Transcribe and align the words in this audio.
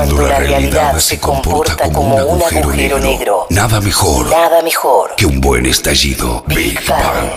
Cuando 0.00 0.26
la 0.26 0.38
realidad 0.38 0.96
se 0.96 1.18
comporta 1.20 1.76
como 1.92 2.16
un 2.24 2.40
agujero 2.42 2.98
negro. 2.98 3.44
Nada 3.50 3.82
mejor 3.82 4.30
Nada 4.30 4.62
mejor. 4.62 5.10
que 5.14 5.26
un 5.26 5.42
buen 5.42 5.66
estallido. 5.66 6.42
Big 6.48 6.80
Bang. 6.88 7.28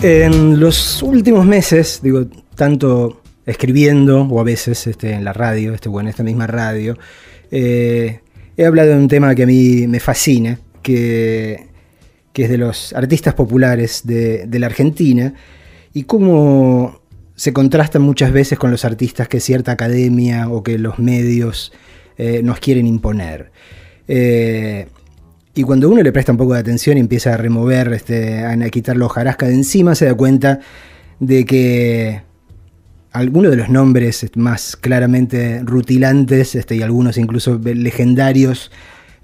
En 0.00 0.58
los 0.58 1.02
últimos 1.02 1.44
meses, 1.44 2.00
digo, 2.02 2.24
tanto 2.54 3.20
escribiendo 3.44 4.22
o 4.22 4.40
a 4.40 4.42
veces 4.42 4.86
este, 4.86 5.12
en 5.12 5.22
la 5.22 5.34
radio, 5.34 5.74
este, 5.74 5.90
bueno, 5.90 6.08
en 6.08 6.12
esta 6.12 6.22
misma 6.22 6.46
radio, 6.46 6.96
eh, 7.50 8.20
he 8.56 8.64
hablado 8.64 8.88
de 8.88 8.96
un 8.96 9.08
tema 9.08 9.34
que 9.34 9.42
a 9.42 9.46
mí 9.46 9.86
me 9.86 10.00
fascina, 10.00 10.58
que, 10.80 11.68
que 12.32 12.44
es 12.44 12.48
de 12.48 12.56
los 12.56 12.94
artistas 12.94 13.34
populares 13.34 14.00
de, 14.04 14.46
de 14.46 14.58
la 14.58 14.64
Argentina 14.64 15.34
y 15.92 16.04
cómo 16.04 17.03
se 17.36 17.52
contrastan 17.52 18.02
muchas 18.02 18.32
veces 18.32 18.58
con 18.58 18.70
los 18.70 18.84
artistas 18.84 19.28
que 19.28 19.40
cierta 19.40 19.72
academia 19.72 20.48
o 20.48 20.62
que 20.62 20.78
los 20.78 20.98
medios 20.98 21.72
eh, 22.16 22.42
nos 22.42 22.60
quieren 22.60 22.86
imponer. 22.86 23.50
Eh, 24.06 24.86
y 25.54 25.62
cuando 25.62 25.88
uno 25.88 26.02
le 26.02 26.12
presta 26.12 26.32
un 26.32 26.38
poco 26.38 26.54
de 26.54 26.60
atención 26.60 26.96
y 26.96 27.00
empieza 27.00 27.34
a 27.34 27.36
remover, 27.36 27.92
este, 27.92 28.44
a 28.44 28.56
quitar 28.70 28.96
la 28.96 29.06
hojarasca 29.06 29.46
de 29.46 29.54
encima, 29.54 29.94
se 29.94 30.06
da 30.06 30.14
cuenta 30.14 30.60
de 31.20 31.44
que 31.44 32.22
algunos 33.12 33.50
de 33.52 33.56
los 33.56 33.68
nombres 33.68 34.28
más 34.34 34.76
claramente 34.76 35.60
rutilantes 35.64 36.54
este, 36.56 36.76
y 36.76 36.82
algunos 36.82 37.18
incluso 37.18 37.60
legendarios 37.62 38.72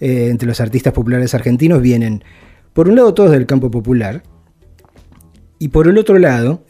eh, 0.00 0.28
entre 0.30 0.46
los 0.46 0.60
artistas 0.60 0.92
populares 0.92 1.34
argentinos 1.34 1.82
vienen, 1.82 2.24
por 2.72 2.88
un 2.88 2.96
lado, 2.96 3.14
todos 3.14 3.32
del 3.32 3.46
campo 3.46 3.70
popular, 3.70 4.22
y 5.58 5.68
por 5.68 5.88
el 5.88 5.98
otro 5.98 6.18
lado, 6.18 6.64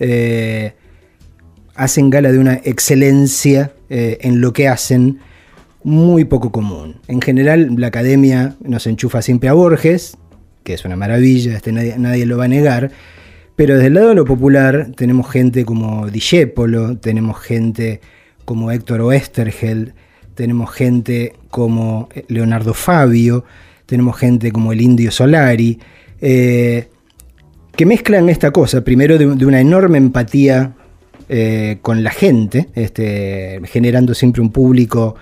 hacen 1.74 2.10
gala 2.10 2.32
de 2.32 2.38
una 2.38 2.54
excelencia 2.64 3.72
eh, 3.88 4.18
en 4.20 4.40
lo 4.40 4.52
que 4.52 4.68
hacen 4.68 5.18
muy 5.82 6.24
poco 6.24 6.52
común. 6.52 6.96
En 7.08 7.20
general, 7.20 7.74
la 7.76 7.88
academia 7.88 8.56
nos 8.60 8.86
enchufa 8.86 9.22
siempre 9.22 9.48
a 9.48 9.54
Borges, 9.54 10.16
que 10.62 10.74
es 10.74 10.84
una 10.84 10.96
maravilla, 10.96 11.56
este, 11.56 11.72
nadie, 11.72 11.94
nadie 11.98 12.26
lo 12.26 12.36
va 12.36 12.44
a 12.44 12.48
negar, 12.48 12.90
pero 13.56 13.74
desde 13.74 13.88
el 13.88 13.94
lado 13.94 14.10
de 14.10 14.14
lo 14.14 14.24
popular 14.24 14.90
tenemos 14.96 15.30
gente 15.30 15.64
como 15.64 16.08
Discépolo, 16.08 16.98
tenemos 16.98 17.38
gente 17.40 18.00
como 18.44 18.70
Héctor 18.70 19.00
Oestergel, 19.00 19.94
tenemos 20.34 20.70
gente 20.70 21.34
como 21.50 22.08
Leonardo 22.28 22.74
Fabio, 22.74 23.44
tenemos 23.86 24.16
gente 24.16 24.52
como 24.52 24.72
el 24.72 24.80
Indio 24.80 25.10
Solari, 25.10 25.78
eh, 26.20 26.88
que 27.74 27.86
mezclan 27.86 28.28
esta 28.28 28.50
cosa, 28.50 28.82
primero 28.82 29.16
de 29.16 29.46
una 29.46 29.60
enorme 29.60 29.98
empatía 29.98 30.74
eh, 31.32 31.78
con 31.80 32.02
la 32.02 32.10
gente, 32.10 32.68
este, 32.74 33.60
generando 33.64 34.14
siempre 34.14 34.42
un 34.42 34.50
público 34.50 35.14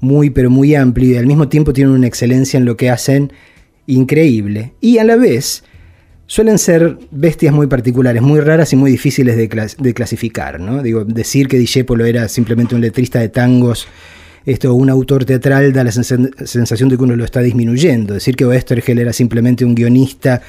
muy 0.00 0.30
pero 0.30 0.48
muy 0.48 0.74
amplio 0.74 1.10
y 1.10 1.16
al 1.18 1.26
mismo 1.26 1.48
tiempo 1.48 1.74
tienen 1.74 1.92
una 1.92 2.06
excelencia 2.06 2.56
en 2.56 2.64
lo 2.64 2.78
que 2.78 2.88
hacen 2.88 3.30
increíble. 3.86 4.72
Y 4.80 4.96
a 4.96 5.04
la 5.04 5.16
vez 5.16 5.62
suelen 6.26 6.58
ser 6.58 6.98
bestias 7.10 7.52
muy 7.52 7.66
particulares, 7.66 8.22
muy 8.22 8.40
raras 8.40 8.72
y 8.72 8.76
muy 8.76 8.90
difíciles 8.90 9.36
de, 9.36 9.50
clas 9.50 9.76
de 9.76 9.92
clasificar. 9.92 10.60
¿no? 10.60 10.82
Digo, 10.82 11.04
decir 11.04 11.46
que 11.46 11.58
Discepolo 11.58 12.06
era 12.06 12.28
simplemente 12.28 12.74
un 12.74 12.80
letrista 12.80 13.18
de 13.18 13.28
tangos 13.28 13.86
esto, 14.46 14.72
un 14.72 14.88
autor 14.88 15.26
teatral 15.26 15.74
da 15.74 15.84
la 15.84 15.92
sens 15.92 16.14
sensación 16.46 16.88
de 16.88 16.96
que 16.96 17.02
uno 17.02 17.14
lo 17.16 17.24
está 17.24 17.40
disminuyendo. 17.40 18.14
Decir 18.14 18.36
que 18.36 18.46
Oestergel 18.46 18.98
era 18.98 19.12
simplemente 19.12 19.66
un 19.66 19.74
guionista 19.74 20.40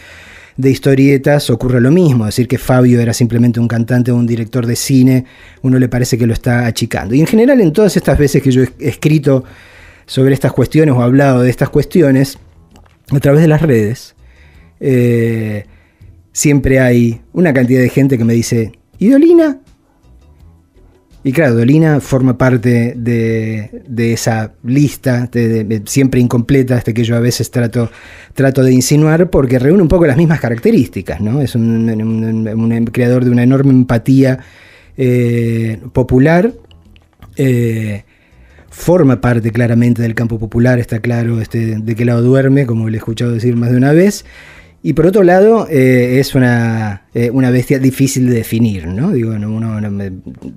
de 0.61 0.71
historietas 0.71 1.49
ocurre 1.49 1.81
lo 1.81 1.91
mismo. 1.91 2.25
Decir 2.25 2.47
que 2.47 2.57
Fabio 2.57 3.01
era 3.01 3.13
simplemente 3.13 3.59
un 3.59 3.67
cantante 3.67 4.11
o 4.11 4.15
un 4.15 4.27
director 4.27 4.65
de 4.65 4.75
cine, 4.75 5.25
uno 5.61 5.79
le 5.79 5.89
parece 5.89 6.17
que 6.17 6.27
lo 6.27 6.33
está 6.33 6.65
achicando. 6.65 7.15
Y 7.15 7.19
en 7.19 7.27
general, 7.27 7.59
en 7.61 7.73
todas 7.73 7.97
estas 7.97 8.17
veces 8.17 8.41
que 8.41 8.51
yo 8.51 8.63
he 8.63 8.69
escrito 8.79 9.43
sobre 10.05 10.33
estas 10.33 10.53
cuestiones 10.53 10.93
o 10.95 11.01
hablado 11.01 11.41
de 11.41 11.49
estas 11.49 11.69
cuestiones, 11.69 12.37
a 13.09 13.19
través 13.19 13.41
de 13.41 13.47
las 13.47 13.61
redes, 13.61 14.15
eh, 14.79 15.65
siempre 16.31 16.79
hay 16.79 17.21
una 17.33 17.53
cantidad 17.53 17.81
de 17.81 17.89
gente 17.89 18.17
que 18.17 18.23
me 18.23 18.33
dice, 18.33 18.71
¿y 18.97 19.09
Dolina? 19.09 19.59
Y 21.23 21.33
claro, 21.33 21.55
Dolina 21.55 21.99
forma 21.99 22.35
parte 22.37 22.93
de, 22.97 23.83
de 23.87 24.13
esa 24.13 24.53
lista, 24.63 25.29
siempre 25.85 26.19
incompleta, 26.19 26.77
este 26.77 26.95
que 26.95 27.03
yo 27.03 27.15
a 27.15 27.19
veces 27.19 27.51
trato, 27.51 27.91
trato 28.33 28.63
de 28.63 28.73
insinuar, 28.73 29.29
porque 29.29 29.59
reúne 29.59 29.83
un 29.83 29.87
poco 29.87 30.07
las 30.07 30.17
mismas 30.17 30.39
características, 30.39 31.21
¿no? 31.21 31.39
Es 31.41 31.53
un 31.53 32.89
creador 32.91 33.23
de 33.23 33.31
una 33.31 33.43
enorme 33.43 33.69
empatía 33.69 34.39
eh, 34.97 35.79
popular, 35.93 36.53
eh, 37.35 38.03
forma 38.69 39.21
parte 39.21 39.51
claramente 39.51 40.01
del 40.01 40.15
campo 40.15 40.39
popular, 40.39 40.79
está 40.79 40.99
claro 40.99 41.39
este, 41.39 41.77
de 41.77 41.95
qué 41.95 42.03
lado 42.03 42.21
duerme, 42.21 42.65
como 42.65 42.89
le 42.89 42.97
he 42.97 42.99
escuchado 42.99 43.31
decir 43.31 43.55
más 43.55 43.69
de 43.71 43.77
una 43.77 43.93
vez, 43.93 44.25
y 44.83 44.93
por 44.93 45.05
otro 45.05 45.21
lado, 45.21 45.67
eh, 45.69 46.19
es 46.19 46.33
una, 46.33 47.03
eh, 47.13 47.29
una, 47.29 47.51
bestia 47.51 47.77
difícil 47.77 48.27
de 48.27 48.37
definir, 48.37 48.87
¿no? 48.87 49.11
Digo, 49.11 49.31
uno 49.31 49.79
no, 49.79 50.11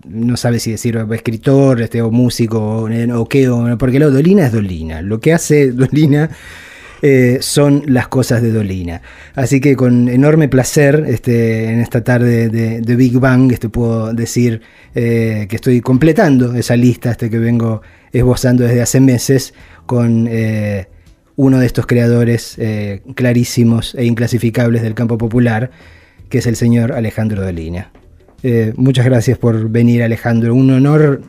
no 0.09 0.37
sabe 0.39 0.61
si 0.61 0.71
decir 0.71 0.97
escritor 1.12 1.83
este, 1.83 2.01
o 2.01 2.11
músico 2.11 2.87
o, 2.87 3.29
qué, 3.29 3.51
o, 3.51 3.77
porque 3.77 3.99
lo 3.99 4.11
Dolina 4.11 4.47
es 4.47 4.53
Dolina. 4.53 5.03
Lo 5.03 5.21
que 5.21 5.34
hace 5.34 5.73
Dolina 5.73 6.31
eh, 7.03 7.37
son 7.43 7.83
las 7.87 8.09
cosas 8.09 8.41
de 8.41 8.51
Dolina. 8.51 9.03
Así 9.34 9.61
que 9.61 9.77
con 9.77 10.09
enorme 10.09 10.49
placer, 10.49 11.05
este, 11.07 11.69
en 11.69 11.81
esta 11.81 12.03
tarde 12.03 12.49
de, 12.49 12.97
Big 12.97 13.19
Bang, 13.19 13.53
este, 13.53 13.69
puedo 13.69 14.15
decir 14.15 14.63
que 14.95 15.49
estoy 15.51 15.83
completando 15.83 16.55
esa 16.55 16.77
lista 16.77 17.11
este, 17.11 17.29
que 17.29 17.39
vengo 17.39 17.83
esbozando 18.11 18.65
desde 18.65 18.81
hace 18.81 19.01
meses 19.01 19.53
con 19.84 20.29
uno 21.37 21.59
de 21.59 21.67
estos 21.67 21.87
creadores 21.87 22.55
eh, 22.59 23.03
clarísimos 23.15 23.95
e 23.95 24.05
inclasificables 24.05 24.83
del 24.83 24.95
campo 24.95 25.19
popular, 25.19 25.71
que 26.28 26.39
es 26.39 26.47
el 26.47 26.56
señor 26.56 26.93
Alejandro 26.93 27.43
Dolina. 27.43 27.91
Eh, 28.43 28.72
muchas 28.77 29.05
gracias 29.05 29.39
por 29.39 29.69
venir, 29.69 30.03
Alejandro. 30.03 30.55
Un 30.55 30.71
honor 30.71 31.22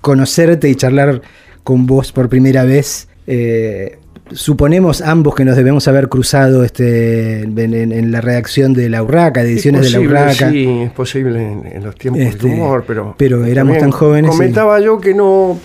conocerte 0.00 0.68
y 0.68 0.74
charlar 0.74 1.22
con 1.62 1.86
vos 1.86 2.12
por 2.12 2.28
primera 2.28 2.64
vez. 2.64 3.08
Eh, 3.26 3.98
suponemos 4.32 5.00
ambos 5.00 5.34
que 5.34 5.44
nos 5.44 5.56
debemos 5.56 5.88
haber 5.88 6.08
cruzado 6.08 6.64
este, 6.64 7.42
en, 7.42 7.58
en, 7.58 7.92
en 7.92 8.12
la 8.12 8.20
redacción 8.20 8.74
de 8.74 8.88
La 8.88 9.02
Urraca, 9.02 9.42
de 9.42 9.52
ediciones 9.52 9.82
posible, 9.82 10.06
de 10.08 10.14
La 10.14 10.20
Urraca. 10.22 10.50
Sí, 10.50 10.66
es 10.82 10.90
posible 10.92 11.42
en, 11.52 11.66
en 11.66 11.84
los 11.84 11.94
tiempos 11.96 12.22
Este, 12.22 12.48
de 12.48 12.54
humor, 12.54 12.84
pero. 12.86 13.14
pero 13.18 13.44
éramos 13.44 13.78
tan 13.78 13.90
jóvenes 13.90 14.30
y- 14.30 14.36
Comentaba 14.36 14.80
yo 14.80 15.00
que 15.00 15.14
no. 15.14 15.58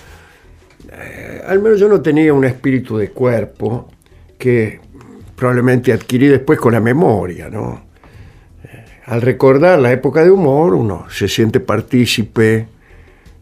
Al 1.50 1.62
menos 1.62 1.80
yo 1.80 1.90
no 1.90 2.00
tenía 2.00 2.32
un 2.32 2.46
espíritu 2.46 2.98
de 2.98 3.10
cuerpo 3.10 3.90
que 4.38 4.80
probablemente 5.36 5.92
adquirí 5.92 6.28
después 6.28 6.60
con 6.60 6.74
la 6.74 6.80
memoria, 6.80 7.50
¿no? 7.50 7.86
Eh, 8.64 8.86
al 9.06 9.22
recordar 9.22 9.80
la 9.80 9.92
época 9.92 10.24
de 10.24 10.30
humor, 10.30 10.76
uno 10.76 11.08
se 11.10 11.28
siente 11.28 11.60
partícipe, 11.60 12.68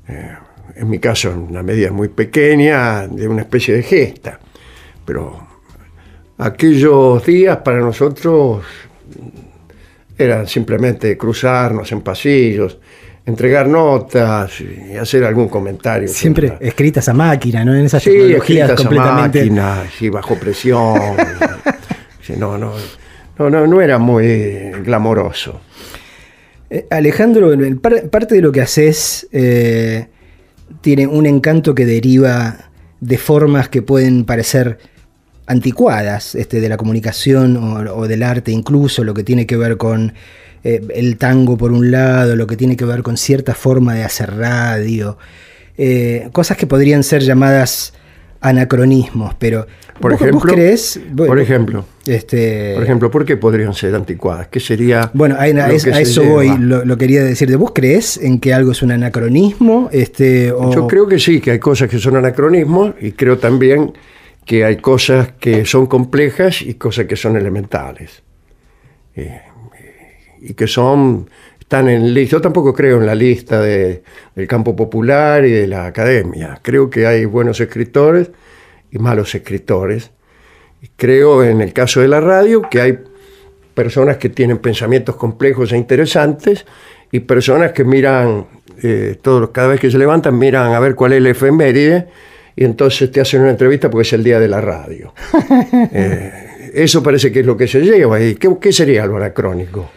eh, 0.08 0.36
en 0.76 0.90
mi 0.90 1.00
caso 1.00 1.32
en 1.32 1.40
una 1.40 1.64
medida 1.64 1.92
muy 1.92 2.08
pequeña, 2.08 3.08
de 3.08 3.28
una 3.28 3.42
especie 3.42 3.76
de 3.76 3.84
gesta. 3.84 4.40
Pero 5.04 5.46
aquellos 6.38 7.26
días 7.26 7.58
para 7.58 7.80
nosotros 7.80 8.64
eran 10.18 10.48
simplemente 10.48 11.18
cruzarnos 11.18 11.92
en 11.92 12.02
pasillos, 12.02 12.80
entregar 13.28 13.68
notas 13.68 14.54
y 14.62 14.96
hacer 14.96 15.24
algún 15.26 15.50
comentario. 15.50 16.08
Siempre 16.08 16.58
escritas 16.62 17.08
a 17.10 17.14
máquina, 17.14 17.64
¿no? 17.64 17.76
En 17.76 17.86
esas 17.86 18.02
Sí, 18.02 18.10
tecnologías 18.10 18.42
escritas 18.42 18.72
a 18.72 18.76
completamente. 18.76 19.40
máquina, 19.40 19.84
sí, 19.96 20.10
bajo 20.10 20.36
presión. 20.40 20.98
Sí, 22.22 22.34
no, 22.38 22.58
no, 22.58 22.74
no, 23.40 23.50
no, 23.50 23.66
no 23.68 23.82
era 23.82 23.98
muy 24.00 24.72
glamoroso. 24.84 25.62
Eh, 26.70 26.86
Alejandro, 26.90 27.52
par- 27.82 28.10
parte 28.10 28.36
de 28.36 28.42
lo 28.42 28.52
que 28.52 28.60
haces 28.60 29.28
eh, 29.32 30.08
tiene 30.82 31.08
un 31.08 31.26
encanto 31.26 31.74
que 31.74 31.86
deriva 31.86 32.70
de 33.00 33.18
formas 33.18 33.70
que 33.70 33.82
pueden 33.82 34.26
parecer 34.26 34.78
anticuadas 35.46 36.36
este, 36.36 36.60
de 36.60 36.68
la 36.68 36.76
comunicación 36.76 37.56
o, 37.56 37.76
o 37.96 38.08
del 38.10 38.24
arte, 38.24 38.52
incluso 38.52 39.06
lo 39.06 39.14
que 39.14 39.24
tiene 39.24 39.46
que 39.48 39.56
ver 39.56 39.78
con 39.78 40.14
eh, 40.64 40.82
el 40.96 41.18
tango 41.18 41.58
por 41.58 41.72
un 41.72 41.92
lado, 41.92 42.36
lo 42.36 42.48
que 42.48 42.58
tiene 42.58 42.76
que 42.76 42.86
ver 42.86 43.04
con 43.04 43.18
cierta 43.18 43.54
forma 43.56 43.94
de 43.96 44.04
hacer 44.04 44.36
radio, 44.36 45.18
eh, 45.78 46.30
cosas 46.32 46.58
que 46.58 46.68
podrían 46.68 47.04
ser 47.04 47.22
llamadas 47.22 47.94
anacronismos, 48.40 49.34
pero 49.40 49.66
Por 50.00 50.12
¿vos- 50.12 50.22
ejemplo, 50.22 50.40
¿vos 50.42 50.52
crees? 50.54 51.00
por 51.16 51.40
ejemplo, 51.40 51.86
este, 52.06 52.74
por 52.76 52.84
ejemplo, 52.84 53.12
¿por 53.12 53.26
qué 53.26 53.36
podrían 53.36 53.74
ser 53.74 53.96
anticuadas? 53.96 54.48
¿Qué 54.48 54.60
sería? 54.60 55.10
bueno, 55.14 55.36
a, 55.40 55.48
es- 55.48 55.86
eso 55.88 56.22
lleva? 56.22 56.34
voy, 56.36 56.58
lo, 56.60 56.86
lo 56.86 56.98
quería 56.98 57.24
decir. 57.24 57.56
¿Vos 57.58 57.72
crees 57.74 58.18
en 58.18 58.40
que 58.40 58.54
algo 58.54 58.72
es 58.72 58.82
un 58.84 58.92
anacronismo? 58.92 59.90
Este, 59.92 60.52
o- 60.52 60.72
Yo 60.74 60.88
creo 60.88 61.08
que 61.08 61.20
sí, 61.20 61.42
que 61.42 61.52
hay 61.52 61.60
cosas 61.60 61.90
que 61.90 61.98
son 62.00 62.16
anacronismos 62.16 62.94
y 63.02 63.12
creo 63.14 63.38
también 63.40 63.94
que 64.46 64.64
hay 64.64 64.78
cosas 64.78 65.30
que 65.40 65.66
son 65.66 65.88
complejas 65.88 66.62
y 66.62 66.76
cosas 66.76 67.06
que 67.06 67.16
son 67.16 67.36
elementales. 67.36 68.22
Eh, 69.16 69.42
y 70.42 70.54
que 70.54 70.68
son 70.68 71.30
están 71.60 71.90
en 71.90 72.14
lista. 72.14 72.38
Yo 72.38 72.42
tampoco 72.42 72.74
creo 72.74 72.98
en 73.00 73.06
la 73.06 73.16
lista 73.16 73.60
de- 73.62 74.02
del 74.36 74.48
campo 74.48 74.76
popular 74.76 75.44
y 75.46 75.52
de 75.52 75.68
la 75.68 75.86
academia. 75.86 76.60
Creo 76.62 76.90
que 76.90 77.06
hay 77.06 77.26
buenos 77.26 77.60
escritores 77.60 78.32
y 78.92 79.00
malos 79.00 79.36
escritores. 79.36 80.12
Creo 80.96 81.44
en 81.44 81.60
el 81.62 81.74
caso 81.74 82.00
de 82.02 82.08
la 82.08 82.22
radio 82.22 82.62
que 82.70 82.80
hay 82.82 83.00
personas 83.74 84.18
que 84.18 84.30
tienen 84.30 84.60
pensamientos 84.60 85.16
complejos 85.18 85.72
e 85.74 85.78
interesantes 85.78 86.66
y 87.12 87.20
personas 87.22 87.72
que 87.74 87.84
miran, 87.84 88.46
eh, 88.82 89.18
todos, 89.22 89.50
cada 89.50 89.68
vez 89.70 89.80
que 89.80 89.92
se 89.92 89.98
levantan, 89.98 90.38
miran 90.38 90.74
a 90.74 90.80
ver 90.80 90.96
cuál 90.96 91.14
es 91.14 91.18
el 91.18 91.28
efeméride 91.28 92.08
y 92.56 92.64
entonces 92.64 93.12
te 93.12 93.22
hacen 93.22 93.42
una 93.42 93.52
entrevista 93.52 93.90
porque 93.90 94.04
es 94.08 94.14
el 94.14 94.24
día 94.24 94.40
de 94.40 94.48
la 94.48 94.62
radio. 94.62 95.14
Eh, 95.92 96.72
eso 96.74 97.02
parece 97.04 97.32
que 97.32 97.40
es 97.42 97.46
lo 97.46 97.56
que 97.58 97.68
se 97.68 97.82
lleva. 97.82 98.20
¿Y 98.22 98.36
qué, 98.36 98.50
qué 98.60 98.72
sería 98.72 99.06
lo 99.06 99.18
anacrónico? 99.18 99.90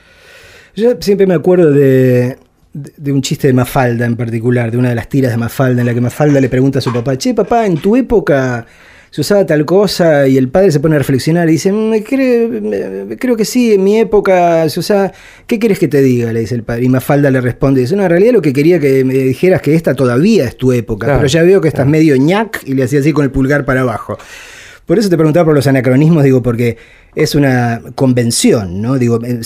Yo 0.76 0.93
siempre 1.00 1.26
me 1.26 1.34
acuerdo 1.34 1.70
de, 1.72 2.37
de- 2.72 2.93
de 2.96 3.12
un 3.12 3.22
chiste 3.22 3.46
de 3.49 3.52
Mafalda 3.52 4.06
en 4.06 4.17
particular, 4.17 4.70
de 4.70 4.78
una 4.78 4.90
de 4.90 4.94
las 4.94 5.08
tiras 5.08 5.32
de 5.32 5.37
Mafalda, 5.38 5.81
en 5.82 5.87
la 5.87 5.94
que 5.94 6.00
Mafalda 6.00 6.40
le 6.40 6.49
pregunta 6.49 6.78
a 6.78 6.82
su 6.82 6.93
papá, 6.93 7.17
che 7.19 7.34
papá, 7.34 7.67
en 7.67 7.76
tu 7.78 7.96
época 7.96 8.67
se 9.12 9.22
usaba 9.22 9.44
tal 9.44 9.64
cosa 9.64 10.28
y 10.28 10.37
el 10.37 10.49
padre 10.50 10.70
se 10.70 10.78
pone 10.78 10.94
a 10.94 10.99
reflexionar 10.99 11.49
y 11.49 11.52
dice, 11.52 11.72
"Mm, 11.72 11.94
creo, 12.08 12.49
me- 12.49 13.17
creo 13.17 13.37
que 13.37 13.44
sí, 13.44 13.72
en 13.75 13.82
mi 13.82 13.99
época 13.99 14.69
se 14.69 14.78
usaba, 14.78 15.11
¿qué 15.49 15.58
quieres 15.58 15.81
que 15.81 15.88
te 15.88 16.00
diga? 16.00 16.32
Le 16.32 16.38
dice 16.40 16.55
el 16.55 16.62
padre. 16.62 16.84
Y 16.84 16.88
Mafalda 16.88 17.28
le 17.28 17.40
responde, 17.40 17.81
dice, 17.81 17.96
no, 17.96 18.05
en 18.05 18.11
realidad 18.11 18.34
lo 18.34 18.40
que 18.40 18.52
quería 18.52 18.78
que 18.78 19.05
me 19.05 19.14
dijeras 19.14 19.61
que 19.62 19.75
esta 19.75 19.94
todavía 19.94 20.44
es 20.44 20.56
tu 20.56 20.70
época, 20.70 21.06
Claro, 21.06 21.19
pero 21.19 21.28
ya 21.28 21.43
veo 21.43 21.61
que 21.61 21.66
estás 21.66 21.88
medio 21.88 22.16
ñac 22.16 22.62
y 22.64 22.75
le 22.75 22.84
hacía 22.84 23.00
así 23.00 23.12
con 23.12 23.25
el 23.25 23.32
pulgar 23.32 23.64
para 23.64 23.81
abajo. 23.81 24.16
Por 24.90 24.98
eso 24.98 25.08
te 25.08 25.16
preguntaba 25.16 25.44
por 25.44 25.54
los 25.54 25.69
anacronismos, 25.69 26.25
digo, 26.25 26.42
porque 26.42 26.76
es 27.14 27.37
una 27.37 27.81
convención, 27.94 28.82
¿no? 28.82 28.98
Digo, 28.98 29.20
eh, 29.25 29.38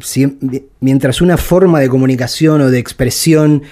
si- 0.00 0.38
mientras 0.80 1.22
una 1.22 1.38
forma 1.38 1.80
de 1.80 1.88
comunicación 1.88 2.60
o 2.60 2.70
de 2.70 2.78
expresión 2.78 3.62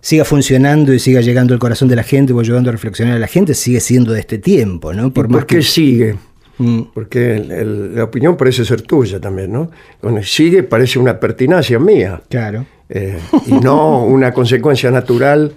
siga 0.00 0.24
funcionando 0.24 0.92
y 0.92 0.98
siga 0.98 1.20
llegando 1.20 1.54
al 1.54 1.60
corazón 1.60 1.86
de 1.86 1.94
la 1.94 2.02
gente 2.02 2.32
o 2.32 2.40
ayudando 2.40 2.70
a 2.70 2.72
reflexionar 2.72 3.14
a 3.14 3.18
la 3.20 3.28
gente, 3.28 3.54
sigue 3.54 3.78
siendo 3.78 4.12
de 4.12 4.18
este 4.18 4.38
tiempo, 4.38 4.92
¿no? 4.92 5.12
¿Por, 5.12 5.28
más 5.28 5.44
qué 5.44 5.58
que- 5.58 5.62
sigue? 5.62 6.16
Mm, 6.58 6.80
Porque 6.92 7.36
el- 7.36 7.52
el- 7.52 7.94
la 7.94 8.02
opinión 8.02 8.36
parece 8.36 8.64
ser 8.64 8.82
tuya 8.82 9.20
también, 9.20 9.52
¿no? 9.52 9.70
El 10.02 10.24
sigue 10.24 10.64
parece 10.64 10.98
una 10.98 11.20
pertinacia 11.20 11.78
mía. 11.78 12.20
claro. 12.28 12.66
eh, 12.88 13.16
y 13.46 13.52
no 13.52 14.02
una 14.04 14.32
consecuencia 14.32 14.90
natural 14.90 15.52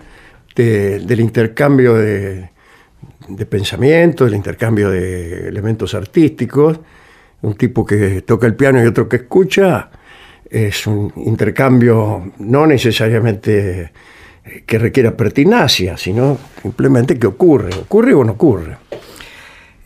de- 0.56 1.00
del 1.00 1.21
intercambio 1.21 1.95
de, 1.95 2.51
de 3.27 3.45
pensamiento, 3.45 4.25
del 4.25 4.36
intercambio 4.36 4.89
de 4.89 5.48
elementos 5.48 5.94
artísticos. 5.94 6.80
Un 7.42 7.56
tipo 7.56 7.86
que 7.86 8.21
toca 8.21 8.48
el 8.48 8.56
piano 8.56 8.83
y 8.83 8.88
otro 8.88 9.09
que 9.09 9.18
escucha 9.18 9.89
es 10.50 10.86
un 10.86 11.12
intercambio 11.15 12.33
no 12.39 12.68
necesariamente 12.68 13.92
eh, 14.44 14.63
que 14.65 14.77
requiera 14.77 15.15
pertinacia, 15.15 15.98
sino 15.98 16.38
simplemente 16.62 17.18
que 17.18 17.27
ocurre. 17.27 17.74
¿Ocurre 17.74 18.13
o 18.13 18.24
no 18.24 18.33
ocurre? 18.33 18.77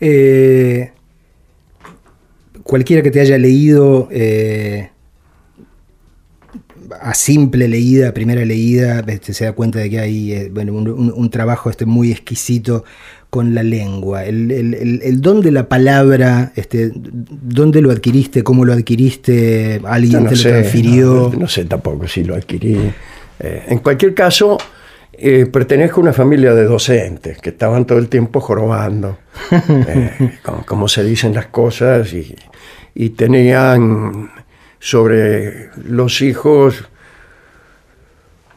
Eh, 0.00 0.90
cualquiera 2.62 3.02
que 3.02 3.10
te 3.10 3.20
haya 3.20 3.38
leído 3.38 4.08
eh, 4.10 4.90
a 7.00 7.14
simple 7.14 7.68
leída, 7.68 8.08
a 8.10 8.14
primera 8.14 8.44
leída, 8.44 9.02
este, 9.06 9.32
se 9.34 9.44
da 9.44 9.52
cuenta 9.52 9.78
de 9.78 9.90
que 9.90 9.98
hay 10.00 10.32
eh, 10.32 10.50
bueno, 10.52 10.72
un, 10.74 11.30
trabajo 11.30 11.70
este, 11.70 11.86
muy 11.86 12.10
exquisito 12.12 12.84
con 13.30 13.54
la 13.54 13.62
lengua. 13.62 14.24
El, 14.24 14.50
el- 14.50 14.74
el- 14.74 15.00
el 15.02 15.20
don 15.20 15.40
de 15.40 15.50
la 15.52 15.68
palabra, 15.68 16.52
este, 16.56 16.92
¿dónde 16.94 17.82
lo 17.82 17.90
adquiriste? 17.90 18.42
¿Cómo 18.42 18.64
lo 18.64 18.72
adquiriste? 18.72 19.80
¿Alguien 19.84 20.24
no 20.24 20.30
te 20.30 20.36
sé, 20.36 20.48
lo 20.48 20.54
transfirió? 20.60 21.30
No, 21.32 21.40
no 21.40 21.48
sé 21.48 21.64
tampoco 21.64 22.06
si 22.08 22.24
lo 22.24 22.34
adquirí. 22.34 22.78
Eh, 23.40 23.62
en 23.68 23.78
cualquier 23.80 24.14
caso, 24.14 24.56
eh, 25.12 25.46
pertenezco 25.46 26.00
a 26.00 26.04
una 26.04 26.12
familia 26.12 26.54
de 26.54 26.64
docentes 26.64 27.38
que 27.38 27.50
estaban 27.50 27.84
todo 27.86 27.98
el 27.98 28.08
tiempo 28.08 28.40
jorobando, 28.40 29.18
eh, 29.50 30.10
como, 30.42 30.64
como 30.64 30.88
se 30.88 31.02
dicen 31.04 31.34
las 31.34 31.46
cosas, 31.46 32.12
y, 32.12 32.34
y 32.94 33.10
tenían 33.10 34.30
sobre 34.86 35.70
los 35.88 36.22
hijos 36.22 36.84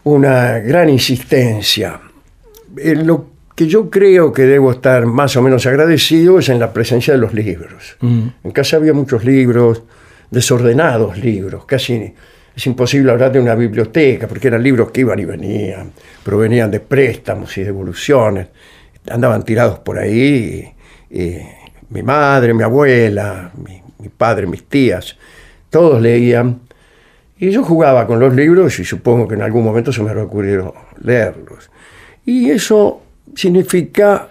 una 0.03 0.59
gran 0.59 0.87
insistencia. 0.87 1.99
En 2.77 3.07
lo 3.07 3.31
que 3.55 3.65
yo 3.65 3.89
creo 3.89 4.31
que 4.31 4.43
debo 4.43 4.73
estar 4.73 5.07
más 5.07 5.35
o 5.37 5.41
menos 5.41 5.65
agradecido 5.65 6.37
es 6.37 6.49
en 6.49 6.59
la 6.59 6.71
presencia 6.71 7.15
de 7.15 7.19
los 7.19 7.33
libros. 7.33 7.97
Mm. 8.01 8.27
En 8.43 8.51
casa 8.51 8.77
había 8.77 8.93
muchos 8.93 9.25
libros, 9.25 9.81
desordenados 10.29 11.17
libros, 11.17 11.65
casi 11.65 12.13
es 12.55 12.67
imposible 12.67 13.11
hablar 13.11 13.31
de 13.31 13.39
una 13.39 13.55
biblioteca, 13.55 14.27
porque 14.27 14.49
eran 14.49 14.61
libros 14.61 14.91
que 14.91 15.01
iban 15.01 15.17
y 15.17 15.25
venían, 15.25 15.91
provenían 16.23 16.69
de 16.69 16.79
préstamos 16.79 17.57
y 17.57 17.63
devoluciones, 17.63 18.49
andaban 19.09 19.43
tirados 19.43 19.79
por 19.79 19.97
ahí, 19.97 20.71
y, 21.09 21.19
y 21.19 21.37
mi 21.89 22.03
madre, 22.03 22.53
mi 22.53 22.61
abuela, 22.61 23.51
mi, 23.65 23.81
mi 23.97 24.09
padre, 24.09 24.45
mis 24.45 24.63
tías, 24.65 25.17
todos 25.69 26.01
leían, 26.01 26.61
y 27.37 27.51
yo 27.51 27.63
jugaba 27.63 28.05
con 28.05 28.19
los 28.19 28.35
libros 28.35 28.77
y 28.79 28.85
supongo 28.85 29.27
que 29.27 29.35
en 29.35 29.41
algún 29.41 29.63
momento 29.63 29.93
se 29.93 30.03
me 30.03 30.11
ocurrido 30.11 30.73
leerlos. 31.01 31.69
Y 32.25 32.49
eso 32.49 33.01
significa 33.33 34.27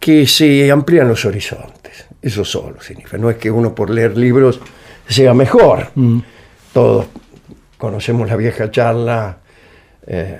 que 0.00 0.26
se 0.26 0.70
amplían 0.70 1.08
los 1.08 1.24
horizontes. 1.26 2.06
Eso 2.22 2.44
solo 2.44 2.80
significa. 2.80 3.18
No 3.18 3.28
es 3.28 3.36
que 3.36 3.50
uno 3.50 3.74
por 3.74 3.90
leer 3.90 4.16
libros 4.16 4.60
sea 5.06 5.34
mejor. 5.34 5.88
Todos 6.72 7.06
conocemos 7.76 8.28
la 8.28 8.36
vieja 8.36 8.70
charla 8.70 9.38
eh, 10.06 10.38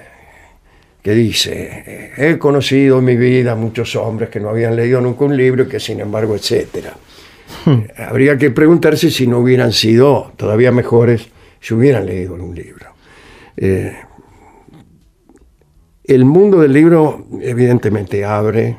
que 1.03 1.13
dice, 1.13 2.13
he 2.17 2.39
conocido 2.39 3.01
en 3.01 3.05
mi 3.05 3.17
vida 3.17 3.55
muchos 3.55 3.95
hombres 3.97 4.31
que 4.31 4.41
no 4.41 4.49
habían 4.49 4.75
leído 4.77 5.01
nunca 5.01 5.25
un 5.25 5.37
libro 5.37 5.65
y 5.65 5.69
que 5.69 5.79
sin 5.79 6.01
embargo, 6.01 6.37
etcétera. 6.37 6.95
Eh, 7.67 7.89
Habría 7.97 8.37
que 8.37 8.51
preguntarse 8.51 9.11
si 9.11 9.27
no 9.27 9.39
hubieran 9.39 9.73
sido 9.73 10.33
todavía 10.37 10.73
mejores 10.73 11.29
si 11.61 11.75
hubieran 11.75 12.07
leído 12.07 12.35
un 12.35 12.55
libro. 12.55 12.87
Eh, 13.57 13.97
el 16.05 16.25
mundo 16.25 16.61
del 16.61 16.73
libro 16.73 17.27
evidentemente 17.41 18.25
abre, 18.25 18.77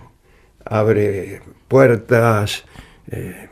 abre 0.65 1.41
puertas, 1.67 2.65
eh, 3.09 3.47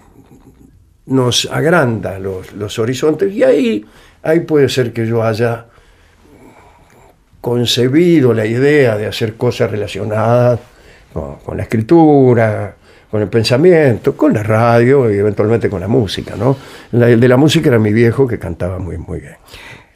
nos 1.06 1.45
agranda 1.50 2.19
los, 2.19 2.53
los 2.53 2.77
horizontes 2.79 3.31
y 3.33 3.44
ahí, 3.44 3.85
ahí 4.23 4.41
puede 4.41 4.68
ser 4.69 4.91
que 4.91 5.07
yo 5.07 5.23
haya 5.23 5.68
concebido 7.39 8.33
la 8.33 8.45
idea 8.45 8.97
de 8.97 9.07
hacer 9.07 9.35
cosas 9.35 9.71
relacionadas 9.71 10.59
con 11.12 11.57
la 11.57 11.63
escritura, 11.63 12.75
con 13.11 13.21
el 13.21 13.27
pensamiento, 13.27 14.15
con 14.15 14.33
la 14.33 14.41
radio 14.41 15.13
y 15.13 15.18
eventualmente 15.18 15.69
con 15.69 15.81
la 15.81 15.87
música. 15.89 16.35
¿no? 16.37 16.56
La- 16.94 17.09
el 17.09 17.19
de 17.19 17.27
la 17.27 17.37
música 17.37 17.68
era 17.69 17.77
mi 17.77 17.91
viejo 17.94 18.25
que 18.25 18.39
cantaba 18.39 18.80
muy, 18.80 18.97
muy 18.97 19.19
bien. 19.19 19.33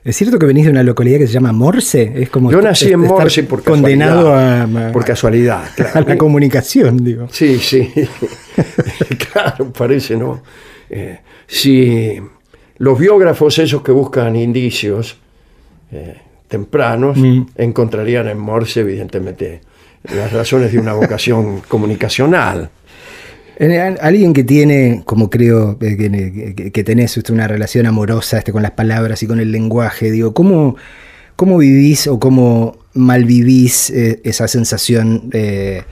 ¿Es 0.03 0.15
cierto 0.17 0.37
que 0.37 0.45
venís 0.45 0.65
de 0.65 0.71
una 0.71 0.83
localidad 0.83 1.17
que 1.17 1.25
se 1.25 1.33
llama 1.33 1.51
Morse? 1.51 2.11
Es 2.15 2.29
como 2.29 2.51
Yo 2.51 2.61
nací 2.61 2.91
en 2.91 2.99
Morse 2.99 3.41
por 3.43 3.63
condenado 3.63 4.35
a, 4.35 4.63
a- 4.63 4.91
por 4.91 5.03
casualidad, 5.03 5.63
a 5.71 5.73
claro. 5.73 6.05
la 6.07 6.17
comunicación, 6.17 7.03
digo. 7.03 7.27
Sí, 7.31 7.57
sí. 7.57 7.91
claro, 9.33 9.71
parece, 9.73 10.15
¿no? 10.15 10.41
Eh, 10.89 11.19
si 11.47 12.19
los 12.77 12.99
biógrafos, 12.99 13.57
esos 13.59 13.81
que 13.81 13.91
buscan 13.91 14.35
indicios 14.35 15.17
eh, 15.91 16.17
tempranos, 16.47 17.17
Mm. 17.17 17.41
encontrarían 17.55 18.27
en 18.27 18.37
Morse, 18.37 18.81
evidentemente, 18.81 19.61
las 20.15 20.31
razones 20.31 20.71
de 20.71 20.77
una 20.79 20.93
vocación 20.93 21.61
comunicacional. 21.67 22.69
Eh, 23.57 23.95
Alguien 24.01 24.33
que 24.33 24.43
tiene, 24.43 25.03
como 25.05 25.29
creo 25.29 25.77
eh, 25.81 25.95
que, 25.97 26.53
que- 26.55 26.71
que 26.71 26.83
tenés 26.83 27.15
usted 27.15 27.33
una 27.33 27.47
relación 27.47 27.85
amorosa 27.85 28.37
este, 28.37 28.51
con 28.51 28.61
las 28.61 28.71
palabras 28.71 29.23
y 29.23 29.27
con 29.27 29.39
el 29.39 29.51
lenguaje, 29.51 30.11
digo, 30.11 30.33
¿cómo, 30.33 30.75
cómo 31.35 31.57
vivís 31.57 32.07
o 32.07 32.19
cómo 32.19 32.77
malvivís 32.93 33.89
eh, 33.91 34.19
esa 34.23 34.47
sensación 34.47 35.29
eh, 35.33 35.83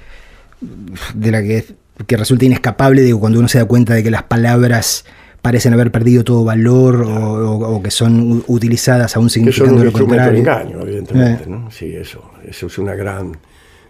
de 1.13 1.31
la 1.31 1.41
que, 1.41 1.65
que 2.07 2.17
resulta 2.17 2.45
inescapable, 2.45 3.01
digo, 3.01 3.19
cuando 3.19 3.39
uno 3.39 3.47
se 3.47 3.59
da 3.59 3.65
cuenta 3.65 3.93
de 3.93 4.03
que 4.03 4.11
las 4.11 4.23
palabras 4.23 5.05
parecen 5.41 5.73
haber 5.73 5.91
perdido 5.91 6.23
todo 6.23 6.43
valor 6.45 7.01
o, 7.03 7.09
o- 7.51 7.75
o 7.75 7.83
que 7.83 7.91
son 7.91 8.43
utilizadas 8.47 9.15
aún 9.17 9.27
que 9.27 9.29
son 9.29 9.43
significando 9.43 9.81
un 9.81 9.87
instrumento 9.87 10.31
de 10.31 10.37
engaño, 10.39 10.81
evidentemente. 10.81 11.43
Eh. 11.43 11.47
¿no? 11.49 11.69
Sí, 11.71 11.93
eso, 11.95 12.31
eso 12.45 12.67
es 12.67 12.77
una 12.77 12.95
gran 12.95 13.37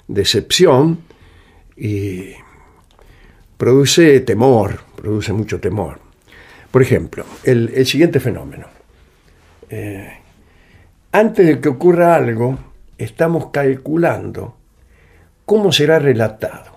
decepción 0.07 0.99
y 1.77 2.31
produce 3.57 4.19
temor, 4.21 4.79
produce 4.95 5.33
mucho 5.33 5.59
temor. 5.59 5.99
Por 6.71 6.81
ejemplo, 6.81 7.25
el, 7.43 7.71
el 7.75 7.85
siguiente 7.85 8.19
fenómeno. 8.19 8.67
Eh, 9.69 10.11
antes 11.11 11.45
de 11.45 11.59
que 11.59 11.69
ocurra 11.69 12.15
algo, 12.15 12.57
estamos 12.97 13.47
calculando 13.51 14.57
cómo 15.45 15.71
será 15.71 15.99
relatado. 15.99 16.73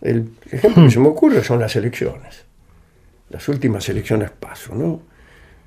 El 0.00 0.30
ejemplo 0.50 0.84
que 0.84 0.90
se 0.90 1.00
me 1.00 1.08
ocurre 1.08 1.42
son 1.42 1.60
las 1.60 1.74
elecciones 1.76 2.46
las 3.30 3.48
últimas 3.48 3.88
elecciones 3.88 4.30
paso, 4.30 4.74
¿no? 4.74 5.00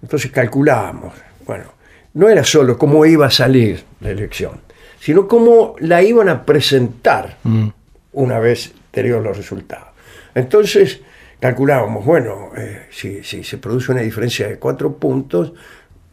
Entonces 0.02 0.32
calculamos, 0.32 1.14
bueno, 1.46 1.66
no 2.14 2.30
era 2.30 2.44
solo 2.44 2.78
cómo 2.78 3.06
iba 3.06 3.28
a 3.28 3.32
salir 3.32 3.84
la 4.00 4.12
elección, 4.12 4.62
sino 5.00 5.28
cómo 5.28 5.76
la 5.80 6.02
iban 6.02 6.30
a 6.30 6.46
presentar 6.46 7.38
una 8.14 8.40
vez 8.40 8.74
los 8.94 9.38
resultados. 9.38 9.90
Entonces 10.36 11.02
calculábamos, 11.40 12.06
bueno, 12.06 12.52
eh, 12.58 12.88
si, 12.92 13.24
si 13.24 13.44
se 13.44 13.58
produce 13.58 13.92
una 13.92 14.02
diferencia 14.02 14.48
de 14.48 14.58
cuatro 14.58 14.96
puntos, 14.98 15.54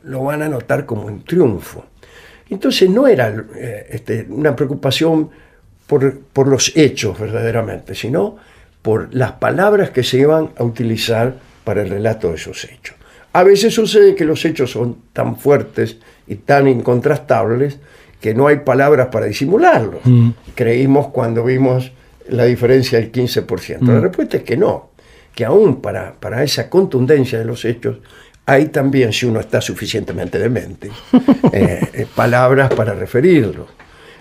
lo 0.04 0.24
van 0.24 0.42
a 0.42 0.48
notar 0.48 0.86
como 0.86 1.06
un 1.06 1.24
triunfo. 1.24 1.84
Entonces 2.48 2.88
no 2.88 3.08
era 3.08 3.34
eh, 3.56 3.86
este, 3.90 4.26
una 4.28 4.54
preocupación 4.54 5.30
por, 5.86 6.20
por 6.20 6.48
los 6.48 6.76
hechos 6.76 7.18
verdaderamente, 7.18 7.94
sino 7.94 8.36
por 8.82 9.12
las 9.12 9.32
palabras 9.32 9.90
que 9.90 10.04
se 10.04 10.18
iban 10.18 10.50
a 10.56 10.62
utilizar 10.62 11.34
para 11.64 11.82
el 11.82 11.90
relato 11.90 12.28
de 12.28 12.36
esos 12.36 12.64
hechos. 12.64 12.94
A 13.32 13.42
veces 13.42 13.74
sucede 13.74 14.14
que 14.14 14.24
los 14.24 14.44
hechos 14.44 14.70
son 14.70 14.96
tan 15.12 15.36
fuertes 15.36 15.98
y 16.26 16.36
tan 16.36 16.68
incontrastables 16.68 17.78
que 18.20 18.32
no 18.34 18.46
hay 18.46 18.60
palabras 18.60 19.08
para 19.08 19.26
disimularlos. 19.26 20.00
Creímos 20.54 21.08
cuando 21.08 21.44
vimos 21.44 21.92
la 22.28 22.44
diferencia 22.44 22.98
del 22.98 23.12
15%. 23.12 23.80
La 23.82 24.00
respuesta 24.00 24.38
es 24.38 24.42
que 24.42 24.56
no, 24.56 24.90
que 25.34 25.44
aún 25.44 25.80
para, 25.80 26.14
para 26.14 26.42
esa 26.42 26.68
contundencia 26.68 27.38
de 27.38 27.44
los 27.44 27.64
hechos 27.64 27.98
hay 28.46 28.66
también, 28.66 29.12
si 29.12 29.26
uno 29.26 29.40
está 29.40 29.60
suficientemente 29.60 30.38
demente, 30.38 30.90
eh, 31.52 31.88
eh, 31.92 32.06
palabras 32.14 32.72
para 32.72 32.94
referirlo. 32.94 33.66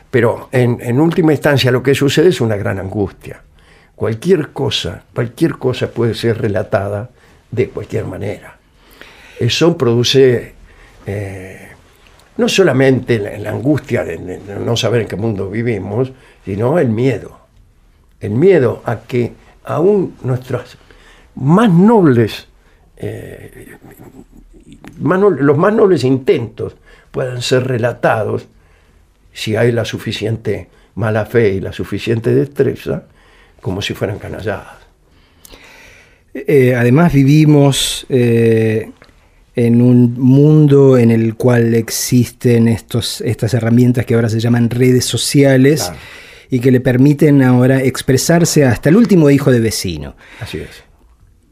Pero 0.10 0.50
en, 0.52 0.80
en 0.82 1.00
última 1.00 1.32
instancia 1.32 1.72
lo 1.72 1.84
que 1.84 1.94
sucede 1.94 2.30
es 2.30 2.42
una 2.42 2.56
gran 2.56 2.80
angustia. 2.80 3.42
Cualquier 3.96 4.50
cosa, 4.50 5.04
cualquier 5.14 5.54
cosa 5.54 5.90
puede 5.90 6.16
ser 6.16 6.42
relatada 6.42 7.10
de 7.52 7.70
cualquier 7.70 8.06
manera. 8.06 8.58
Eso 9.40 9.78
produce 9.78 10.54
eh, 11.06 11.70
no 12.38 12.50
solamente 12.50 13.20
la, 13.20 13.38
la 13.38 13.52
angustia 13.52 14.04
de, 14.04 14.18
de 14.18 14.56
no 14.60 14.76
saber 14.76 15.02
en 15.02 15.08
qué 15.08 15.16
mundo 15.16 15.50
vivimos, 15.50 16.12
sino 16.44 16.80
el 16.80 16.90
miedo. 16.90 17.45
El 18.26 18.32
miedo 18.32 18.82
a 18.86 19.02
que 19.02 19.34
aún 19.64 20.16
nuestras 20.24 20.78
más 21.36 21.70
nobles, 21.72 22.48
eh, 22.98 23.76
más 25.00 25.20
no- 25.20 25.30
los 25.30 25.58
más 25.58 25.74
nobles 25.74 26.04
intentos 26.04 26.76
puedan 27.12 27.42
ser 27.42 27.68
relatados 27.68 28.48
si 29.34 29.56
hay 29.56 29.72
la 29.72 29.86
suficiente 29.86 30.70
mala 30.96 31.26
fe 31.26 31.54
y 31.54 31.60
la 31.60 31.74
suficiente 31.74 32.34
destreza, 32.34 33.04
como 33.62 33.82
si 33.82 33.94
fueran 33.94 34.18
canalladas. 34.20 34.78
Eh, 36.34 36.76
además 36.76 37.14
vivimos 37.14 38.06
eh, 38.10 38.92
en 39.56 39.82
un 39.82 40.14
mundo 40.20 40.98
en 40.98 41.12
el 41.12 41.36
cual 41.36 41.74
existen 41.76 42.68
estos, 42.68 43.22
estas 43.22 43.54
herramientas 43.54 44.06
que 44.06 44.16
ahora 44.16 44.28
se 44.30 44.40
llaman 44.40 44.70
redes 44.70 45.06
sociales 45.06 45.84
Claro. 45.84 46.00
Y 46.50 46.60
que 46.60 46.72
le 46.72 46.80
permiten 46.80 47.42
ahora 47.42 47.82
expresarse 47.82 48.66
hasta 48.66 48.90
el 48.90 48.96
último 48.98 49.30
hijo 49.30 49.52
de 49.52 49.60
vecino. 49.60 50.16
Así 50.40 50.60
es. 50.60 50.70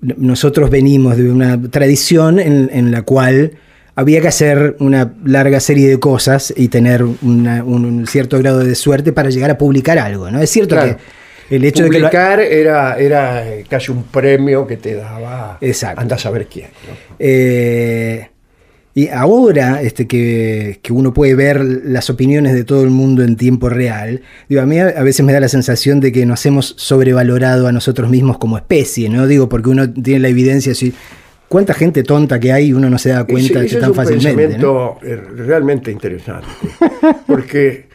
Nosotros 0.02 0.70
venimos 0.70 1.16
de 1.18 1.32
una 1.32 1.60
tradición 1.70 2.40
en, 2.40 2.70
en 2.74 2.92
la 2.92 3.04
cual 3.04 3.54
había 3.96 4.20
que 4.22 4.28
hacer 4.28 4.76
una 4.80 5.14
larga 5.24 5.60
serie 5.60 5.88
de 5.88 6.00
cosas 6.00 6.54
y 6.58 6.68
tener 6.68 7.04
una- 7.22 7.64
un 7.64 8.06
cierto 8.08 8.38
grado 8.40 8.60
de 8.60 8.76
suerte 8.76 9.14
para 9.14 9.30
llegar 9.30 9.52
a 9.52 9.58
publicar 9.58 9.98
algo. 10.00 10.30
¿no? 10.30 10.42
Es 10.42 10.50
cierto 10.50 10.76
Claro. 10.76 10.98
que 11.50 11.56
el 11.56 11.64
hecho 11.64 11.84
de 11.84 11.90
que 11.92 12.00
lo- 12.00 12.08
Publicar 12.08 12.40
era, 12.42 12.98
era 12.98 13.44
casi 13.70 13.92
un 13.92 14.04
premio 14.04 14.66
que 14.68 14.78
te 14.78 14.96
daba 14.96 15.58
Exacto. 15.62 16.02
anda 16.02 16.16
a 16.16 16.20
saber 16.20 16.48
quién. 16.48 16.68
¿no? 16.88 17.16
Eh, 17.20 18.30
y 18.96 19.08
ahora 19.10 19.82
este, 19.82 20.06
que, 20.08 20.80
que 20.84 20.94
uno 20.94 21.14
puede 21.14 21.34
ver 21.36 21.64
las 21.64 22.10
opiniones 22.12 22.54
de 22.54 22.64
todo 22.64 22.84
el 22.84 22.92
mundo 22.92 23.24
en 23.24 23.36
tiempo 23.38 23.68
real, 23.70 24.22
digo, 24.50 24.62
a 24.62 24.66
mí 24.66 24.80
a, 24.80 25.02
veces 25.02 25.26
me 25.26 25.34
da 25.34 25.40
la 25.40 25.48
sensación 25.48 26.00
de 26.00 26.12
que 26.12 26.26
nos 26.28 26.46
hemos 26.46 26.76
sobrevalorado 26.78 27.68
a 27.68 27.72
nosotros 27.72 28.10
mismos 28.10 28.38
como 28.38 28.58
especie, 28.58 29.10
¿no? 29.10 29.26
Digo, 29.26 29.50
porque 29.50 29.70
uno 29.70 29.92
tiene 29.92 30.20
la 30.20 30.28
evidencia 30.28 30.70
de 30.70 30.74
decir, 30.74 30.94
cuánta 31.50 31.74
gente 31.74 32.04
tonta 32.04 32.40
que 32.40 32.52
hay 32.52 32.68
y 32.68 32.74
uno 32.74 32.90
no 32.90 32.98
se 33.00 33.10
da 33.10 33.24
cuenta 33.26 33.60
Ese- 33.60 33.66
ese 33.66 33.78
eso 33.78 33.80
tan 33.80 33.84
es 33.84 33.90
un 33.90 33.96
fácilmente. 33.96 34.58
eh, 35.04 35.22
realmente 35.38 35.92
interesante, 35.92 36.48
porque 37.28 37.86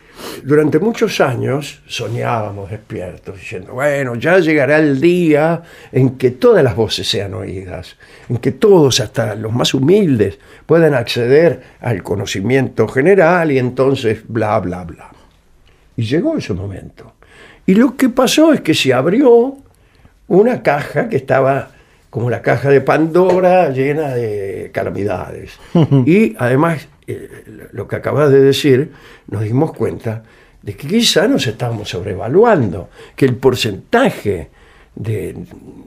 durante 0.44 0.78
muchos 0.78 1.20
años 1.20 1.80
soñábamos 1.86 2.70
despiertos 2.70 3.36
diciendo, 3.36 3.74
bueno, 3.74 4.14
ya 4.14 4.38
llegará 4.38 4.78
el 4.78 5.00
día 5.00 5.62
en 5.92 6.16
que 6.16 6.32
todas 6.32 6.62
las 6.62 6.74
voces 6.74 7.08
sean 7.08 7.34
oídas, 7.34 7.96
en 8.28 8.38
que 8.38 8.52
todos, 8.52 9.00
hasta 9.00 9.34
los 9.34 9.52
más 9.52 9.74
humildes, 9.74 10.38
puedan 10.66 10.94
acceder 10.94 11.60
al 11.80 12.02
conocimiento 12.02 12.88
general 12.88 13.50
y 13.52 13.58
entonces 13.58 14.20
bla, 14.26 14.58
bla, 14.60 14.84
bla. 14.84 15.10
Y 15.96 16.04
llegó 16.04 16.36
ese 16.36 16.54
momento. 16.54 17.14
Y 17.66 17.74
lo 17.74 17.96
que 17.96 18.08
pasó 18.08 18.52
es 18.52 18.60
que 18.60 18.74
se 18.74 18.94
abrió 18.94 19.58
una 20.28 20.62
caja 20.62 21.08
que 21.08 21.16
estaba 21.16 21.70
como 22.10 22.30
la 22.30 22.40
caja 22.40 22.70
de 22.70 22.80
Pandora 22.80 23.70
llena 23.70 24.14
de 24.14 24.70
calamidades. 24.72 25.58
y 26.06 26.34
además, 26.38 26.88
eh, 27.08 27.68
lo 27.72 27.88
que 27.88 27.96
acabas 27.96 28.30
de 28.30 28.40
decir, 28.40 28.92
nos 29.28 29.42
dimos 29.42 29.72
cuenta 29.72 30.22
de 30.62 30.76
que 30.76 30.86
quizá 30.86 31.26
nos 31.26 31.46
estábamos 31.46 31.88
sobrevaluando, 31.88 32.90
que 33.16 33.24
el 33.24 33.36
porcentaje 33.36 34.50
de, 34.94 35.34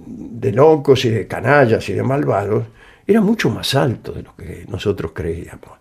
de 0.05 0.51
locos 0.51 1.05
y 1.05 1.09
de 1.09 1.27
canallas 1.27 1.87
y 1.89 1.93
de 1.93 2.03
malvados 2.03 2.65
era 3.05 3.21
mucho 3.21 3.49
más 3.49 3.75
alto 3.75 4.11
de 4.11 4.23
lo 4.23 4.35
que 4.35 4.65
nosotros 4.67 5.11
creíamos. 5.13 5.71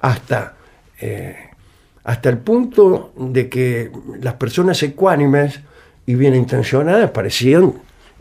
Hasta, 0.00 0.54
eh, 1.00 1.36
hasta 2.04 2.28
el 2.28 2.38
punto 2.38 3.12
de 3.16 3.48
que 3.48 3.90
las 4.20 4.34
personas 4.34 4.82
ecuánimes 4.82 5.60
y 6.06 6.14
bien 6.14 6.34
intencionadas 6.34 7.10
parecían, 7.10 7.72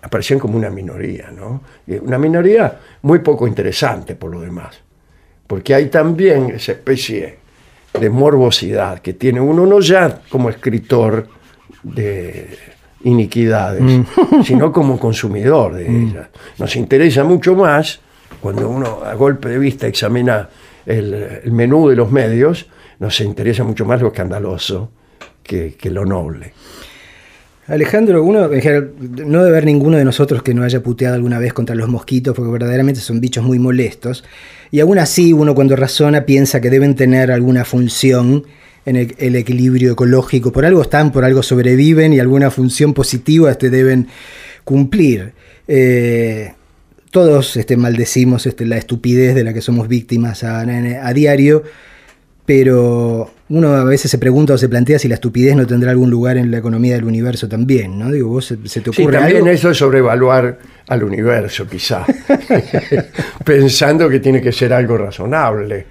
aparecían 0.01 0.39
como 0.39 0.57
una 0.57 0.69
minoría, 0.69 1.29
¿no? 1.31 1.61
Y 1.85 1.95
Una 1.95 2.17
minoría 2.17 2.79
muy 3.01 3.19
poco 3.19 3.47
interesante 3.47 4.15
por 4.15 4.31
lo 4.31 4.39
demás. 4.39 4.82
Porque 5.53 5.75
hay 5.75 5.85
también 5.85 6.49
esa 6.49 6.71
especie 6.71 7.37
de 7.93 8.09
morbosidad 8.09 8.97
que 9.03 9.13
tiene 9.13 9.39
uno 9.39 9.67
no 9.67 9.81
ya 9.81 10.21
como 10.27 10.49
escritor 10.49 11.27
de 11.83 12.57
iniquidades, 13.03 14.01
sino 14.43 14.71
como 14.71 14.97
consumidor 14.97 15.75
de 15.75 15.85
ellas. 15.85 16.27
Nos 16.57 16.75
interesa 16.75 17.23
mucho 17.23 17.53
más 17.53 17.99
cuando 18.41 18.67
uno 18.67 19.01
a 19.05 19.13
golpe 19.13 19.49
de 19.49 19.59
vista 19.59 19.85
examina 19.85 20.49
el, 20.87 21.13
el 21.43 21.51
menú 21.51 21.87
de 21.87 21.97
los 21.97 22.09
medios, 22.11 22.65
nos 22.97 23.21
interesa 23.21 23.63
mucho 23.63 23.85
más 23.85 24.01
lo 24.01 24.07
escandaloso 24.07 24.89
que, 25.43 25.75
que 25.75 25.91
lo 25.91 26.03
noble. 26.03 26.51
Alejandro, 27.67 28.23
uno 28.23 28.39
no 28.39 28.47
debe 28.47 29.49
haber 29.49 29.65
ninguno 29.65 29.97
de 29.97 30.03
nosotros 30.03 30.41
que 30.41 30.55
no 30.55 30.63
haya 30.63 30.81
puteado 30.81 31.15
alguna 31.15 31.37
vez 31.37 31.53
contra 31.53 31.75
los 31.75 31.87
mosquitos, 31.87 32.35
porque 32.35 32.51
verdaderamente 32.51 32.99
son 32.99 33.21
bichos 33.21 33.43
muy 33.43 33.59
molestos. 33.59 34.23
Y 34.73 34.79
aún 34.79 34.97
así, 34.97 35.33
uno 35.33 35.53
cuando 35.53 35.75
razona 35.75 36.25
piensa 36.25 36.59
que 36.59 36.71
deben 36.71 36.95
tener 36.95 37.31
alguna 37.31 37.63
función 37.63 38.43
en 38.87 38.95
el, 38.95 39.35
equilibrio 39.35 39.91
ecológico. 39.91 40.51
Por 40.51 40.65
algo 40.65 40.81
están, 40.81 41.11
por 41.11 41.25
algo 41.25 41.43
sobreviven 41.43 42.11
y 42.11 42.19
alguna 42.19 42.49
función 42.49 42.95
positiva 42.95 43.51
este, 43.51 43.69
deben 43.69 44.07
cumplir. 44.63 45.33
Eh, 45.67 46.53
todos 47.11 47.55
este, 47.55 47.77
maldecimos 47.77 48.47
este, 48.47 48.65
la 48.65 48.77
estupidez 48.77 49.35
de 49.35 49.43
la 49.43 49.53
que 49.53 49.61
somos 49.61 49.87
víctimas 49.87 50.43
a 50.43 51.13
diario, 51.13 51.61
pero 52.47 53.31
uno 53.53 53.75
a 53.75 53.83
veces 53.83 54.09
se 54.09 54.17
pregunta 54.17 54.53
o 54.53 54.57
se 54.57 54.67
plantea 54.67 54.97
si 54.97 55.07
la 55.07 55.13
estupidez 55.13 55.55
no 55.55 55.67
tendrá 55.67 55.91
algún 55.91 56.09
lugar 56.09 56.37
en 56.37 56.49
la 56.49 56.57
economía 56.57 56.95
del 56.95 57.03
universo 57.05 57.47
también, 57.47 57.99
¿no? 57.99 58.11
Digo, 58.11 58.29
vos 58.29 58.45
se, 58.45 58.57
se 58.67 58.81
te 58.81 58.91
Sí, 58.91 59.03
ocurre 59.03 59.17
también 59.19 59.37
algo? 59.37 59.49
eso 59.49 59.69
es 59.69 59.77
sobrevaluar 59.77 60.57
al 60.87 61.03
universo, 61.03 61.67
quizá, 61.67 62.03
pensando 63.45 64.09
que 64.09 64.19
tiene 64.19 64.41
que 64.41 64.51
ser 64.51 64.73
algo 64.73 64.97
razonable. 64.97 65.85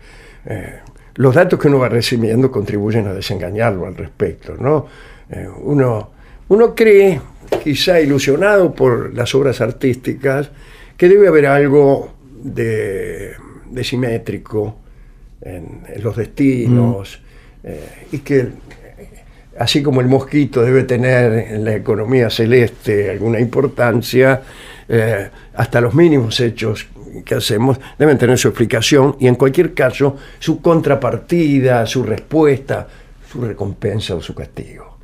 Eh, 0.46 0.72
los 1.16 1.34
datos 1.34 1.58
que 1.58 1.68
uno 1.68 1.78
va 1.78 1.88
recibiendo 1.88 2.50
contribuyen 2.50 3.06
a 3.06 3.12
desengañarlo 3.14 3.86
al 3.86 3.94
respecto, 3.94 4.56
¿no? 4.58 4.86
Eh, 5.30 5.46
uno, 5.62 6.10
uno 6.48 6.74
cree, 6.74 7.20
quizá 7.62 8.00
ilusionado 8.00 8.74
por 8.74 9.14
las 9.14 9.32
obras 9.36 9.60
artísticas, 9.60 10.50
que 10.96 11.08
debe 11.08 11.28
haber 11.28 11.46
algo 11.46 12.12
de, 12.42 13.32
de 13.70 13.84
simétrico 13.84 14.78
en, 15.40 15.82
en 15.86 16.02
los 16.02 16.16
destinos, 16.16 17.14
eh, 17.14 17.31
y 18.12 18.18
que 18.18 18.38
eh, 18.40 18.48
así 19.58 19.82
como 19.82 20.00
el 20.00 20.08
mosquito 20.08 20.62
debe 20.62 20.84
tener 20.84 21.32
en 21.52 21.64
la 21.64 21.74
economía 21.74 22.28
celeste 22.30 23.10
alguna 23.10 23.38
importancia, 23.40 24.42
eh, 24.88 25.28
hasta 25.54 25.80
los 25.80 25.94
mínimos 25.94 26.38
hechos 26.40 26.86
que 27.24 27.34
hacemos 27.34 27.78
deben 27.98 28.16
tener 28.18 28.38
su 28.38 28.48
explicación 28.48 29.16
y 29.20 29.26
en 29.28 29.34
cualquier 29.34 29.74
caso 29.74 30.16
su 30.38 30.60
contrapartida, 30.62 31.86
su 31.86 32.02
respuesta, 32.02 32.88
su 33.30 33.40
recompensa 33.42 34.14
o 34.14 34.20
su 34.22 34.34
castigo. 34.34 34.98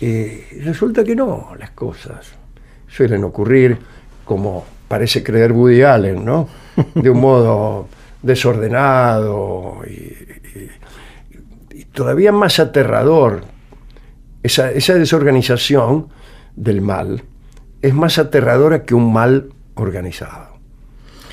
Y 0.00 0.60
resulta 0.60 1.02
que 1.02 1.16
no, 1.16 1.52
las 1.58 1.70
cosas 1.70 2.26
suelen 2.86 3.24
ocurrir 3.24 3.78
como 4.24 4.64
parece 4.86 5.22
creer 5.22 5.52
Woody 5.52 5.82
Allen, 5.82 6.24
¿no? 6.24 6.48
De 6.94 7.08
un 7.10 7.18
modo, 7.20 7.88
desordenado 8.22 9.78
y- 9.86 10.58
y 10.58 10.70
todavía 11.96 12.30
más 12.30 12.60
aterrador. 12.60 13.42
Esa, 14.42 14.70
desorganización 14.94 16.08
del 16.54 16.80
mal 16.82 17.22
es 17.82 17.94
más 17.94 18.18
aterradora 18.18 18.84
que 18.84 18.94
un 18.94 19.12
mal 19.12 19.48
organizado. 19.74 20.56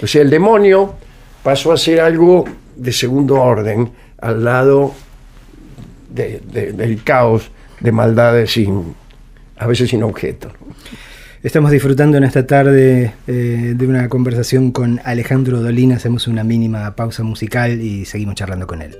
O 0.01 0.07
sea, 0.07 0.21
el 0.23 0.29
demonio 0.31 0.95
pasó 1.43 1.71
a 1.73 1.77
ser 1.77 1.99
algo 1.99 2.45
de 2.75 2.91
segundo 2.91 3.35
orden 3.41 3.91
al 4.19 4.43
lado 4.43 4.93
de- 6.09 6.41
de- 6.51 6.71
del 6.73 7.03
caos 7.03 7.51
de 7.79 7.91
maldades 7.91 8.57
a 9.57 9.67
veces 9.67 9.89
sin 9.89 10.01
objeto. 10.01 10.49
Estamos 11.43 11.71
disfrutando 11.71 12.17
en 12.17 12.23
esta 12.23 12.47
tarde 12.47 13.13
eh, 13.27 13.73
de 13.75 13.87
una 13.87 14.07
conversación 14.09 14.71
con 14.71 15.01
Alejandro 15.03 15.59
Dolina. 15.61 15.97
Hacemos 15.97 16.27
una 16.27 16.43
mínima 16.45 16.95
pausa 16.95 17.21
musical 17.23 17.81
y 17.81 18.05
seguimos 18.05 18.35
charlando 18.35 18.65
con 18.65 18.81
él. 18.81 18.95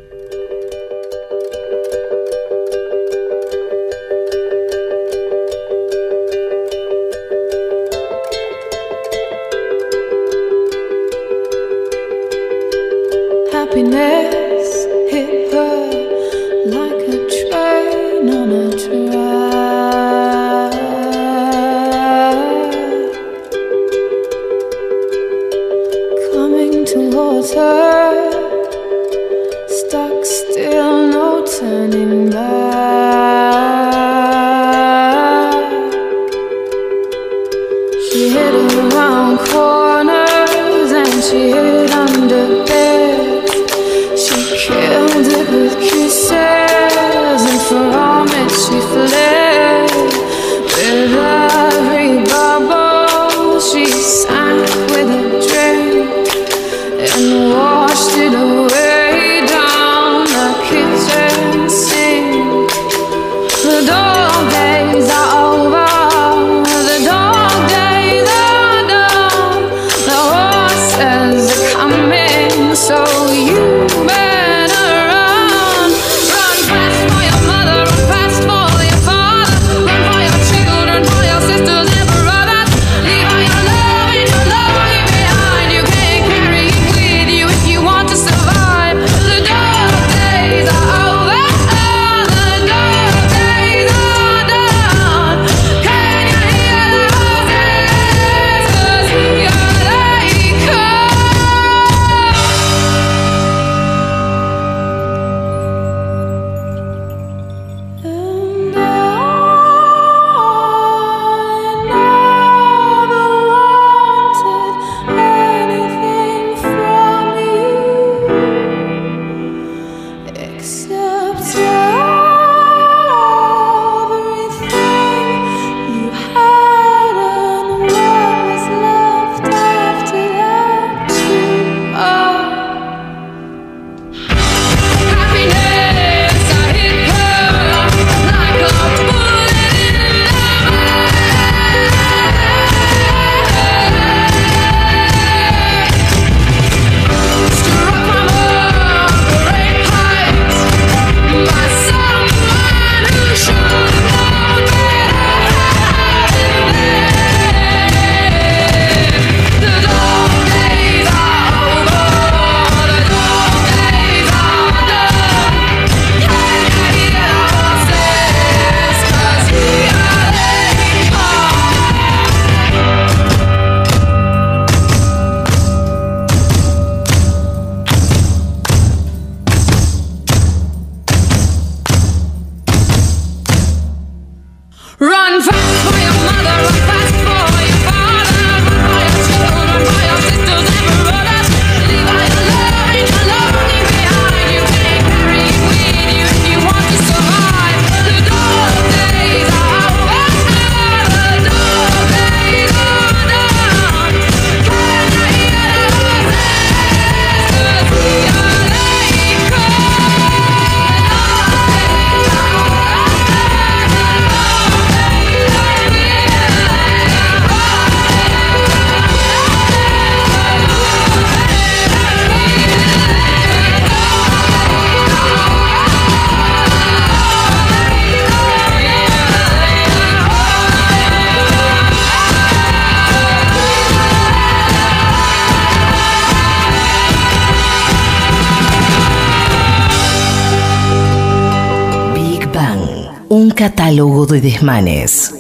Catálogo 243.55 244.25
de 244.25 244.41
desmanes. 244.41 245.33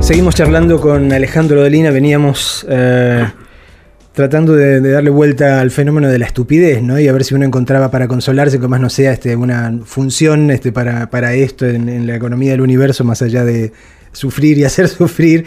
Seguimos 0.00 0.34
charlando 0.34 0.80
con 0.80 1.12
Alejandro 1.12 1.60
Dolina, 1.62 1.90
veníamos 1.90 2.64
eh, 2.68 3.26
tratando 4.12 4.54
de, 4.54 4.80
darle 4.80 5.10
vuelta 5.10 5.60
al 5.60 5.70
fenómeno 5.70 6.08
de 6.08 6.18
la 6.18 6.26
estupidez, 6.26 6.82
¿no? 6.82 7.00
Y 7.00 7.08
a 7.08 7.12
ver 7.12 7.24
si 7.24 7.34
uno 7.34 7.44
encontraba 7.44 7.90
para 7.90 8.06
consolarse, 8.06 8.60
que 8.60 8.68
más 8.68 8.80
no 8.80 8.90
sea 8.90 9.12
este, 9.12 9.34
una 9.34 9.80
función 9.84 10.50
este, 10.50 10.72
para, 10.72 11.08
para 11.10 11.34
esto 11.34 11.66
en, 11.66 12.06
la 12.06 12.16
economía 12.16 12.52
del 12.52 12.60
universo, 12.60 13.02
más 13.04 13.22
allá 13.22 13.44
de, 13.44 13.72
sufrir 14.12 14.58
y 14.58 14.64
hacer 14.64 14.88
sufrir. 14.88 15.46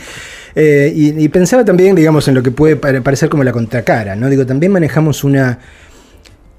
Eh, 0.56 0.92
y, 0.96 1.24
y 1.24 1.30
pensaba 1.30 1.64
también, 1.64 1.96
digamos, 1.96 2.28
en 2.28 2.36
lo 2.36 2.44
que 2.44 2.52
puede 2.52 2.76
pare- 2.76 3.02
parecer 3.02 3.30
como 3.30 3.44
la 3.44 3.52
contracara, 3.52 4.16
¿no? 4.16 4.28
Digo, 4.30 4.46
también 4.46 4.72
manejamos 4.72 5.24
una 5.24 5.60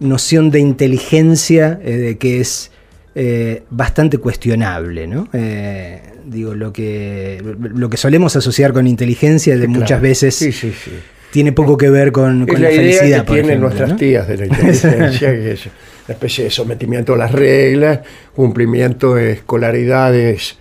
noción 0.00 0.50
de 0.50 0.60
inteligencia 0.60 1.80
eh, 1.82 1.96
de 1.96 2.18
que 2.18 2.40
es 2.40 2.70
eh, 3.14 3.62
bastante 3.70 4.18
cuestionable, 4.18 5.06
¿no? 5.06 5.28
Eh, 5.32 6.00
digo, 6.24 6.54
lo 6.54 6.72
que, 6.72 7.42
lo 7.58 7.90
que 7.90 7.96
solemos 7.96 8.36
asociar 8.36 8.72
con 8.72 8.86
inteligencia 8.86 9.56
de 9.56 9.66
muchas 9.66 9.86
Claro. 9.88 10.02
veces 10.02 10.34
Sí, 10.34 10.52
sí, 10.52 10.72
sí. 10.72 10.92
tiene 11.32 11.52
poco 11.52 11.76
que 11.76 11.90
ver 11.90 12.12
con, 12.12 12.46
la 12.46 12.52
la, 12.52 12.70
idea 12.70 12.70
felicidad, 12.70 13.20
que 13.20 13.32
tienen 13.32 13.44
ejemplo, 13.46 13.68
nuestras 13.68 13.90
¿no? 13.90 13.96
tías 13.96 14.28
de 14.28 14.36
la 14.36 14.46
inteligencia, 14.46 15.30
que 15.32 15.52
es 15.52 15.66
una 15.66 16.14
especie 16.14 16.44
de 16.44 16.50
sometimiento 16.50 17.14
a 17.14 17.16
las 17.16 17.32
reglas, 17.32 18.00
cumplimiento 18.34 19.14
de 19.14 19.32
escolaridades 19.32 20.58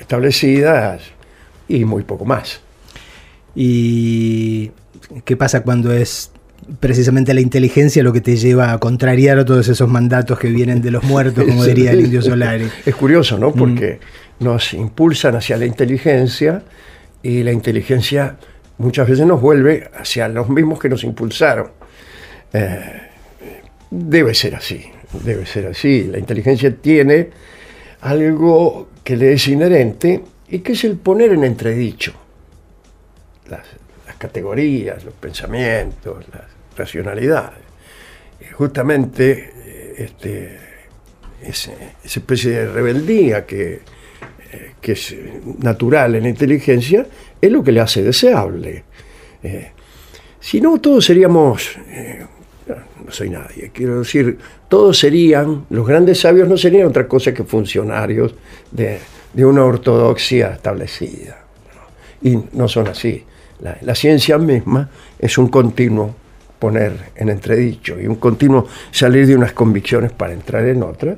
establecidas 0.00 1.02
y 1.68 1.84
muy 1.84 2.02
poco 2.02 2.24
más. 2.24 2.60
¿Y 3.54 4.70
qué 5.24 5.36
pasa 5.36 5.62
cuando 5.62 5.92
es 5.92 6.30
precisamente 6.78 7.34
la 7.34 7.40
inteligencia 7.40 8.02
lo 8.02 8.12
que 8.12 8.20
te 8.20 8.36
lleva 8.36 8.72
a 8.72 8.78
contrariar 8.78 9.38
a 9.38 9.44
todos 9.44 9.68
esos 9.68 9.88
mandatos 9.88 10.38
que 10.38 10.48
vienen 10.48 10.80
de 10.80 10.90
los 10.90 11.02
muertos, 11.04 11.44
como 11.44 11.64
diría 11.66 11.92
el 11.92 12.00
indio 12.00 12.22
Solari? 12.22 12.68
Es 12.86 12.94
curioso, 12.94 13.36
Mm. 13.36 13.40
¿no? 13.40 13.52
Porque 13.52 13.98
nos 14.40 14.72
impulsan 14.74 15.36
hacia 15.36 15.56
la 15.56 15.66
inteligencia 15.66 16.62
y 17.22 17.42
la 17.42 17.52
inteligencia 17.52 18.36
muchas 18.78 19.08
veces 19.08 19.26
nos 19.26 19.40
vuelve 19.40 19.90
hacia 19.98 20.28
los 20.28 20.48
mismos 20.48 20.78
que 20.78 20.88
nos 20.88 21.04
impulsaron. 21.04 21.70
Eh, 22.52 22.80
debe 23.90 24.34
ser 24.34 24.54
así, 24.54 24.84
debe 25.24 25.46
ser 25.46 25.66
así. 25.66 26.04
La 26.04 26.18
inteligencia 26.18 26.74
tiene 26.74 27.30
algo 28.00 28.88
que 29.04 29.16
le 29.16 29.32
es 29.34 29.46
inherente 29.48 30.22
y 30.48 30.60
que 30.60 30.72
es 30.72 30.84
el 30.84 30.96
poner 30.96 31.32
en 31.32 31.44
entredicho 31.44 32.12
las, 33.48 33.66
las 34.06 34.16
categorías, 34.16 35.04
los 35.04 35.14
pensamientos, 35.14 36.24
las 36.32 36.49
racionalidades. 36.80 37.64
Y 38.40 38.52
justamente 38.52 39.52
eh, 39.54 39.94
este, 39.98 40.58
esa 41.42 41.72
especie 42.04 42.50
de 42.52 42.66
rebeldía 42.72 43.44
que, 43.46 43.80
eh, 44.52 44.72
que 44.80 44.92
es 44.92 45.12
eh, 45.12 45.40
natural 45.58 46.16
en 46.16 46.22
la 46.24 46.28
inteligencia 46.28 47.06
es 47.40 47.50
lo 47.50 47.62
que 47.62 47.72
le 47.72 47.80
hace 47.80 48.02
deseable. 48.02 48.84
Eh, 49.42 49.70
si 50.38 50.60
no, 50.60 50.78
todos 50.80 51.04
seríamos, 51.04 51.76
eh, 51.88 52.26
no, 52.66 53.12
soy 53.12 53.30
nadie, 53.30 53.70
quiero 53.74 53.98
decir, 53.98 54.38
todos 54.68 54.98
serían, 54.98 55.66
los 55.70 55.86
grandes 55.86 56.20
sabios 56.20 56.48
no 56.48 56.56
serían 56.56 56.86
otra 56.86 57.06
cosa 57.06 57.34
que 57.34 57.44
funcionarios 57.44 58.34
de, 58.70 58.98
de 59.32 59.44
una 59.44 59.64
ortodoxia 59.64 60.52
establecida. 60.52 61.36
Y 62.22 62.38
no 62.52 62.68
son 62.68 62.88
así. 62.88 63.24
La, 63.60 63.76
la 63.80 63.94
ciencia 63.94 64.38
misma 64.38 64.88
es 65.18 65.38
un 65.38 65.48
continuo 65.48 66.14
poner 66.60 66.92
en 67.16 67.28
entredicho 67.30 67.98
y 68.00 68.06
un 68.06 68.16
continuo 68.16 68.68
salir 68.92 69.26
de 69.26 69.34
unas 69.34 69.52
convicciones 69.52 70.12
para 70.12 70.32
entrar 70.32 70.64
en 70.66 70.82
otras, 70.84 71.16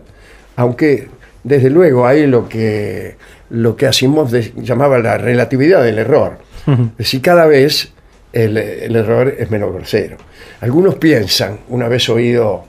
aunque 0.56 1.08
desde 1.44 1.68
luego 1.68 2.06
hay 2.06 2.26
lo 2.26 2.48
que, 2.48 3.16
lo 3.50 3.76
que 3.76 3.86
Asimov 3.86 4.30
de- 4.30 4.52
llamaba 4.56 4.98
la 5.00 5.18
relatividad 5.18 5.82
del 5.82 5.98
error. 5.98 6.38
Es 6.66 6.96
decir, 6.98 7.20
cada 7.20 7.44
vez 7.46 7.92
el, 8.32 8.56
el 8.56 8.94
error 8.96 9.34
es 9.36 9.50
menos 9.50 9.74
grosero. 9.74 10.16
Algunos 10.60 10.94
piensan, 10.94 11.58
una 11.68 11.88
vez 11.88 12.08
oído 12.08 12.64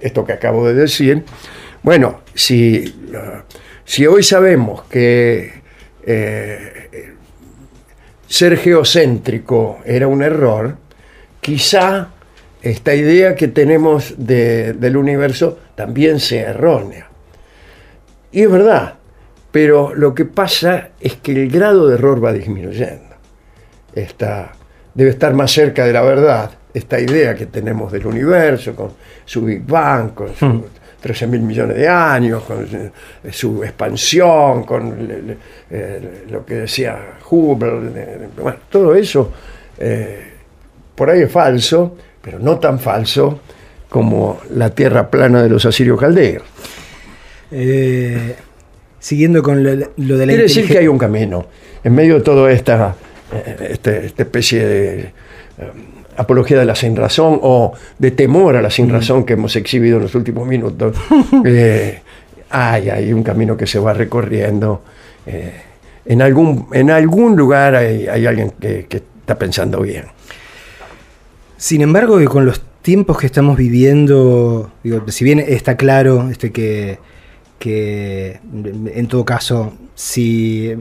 esto 0.00 0.24
que 0.24 0.32
acabo 0.32 0.66
de 0.66 0.74
decir, 0.74 1.24
bueno, 1.82 2.20
si, 2.34 2.94
uh, 3.12 3.42
si 3.84 4.06
hoy 4.06 4.22
sabemos 4.22 4.84
que 4.84 5.52
eh, 6.06 7.12
ser 8.28 8.56
geocéntrico 8.56 9.80
era 9.84 10.06
un 10.06 10.22
error, 10.22 10.76
quizá 11.44 12.08
esta 12.62 12.94
idea 12.94 13.34
que 13.34 13.48
tenemos 13.48 14.14
de- 14.16 14.72
del 14.72 14.96
universo 14.96 15.58
también 15.74 16.18
sea 16.18 16.48
errónea. 16.50 17.06
Y 18.32 18.40
es 18.44 18.50
verdad, 18.50 18.94
pero 19.52 19.94
lo 19.94 20.14
que 20.14 20.24
pasa 20.24 20.88
es 20.98 21.16
que 21.16 21.32
el 21.32 21.50
grado 21.50 21.86
de 21.86 21.96
error 21.96 22.24
va 22.24 22.32
disminuyendo. 22.32 23.14
Está, 23.94 24.52
debe 24.94 25.10
estar 25.10 25.34
más 25.34 25.52
cerca 25.52 25.84
de 25.84 25.92
la 25.92 26.00
verdad 26.00 26.50
esta 26.72 26.98
idea 26.98 27.34
que 27.34 27.44
tenemos 27.46 27.92
del 27.92 28.06
universo, 28.06 28.74
con 28.74 28.92
su 29.26 29.42
Big 29.44 29.62
Bang, 29.66 30.14
con 30.14 30.34
sus 30.34 30.62
13 31.02 31.26
mil 31.26 31.42
millones 31.42 31.76
de 31.76 31.86
años, 31.86 32.42
con 32.44 32.66
eh, 32.72 32.90
su 33.30 33.62
expansión, 33.62 34.64
con 34.64 35.06
le- 35.06 35.22
le- 35.22 35.36
eh, 35.70 36.24
lo 36.30 36.44
que 36.46 36.54
decía 36.54 36.98
Hubble. 37.30 37.90
eh, 37.94 38.28
bueno, 38.40 38.58
todo 38.70 38.94
eso 38.94 39.30
eh, 39.78 40.30
por 40.94 41.10
ahí 41.10 41.22
es 41.22 41.30
falso, 41.32 41.96
pero 42.22 42.38
no 42.38 42.58
tan 42.58 42.78
falso 42.78 43.40
como 43.88 44.40
la 44.50 44.70
tierra 44.70 45.10
plana 45.10 45.42
de 45.42 45.48
los 45.48 45.64
asirios 45.66 46.00
caldeos. 46.00 46.42
Eh, 47.50 48.34
siguiendo 48.98 49.42
con 49.42 49.62
lo, 49.62 49.70
lo 49.96 50.16
de 50.18 50.26
la 50.26 50.32
Quiere 50.32 50.42
decir 50.44 50.66
que 50.66 50.78
hay 50.78 50.88
un 50.88 50.98
camino. 50.98 51.46
En 51.82 51.94
medio 51.94 52.14
de 52.14 52.20
toda 52.22 52.50
esta, 52.50 52.94
eh, 53.32 53.68
este- 53.72 54.06
esta 54.06 54.22
especie 54.22 54.66
de 54.66 54.98
eh, 55.00 55.12
apología 56.16 56.58
de 56.58 56.64
la 56.64 56.74
sin 56.74 56.96
razón 56.96 57.38
o 57.42 57.72
de 57.98 58.10
temor 58.12 58.56
a 58.56 58.62
la 58.62 58.70
sin 58.70 58.88
razón 58.88 59.24
que 59.24 59.34
hemos 59.34 59.54
exhibido 59.56 59.98
en 59.98 60.04
los 60.04 60.14
últimos 60.14 60.46
minutos, 60.46 60.96
eh, 61.44 62.00
hay, 62.50 62.88
hay 62.90 63.12
un 63.12 63.22
camino 63.22 63.56
que 63.56 63.66
se 63.66 63.78
va 63.78 63.92
recorriendo. 63.92 64.82
en, 66.06 66.22
algún, 66.22 66.68
en 66.72 66.90
algún 66.90 67.36
lugar 67.36 67.74
hay, 67.74 68.06
hay 68.06 68.26
alguien 68.26 68.52
que, 68.60 68.86
que 68.86 68.96
está 69.20 69.36
pensando 69.38 69.80
bien. 69.80 70.04
Sin 71.64 71.80
embargo, 71.80 72.20
y 72.20 72.26
con 72.26 72.44
los 72.44 72.60
tiempos 72.82 73.16
que 73.16 73.24
estamos 73.24 73.56
viviendo, 73.56 74.70
digo, 74.82 75.02
si 75.08 75.24
bien 75.24 75.38
está 75.38 75.78
claro 75.78 76.28
este, 76.30 76.52
que, 76.52 76.98
que 77.58 78.38
en 78.52 79.06
todo 79.08 79.24
caso, 79.24 79.72
si 79.94 80.74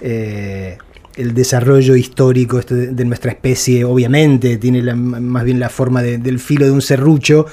eh, 0.00 0.78
el 1.16 1.34
desarrollo 1.34 1.96
histórico 1.96 2.60
este 2.60 2.76
de, 2.92 3.04
nuestra 3.06 3.32
especie 3.32 3.84
obviamente 3.84 4.56
tiene 4.58 4.82
la- 4.82 4.94
más 4.94 5.42
bien 5.42 5.58
la 5.58 5.68
forma 5.68 6.00
de- 6.00 6.18
del 6.18 6.38
filo 6.38 6.64
de 6.64 6.70
un 6.70 6.80
serrucho, 6.80 7.46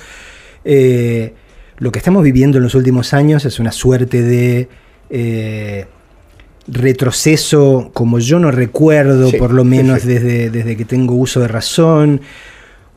eh, 0.63 1.33
lo 1.79 1.91
que 1.91 1.97
estamos 1.97 2.21
viviendo 2.23 2.59
en 2.59 2.63
los 2.63 2.75
últimos 2.75 3.11
años 3.11 3.43
es 3.45 3.57
una 3.59 3.71
suerte 3.71 4.21
de... 4.21 4.69
eh, 5.09 5.85
retroceso 6.67 7.89
como 7.93 8.19
yo 8.19 8.37
no 8.39 8.51
recuerdo, 8.51 9.31
Sí, 9.31 9.37
por 9.37 9.51
lo 9.53 9.63
menos 9.63 10.03
desde, 10.05 10.49
desde 10.51 10.75
que 10.77 10.85
tengo 10.85 11.15
uso 11.15 11.39
de 11.39 11.47
razón, 11.47 12.19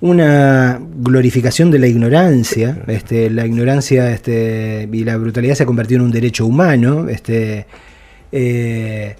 una 0.02 0.80
glorificación 0.96 1.70
de 1.70 1.78
la 1.78 1.86
ignorancia, 1.86 2.78
este, 2.86 3.28
la 3.30 3.46
ignorancia 3.46 4.10
este, 4.12 4.88
y 4.90 5.04
la 5.04 5.16
brutalidad 5.18 5.54
se 5.54 5.64
ha 5.64 5.66
convertido 5.66 6.00
en 6.00 6.06
un 6.06 6.10
derecho 6.12 6.46
humano, 6.46 7.08
este, 7.08 7.66
eh, 8.32 9.14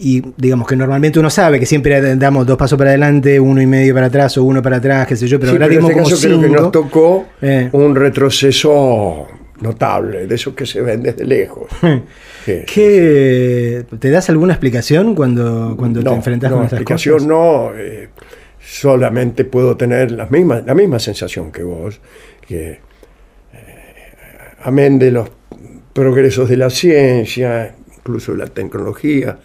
y 0.00 0.22
digamos 0.36 0.66
que 0.68 0.76
normalmente 0.76 1.18
uno 1.18 1.28
sabe 1.28 1.58
que 1.58 1.66
siempre 1.66 2.16
damos 2.16 2.46
dos 2.46 2.56
pasos 2.56 2.78
para 2.78 2.90
adelante, 2.90 3.38
uno 3.40 3.60
y 3.60 3.66
medio 3.66 3.92
para 3.94 4.06
atrás 4.06 4.38
o 4.38 4.44
uno 4.44 4.62
para 4.62 4.76
atrás, 4.76 5.06
qué 5.08 5.16
sé 5.16 5.26
yo, 5.26 5.40
pero 5.40 5.50
Sí, 5.52 5.56
ahora 5.56 5.66
pero 5.66 5.80
en 5.80 5.86
este 5.86 5.92
como 5.94 6.08
caso 6.08 6.20
creo 6.22 6.40
que 6.40 6.46
cinco. 6.46 6.62
nos 6.62 6.72
tocó 6.72 7.26
Eh. 7.42 7.68
un 7.72 7.96
retroceso 7.96 9.26
notable, 9.60 10.26
de 10.28 10.34
esos 10.36 10.54
que 10.54 10.64
se 10.66 10.80
ven 10.82 11.02
desde 11.02 11.24
lejos. 11.24 11.66
¿Qué, 12.46 13.84
¿Te 13.98 14.10
das 14.10 14.30
alguna 14.30 14.54
explicación 14.54 15.14
cuando, 15.14 15.74
cuando 15.76 16.02
te 16.02 16.08
enfrentas 16.14 16.50
no, 16.50 16.56
con 16.58 16.64
estas 16.64 16.78
explicación 16.80 17.14
cosas? 17.16 17.28
no. 17.28 17.70
eh, 17.76 18.08
solamente 18.70 19.44
puedo 19.46 19.76
tener 19.76 20.10
las 20.12 20.30
mismas, 20.30 20.64
la 20.66 20.74
misma 20.74 20.98
sensación 20.98 21.50
que 21.50 21.62
vos, 21.62 22.00
que 22.46 22.72
eh, 22.72 22.80
amén 24.62 24.98
de 24.98 25.10
los 25.10 25.30
progresos 25.94 26.48
de 26.50 26.56
la 26.58 26.68
ciencia, 26.68 27.74
incluso 27.96 28.32
de 28.32 28.38
la 28.38 28.46
tecnología, 28.46 29.38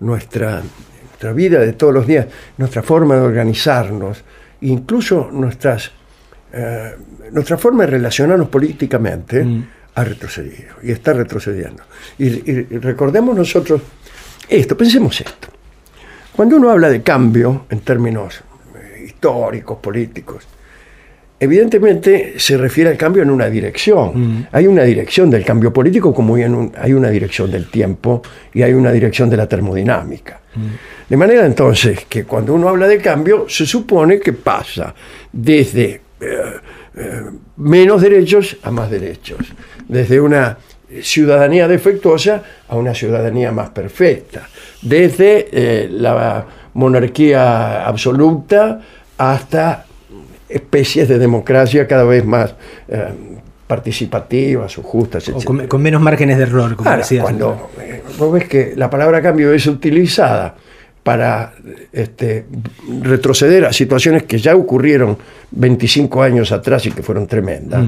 nuestra, 0.00 0.60
nuestra 1.08 1.32
vida 1.32 1.60
de 1.60 1.74
todos 1.74 1.94
los 1.94 2.06
días, 2.06 2.26
nuestra 2.58 2.82
forma 2.82 3.14
de 3.14 3.20
organizarnos, 3.22 4.24
incluso 4.62 5.30
nuestras, 5.32 5.92
eh, 6.52 6.96
nuestra 7.30 7.56
forma 7.56 7.84
de 7.84 7.90
relacionarnos 7.92 8.48
políticamente 8.48 9.44
Mm. 9.44 9.68
ha 9.94 10.02
retrocedido 10.04 10.74
y 10.82 10.90
está 10.90 11.12
retrocediendo. 11.12 11.84
Y, 12.18 12.26
y- 12.26 12.66
y 12.70 12.78
recordemos 12.78 13.36
nosotros 13.36 13.80
esto, 14.48 14.76
pensemos 14.76 15.20
esto. 15.20 15.48
Cuando 16.34 16.56
uno 16.56 16.70
habla 16.70 16.90
de 16.90 17.02
cambio 17.02 17.66
en 17.70 17.78
términos 17.80 18.42
históricos, 19.24 19.78
políticos, 19.78 20.44
evidentemente 21.40 22.34
se 22.36 22.58
refiere 22.58 22.90
al 22.90 22.96
cambio 22.96 23.22
en 23.22 23.30
una 23.30 23.46
dirección. 23.46 24.46
Hay 24.52 24.66
una 24.66 24.82
dirección 24.82 25.30
del 25.30 25.44
cambio 25.44 25.72
político 25.72 26.12
como 26.12 26.34
hay, 26.36 26.92
una 26.92 27.08
dirección 27.08 27.50
del 27.50 27.70
tiempo 27.70 28.22
y 28.52 28.62
hay 28.62 28.74
una 28.74 28.92
dirección 28.92 29.30
de 29.30 29.36
la 29.36 29.46
termodinámica. 29.48 30.40
De 31.08 31.16
manera 31.16 31.44
entonces 31.46 32.04
que 32.08 32.24
cuando 32.24 32.54
uno 32.54 32.68
habla 32.68 32.86
de 32.86 32.98
cambio 32.98 33.46
se 33.48 33.66
supone 33.66 34.20
que 34.20 34.32
pasa 34.32 34.94
desde 35.32 36.00
eh, 36.20 36.34
eh, 36.96 37.22
menos 37.56 38.00
derechos 38.00 38.56
a 38.62 38.70
más 38.70 38.90
derechos, 38.90 39.40
desde 39.88 40.20
una 40.20 40.56
ciudadanía 41.02 41.66
defectuosa 41.66 42.42
a 42.68 42.76
una 42.76 42.94
ciudadanía 42.94 43.50
más 43.50 43.70
perfecta, 43.70 44.48
desde 44.82 45.48
eh, 45.50 45.88
la 45.90 46.46
monarquía 46.74 47.86
absoluta 47.86 48.80
hasta 49.18 49.86
especies 50.48 51.08
de 51.08 51.18
democracia 51.18 51.86
cada 51.86 52.04
vez 52.04 52.24
más 52.24 52.54
eh, 52.88 53.08
participativas 53.66 54.76
o 54.78 54.82
justas, 54.82 55.28
O 55.30 55.40
con, 55.42 55.66
con 55.66 55.82
menos 55.82 56.00
márgenes 56.00 56.36
de 56.36 56.44
error, 56.44 56.76
como 56.76 56.88
Ahora, 56.88 57.02
decías. 57.02 57.22
cuando 57.22 57.70
eh, 57.80 58.02
vos 58.18 58.32
ves 58.32 58.48
que 58.48 58.74
la 58.76 58.90
palabra 58.90 59.22
cambio 59.22 59.52
es 59.52 59.66
utilizada 59.66 60.54
para 61.02 61.52
este, 61.92 62.46
retroceder 63.02 63.64
a 63.66 63.72
situaciones 63.72 64.22
que 64.24 64.38
ya 64.38 64.54
ocurrieron 64.56 65.18
25 65.50 66.22
años 66.22 66.52
atrás 66.52 66.86
y 66.86 66.92
que 66.92 67.02
fueron 67.02 67.26
tremendas, 67.26 67.84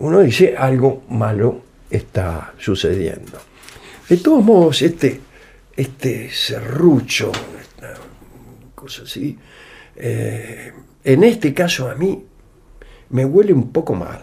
uno 0.00 0.20
dice 0.20 0.54
algo 0.56 1.02
malo 1.08 1.62
está 1.90 2.52
sucediendo. 2.58 3.38
De 4.08 4.16
todos 4.16 4.44
modos, 4.44 4.82
este, 4.82 5.20
este 5.76 6.30
serrucho, 6.30 7.30
cosa 8.74 9.02
así, 9.02 9.38
eh, 10.00 10.72
en 11.04 11.24
este 11.24 11.52
caso 11.52 11.90
a 11.90 11.94
mí 11.94 12.24
me 13.10 13.24
huele 13.24 13.52
un 13.52 13.72
poco 13.72 13.94
mal. 13.94 14.20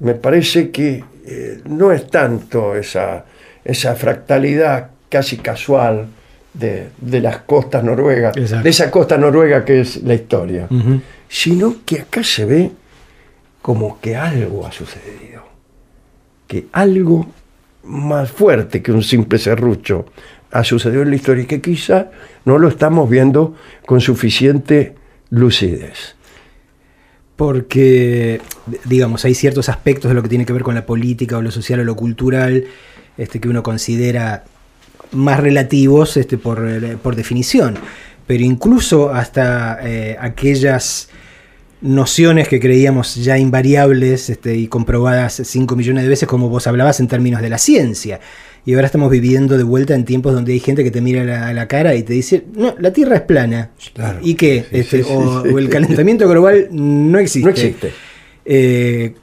Me 0.00 0.14
parece 0.14 0.70
que 0.70 1.04
eh, 1.26 1.60
no 1.66 1.92
es 1.92 2.08
tanto 2.08 2.74
esa, 2.74 3.24
esa 3.64 3.94
fractalidad 3.94 4.90
casi 5.08 5.36
casual 5.36 6.06
de, 6.54 6.88
de 6.98 7.20
las 7.20 7.38
costas 7.38 7.84
noruegas, 7.84 8.36
Exacto. 8.36 8.64
de 8.64 8.70
esa 8.70 8.90
costa 8.90 9.16
noruega 9.18 9.64
que 9.64 9.80
es 9.82 10.02
la 10.02 10.14
historia, 10.14 10.68
sino 11.28 11.76
que 11.84 12.00
acá 12.00 12.24
se 12.24 12.44
ve 12.44 12.70
como 13.62 14.00
que 14.00 14.16
algo 14.16 14.66
ha 14.66 14.72
sucedido, 14.72 15.44
que 16.48 16.66
algo 16.72 17.26
más 17.84 18.30
fuerte 18.30 18.82
que 18.82 18.90
un 18.90 19.02
simple 19.02 19.38
serrucho 19.38 20.06
ha 20.50 20.64
sucedido 20.64 21.02
en 21.02 21.10
la 21.10 21.16
historia 21.16 21.44
y 21.44 21.46
que 21.46 21.60
quizá 21.60 22.10
no 22.44 22.58
lo 22.58 22.68
estamos 22.68 23.08
viendo 23.08 23.54
con 23.86 24.00
suficiente 24.00 24.94
lucidez. 25.30 26.16
porque, 27.36 28.38
digamos, 28.84 29.24
hay 29.24 29.34
ciertos 29.34 29.70
aspectos 29.70 30.10
de 30.10 30.14
lo 30.14 30.22
que 30.22 30.28
tiene 30.28 30.44
que 30.44 30.52
ver 30.52 30.62
con 30.62 30.74
la 30.74 30.84
política 30.84 31.38
o 31.38 31.42
lo 31.42 31.50
social 31.50 31.80
o 31.80 31.84
lo 31.84 31.96
cultural 31.96 32.66
este, 33.16 33.40
que 33.40 33.48
uno 33.48 33.62
considera 33.62 34.44
más 35.12 35.40
relativos 35.40 36.18
este, 36.18 36.36
por, 36.36 36.68
eh, 36.68 36.98
por 37.02 37.16
definición. 37.16 37.78
Pero 38.26 38.44
incluso 38.44 39.10
hasta 39.10 39.78
eh, 39.82 40.16
aquellas 40.20 41.08
nociones 41.80 42.46
que 42.48 42.60
creíamos 42.60 43.14
ya 43.16 43.38
invariables 43.38 44.30
este, 44.30 44.56
y 44.56 44.68
comprobadas 44.68 45.40
5 45.44 45.76
millones 45.76 46.04
de 46.04 46.10
veces, 46.10 46.28
como 46.28 46.48
vos 46.48 46.66
hablabas 46.66 47.00
en 47.00 47.08
términos 47.08 47.40
de 47.40 47.48
la 47.48 47.58
ciencia. 47.58 48.20
Y 48.66 48.74
ahora 48.74 48.86
estamos 48.86 49.10
viviendo 49.10 49.56
de 49.56 49.64
vuelta 49.64 49.94
en 49.94 50.04
tiempos 50.04 50.34
donde 50.34 50.52
hay 50.52 50.60
gente 50.60 50.84
que 50.84 50.90
te 50.90 51.00
mira 51.00 51.22
a 51.22 51.24
la, 51.24 51.52
la 51.54 51.66
cara 51.68 51.94
y 51.94 52.02
te 52.02 52.12
dice, 52.12 52.44
no, 52.54 52.74
la 52.78 52.92
Tierra 52.92 53.16
es 53.16 53.22
plana. 53.22 53.70
Claro. 53.94 54.18
¿Y 54.22 54.34
qué? 54.34 54.64
Sí, 54.70 54.78
Este, 54.80 55.02
sí, 55.02 55.10
o, 55.12 55.42
sí. 55.42 55.48
o 55.48 55.58
el 55.58 55.68
calentamiento 55.70 56.28
global 56.28 56.68
no 56.70 57.18
existe. 57.18 57.44
No 57.46 57.50
existe. 57.50 57.92
Eh, 58.44 59.14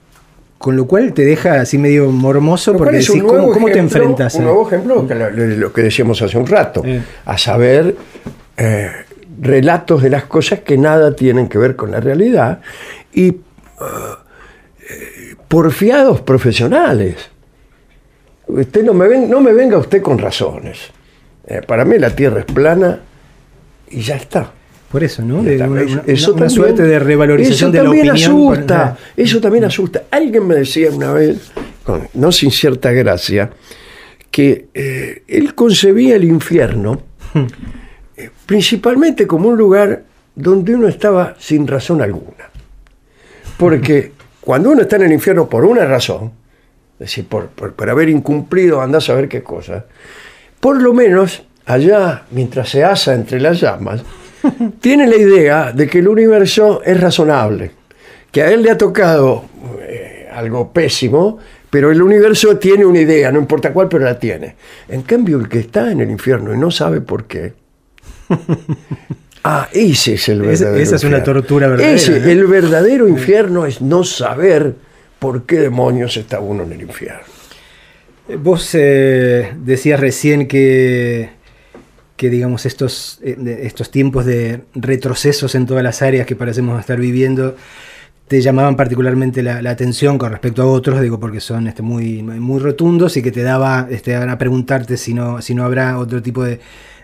con 0.58 0.76
lo 0.76 0.88
cual 0.88 1.13
te 1.13 1.23
deja 1.23 1.62
así 1.62 1.78
medio 1.78 2.12
mormoso 2.12 2.76
porque 2.76 2.97
decís, 2.97 3.21
¿cómo, 3.21 3.52
cómo 3.52 3.67
te 3.67 3.73
ejemplo- 3.73 3.80
enfrentas? 3.80 4.34
Un 4.36 4.45
nuevo 4.45 4.65
ejemplo 4.67 5.08
que 5.08 5.13
lo, 5.15 5.30
lo 5.30 5.71
que 5.71 5.84
decíamos 5.84 6.19
hace 6.23 6.36
un 6.38 6.47
rato, 6.47 6.82
Eh. 6.84 7.02
a 7.26 7.38
saber, 7.38 7.95
eh, 8.58 8.89
relatos 9.39 10.02
de 10.02 10.10
las 10.10 10.23
cosas 10.23 10.62
que 10.62 10.78
nada 10.80 11.15
tienen 11.15 11.47
que 11.47 11.60
ver 11.60 11.76
con 11.76 11.91
la 11.91 12.00
realidad 12.00 12.60
y 13.13 13.36
ah, 13.80 14.17
porfiados 15.47 16.21
profesionales. 16.21 17.15
Usted 18.47 18.83
no 18.83 18.93
me, 18.93 19.07
ven- 19.07 19.29
no 19.29 19.41
me 19.41 19.53
venga 19.53 19.77
usted 19.77 20.01
con 20.01 20.17
razones. 20.17 20.77
Eh, 21.45 21.62
para 21.65 21.86
mí 21.86 21.97
la 21.97 22.15
Tierra 22.15 22.39
es 22.39 22.45
plana 22.45 22.99
y 23.89 24.01
ya 24.01 24.15
está. 24.15 24.51
Por 24.91 25.03
eso, 25.03 25.21
¿no? 25.21 25.43
De 25.43 25.55
una, 25.62 25.81
Eso- 25.81 25.93
una- 25.93 26.03
eso 26.07 26.31
una 26.31 26.39
también- 26.39 26.49
suerte 26.49 26.83
de 26.83 26.99
revalorización 26.99 27.55
eso 27.69 27.71
de 27.71 27.77
la 27.79 27.83
también 27.83 28.10
opinión. 28.10 28.31
asusta, 28.31 28.77
para- 28.77 28.97
eso 29.17 29.41
también 29.41 29.63
asusta. 29.65 30.03
Alguien 30.12 30.47
me 30.47 30.55
decía 30.55 30.89
una 30.91 31.12
vez, 31.13 31.51
no 32.13 32.31
sin 32.31 32.51
cierta 32.51 32.91
gracia, 32.91 33.49
que 34.31 34.67
eh, 34.73 35.23
él 35.27 35.53
concebía 35.55 36.15
el 36.15 36.23
infierno 36.23 37.01
eh, 38.17 38.29
principalmente 38.45 39.27
como 39.27 39.49
un 39.49 39.57
lugar 39.57 40.03
donde 40.36 40.73
uno 40.75 40.88
estaba 40.88 41.36
sin 41.39 41.67
razón 41.67 42.01
alguna. 42.01 42.49
Porque 43.57 44.13
cuando 44.41 44.69
uno 44.71 44.81
está 44.83 44.95
en 44.95 45.03
el 45.03 45.12
infierno 45.13 45.49
por 45.49 45.65
una 45.65 45.86
razón, 45.86 46.31
es 46.99 46.99
decir, 46.99 47.25
por, 47.27 47.47
por- 47.47 47.73
por 47.73 47.89
haber 47.89 48.10
incumplido, 48.10 48.81
anda 48.81 48.97
a 48.97 49.01
saber 49.01 49.27
qué 49.29 49.43
cosa, 49.43 49.86
por 50.60 50.81
lo 50.81 50.93
menos 50.93 51.43
allá, 51.65 52.23
mientras 52.31 52.69
se 52.69 52.83
asa 52.83 53.13
entre 53.13 53.39
las 53.39 53.60
llamas, 53.62 54.01
tiene 54.81 55.07
la 55.07 55.15
idea 55.17 55.71
de 55.71 55.88
que 55.88 55.99
el 55.99 56.07
universo 56.07 56.81
es 56.83 56.99
razonable, 56.99 57.71
que 58.31 58.41
a 58.41 58.51
él 58.51 58.62
le 58.63 58.71
ha 58.71 58.77
tocado 58.77 59.45
eh, 59.81 60.27
algo 60.33 60.71
pésimo, 60.73 61.38
pero 61.69 61.91
el 61.91 62.01
universo 62.01 62.57
tiene 62.57 62.86
una 62.86 62.99
idea, 63.01 63.31
no 63.31 63.39
importa 63.39 63.73
cuál, 63.73 63.89
pero 63.89 64.05
la 64.05 64.17
tiene. 64.17 64.55
En 64.88 65.01
cambio, 65.01 65.38
el 65.38 65.49
que 65.49 65.60
está 65.60 65.91
en 65.91 65.99
el 66.01 66.10
infierno 66.10 66.53
y 66.53 66.57
no 66.57 66.71
sabe 66.71 67.01
por 67.01 67.25
qué, 67.25 67.53
ah, 69.43 69.67
ese 69.71 70.13
es 70.15 70.29
el 70.29 70.43
Es- 70.45 70.62
verdadero 70.62 70.83
esa 70.83 70.95
es 70.95 71.03
una 71.03 71.17
infierno. 71.17 71.41
tortura 71.41 71.67
verdadera, 71.67 71.93
Ese, 71.95 72.19
¿no? 72.19 72.25
el 72.27 72.47
verdadero 72.47 73.07
infierno 73.07 73.65
es 73.65 73.81
no 73.81 74.03
saber 74.03 74.75
por 75.19 75.45
qué 75.45 75.60
demonios 75.60 76.17
está 76.17 76.39
uno 76.39 76.63
en 76.63 76.71
el 76.73 76.82
infierno. 76.82 77.21
Vos 78.39 78.69
eh, 78.73 79.53
decías 79.58 79.99
recién 79.99 80.47
que, 80.47 81.30
que 82.17 82.30
digamos, 82.30 82.65
estos, 82.65 83.19
eh, 83.23 83.62
estos 83.63 83.89
tiempos 83.89 84.25
de 84.25 84.62
retrocesos 84.75 85.56
en 85.56 85.65
todas 85.65 85.84
las 85.84 86.01
áreas 86.01 86.27
que 86.27 86.36
parecemos 86.36 86.80
estar 86.80 86.99
viviendo 86.99 87.56
te 88.27 88.41
llamaban 88.41 88.75
particularmente 88.75 89.41
la, 89.41 89.62
la 89.62 89.69
atención 89.71 90.17
con 90.17 90.32
respecto 90.32 90.62
a 90.62 90.65
otros, 90.65 90.99
digo, 90.99 91.19
porque 91.19 91.39
son 91.39 91.67
este, 91.67 91.82
muy, 91.82 92.21
muy 92.21 92.60
rotundos 92.60 93.15
y 93.15 93.21
que 93.21 93.32
te 93.32 93.41
daba 93.41 93.88
este, 93.89 94.15
a 94.15 94.38
preguntarte 94.38 94.97
si 94.97 95.13
no, 95.13 95.41
si 95.41 95.56
no 95.56 95.63
habrá 95.63 95.97
otro 95.97 96.21
tipo 96.21 96.43
de, 96.43 96.60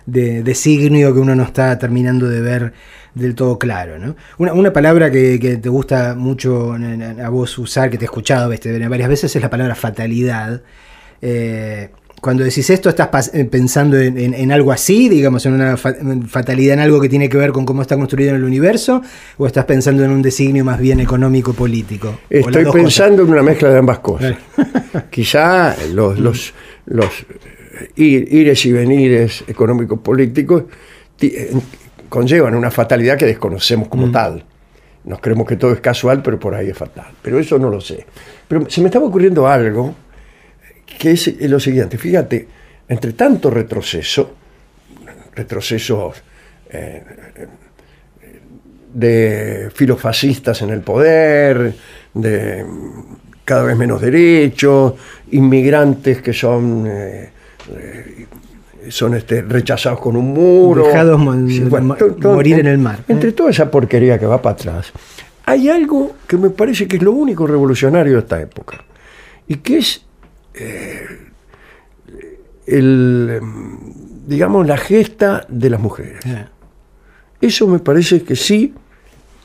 de, 0.06 0.44
de 0.44 0.56
signo 0.56 1.14
que 1.14 1.20
uno 1.20 1.36
no 1.36 1.44
está 1.44 1.78
terminando 1.80 2.28
de 2.30 2.42
ver 2.42 2.74
del 3.14 3.36
todo 3.36 3.60
claro. 3.60 4.00
¿no? 4.00 4.16
Una, 4.38 4.54
una 4.54 4.74
palabra 4.74 5.12
que, 5.12 5.40
que 5.40 5.58
te 5.58 5.70
gusta 5.70 6.16
mucho 6.16 6.74
a 7.24 7.30
vos 7.30 7.58
usar, 7.58 7.90
que 7.90 7.98
te 7.98 8.06
he 8.06 8.08
escuchado 8.08 8.52
este, 8.52 8.88
varias 8.88 9.10
veces, 9.10 9.36
es 9.36 9.42
la 9.42 9.50
palabra 9.50 9.76
fatalidad. 9.76 10.62
Eh, 11.22 11.90
cuando 12.22 12.44
decís 12.46 12.70
esto, 12.70 12.88
¿estás 12.90 13.32
eh, 13.34 13.44
pensando 13.44 14.00
en, 14.00 14.18
en- 14.18 14.34
en 14.34 14.52
algo 14.54 14.72
así, 14.72 15.10
digamos, 15.10 15.46
en 15.46 15.54
una 15.54 15.76
fatalidad, 15.76 16.74
en 16.76 16.80
algo 16.80 17.02
que 17.02 17.10
tiene 17.10 17.28
que 17.28 17.36
ver 17.38 17.52
con 17.52 17.66
cómo 17.66 17.82
está 17.82 17.98
construido 17.98 18.30
en 18.32 18.38
el 18.38 18.46
universo? 18.46 19.02
¿O 19.38 19.46
estás 19.46 19.66
pensando 19.66 20.06
en 20.06 20.12
un 20.12 20.22
designio 20.22 20.64
más 20.64 20.80
bien 20.80 21.02
económico-político? 21.02 22.08
¿O 22.08 22.16
las 22.32 22.48
Estoy 22.48 22.66
pensando 22.72 23.24
en 23.24 23.30
una 23.30 23.44
mezcla 23.44 23.70
de 23.70 23.78
ambas 23.78 24.00
cosas. 24.00 24.36
Quizá 25.10 25.76
los, 25.94 26.18
los, 26.26 26.54
los 26.86 27.26
ir- 27.96 28.28
ires 28.32 28.66
y 28.66 28.72
venires 28.72 29.44
económicos 29.48 30.00
políticos 30.00 30.64
ti- 31.18 31.34
eh, 31.36 31.52
conllevan 32.10 32.56
una 32.56 32.70
fatalidad 32.72 33.18
que 33.18 33.26
desconocemos 33.26 33.88
como 33.88 34.12
tal. 34.12 34.44
Nos 35.06 35.20
creemos 35.20 35.48
que 35.48 35.58
todo 35.58 35.74
es 35.74 35.80
casual, 35.82 36.22
pero 36.22 36.40
por 36.40 36.54
ahí 36.56 36.70
es 36.70 36.78
fatal. 36.78 37.08
Pero 37.22 37.40
eso 37.40 37.58
no 37.60 37.70
lo 37.70 37.82
sé. 37.82 38.06
Pero 38.48 38.70
se 38.70 38.82
me 38.82 38.88
estaba 38.88 39.06
ocurriendo 39.06 39.48
algo 39.48 39.96
que 41.00 41.12
es 41.12 41.28
lo 41.50 41.60
siguiente. 41.60 41.98
Fíjate, 41.98 42.48
entre 42.88 43.14
tanto 43.14 43.50
retroceso, 43.50 44.36
retrocesos 45.36 46.22
eh, 46.70 47.04
de 48.94 49.70
filofascistas 49.74 50.62
en 50.62 50.70
el 50.70 50.82
poder, 50.82 51.74
de 52.14 52.66
cada 53.44 53.64
vez 53.64 53.76
menos 53.76 54.00
derechos, 54.02 54.94
inmigrantes 55.32 56.22
que 56.22 56.32
son, 56.32 56.86
eh, 56.88 57.30
eh, 57.76 58.28
son 58.90 59.16
este, 59.16 59.42
rechazados 59.42 60.00
con 60.00 60.16
un 60.16 60.34
muro. 60.34 60.86
Dejados 60.88 61.20
mo- 61.20 61.34
morir 62.34 62.60
en 62.60 62.68
el 62.68 62.78
mar, 62.78 63.00
¿eh? 63.00 63.14
Entre 63.14 63.32
toda 63.32 63.50
esa 63.50 63.70
porquería 63.72 64.20
que 64.20 64.26
va 64.26 64.42
para 64.42 64.54
atrás, 64.56 64.92
hay 65.46 65.70
algo 65.70 66.14
que 66.28 66.38
me 66.38 66.50
parece 66.50 66.88
que 66.88 66.98
es 66.98 67.04
lo 67.04 67.12
único 67.14 67.48
revolucionario 67.48 68.14
de 68.14 68.20
esta 68.20 68.42
época, 68.42 68.84
y 69.48 69.56
que 69.58 69.78
es 69.78 70.04
eh, 70.54 71.06
el, 72.66 73.40
digamos, 74.28 74.66
la 74.68 74.78
gesta 74.78 75.46
de 75.50 75.70
las 75.70 75.80
mujeres. 75.80 76.24
Eso 77.42 77.68
me 77.68 77.80
parece 77.80 78.24
que 78.24 78.36
sí 78.36 78.74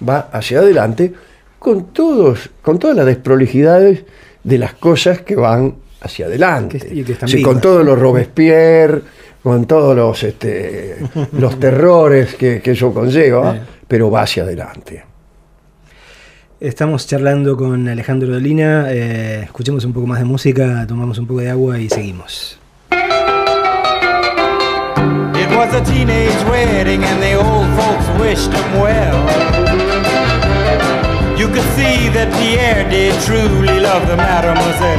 va 0.08 0.28
hacia 0.32 0.60
adelante 0.60 1.12
con 1.58 1.86
todos, 1.92 2.50
con 2.62 2.78
todas 2.78 2.96
las 2.96 3.06
desprolijidades 3.06 4.04
de 4.44 4.58
las 4.58 4.74
cosas 4.74 5.22
que 5.22 5.34
van 5.34 5.74
hacia 6.00 6.26
adelante. 6.26 6.78
Que- 6.78 6.94
y 6.94 7.02
que 7.04 7.12
están 7.12 7.28
Sí, 7.28 7.42
con 7.42 7.60
todos 7.60 7.84
los 7.84 7.98
Robespierre, 8.06 9.02
con 9.42 9.66
todos 9.66 9.94
los, 9.96 10.22
este, 10.22 10.96
los 11.32 11.58
terrores 11.60 12.34
que, 12.34 12.60
que 12.60 12.72
eso 12.72 12.92
conlleva, 12.92 13.56
Eh. 13.56 13.60
pero 13.86 14.10
va 14.10 14.22
hacia 14.22 14.42
adelante. 14.42 15.04
Estamos 16.60 17.06
charlando 17.06 17.56
con 17.56 17.86
Alejandro 17.88 18.28
Dolina. 18.32 18.86
eh, 18.90 19.42
escuchemos 19.44 19.84
un 19.84 19.92
poco 19.92 20.06
más 20.08 20.18
de 20.18 20.24
música, 20.24 20.84
tomamos 20.88 21.16
un 21.18 21.26
poco 21.26 21.40
de 21.40 21.50
agua 21.50 21.78
y 21.78 21.88
seguimos. 21.88 22.58
It 25.34 25.56
was 25.56 25.72
a 25.74 25.82
teenage 25.84 26.34
wedding 26.50 27.02
and 27.04 27.20
the 27.20 27.36
old 27.36 27.66
folks 27.76 28.06
wished 28.20 28.52
him 28.52 28.80
well. 28.82 29.16
You 31.38 31.46
could 31.48 31.62
see 31.76 32.08
that 32.10 32.28
Pierre 32.40 32.88
did 32.90 33.14
truly 33.24 33.78
love 33.80 34.06
the 34.08 34.16
mademoiselle. 34.16 34.98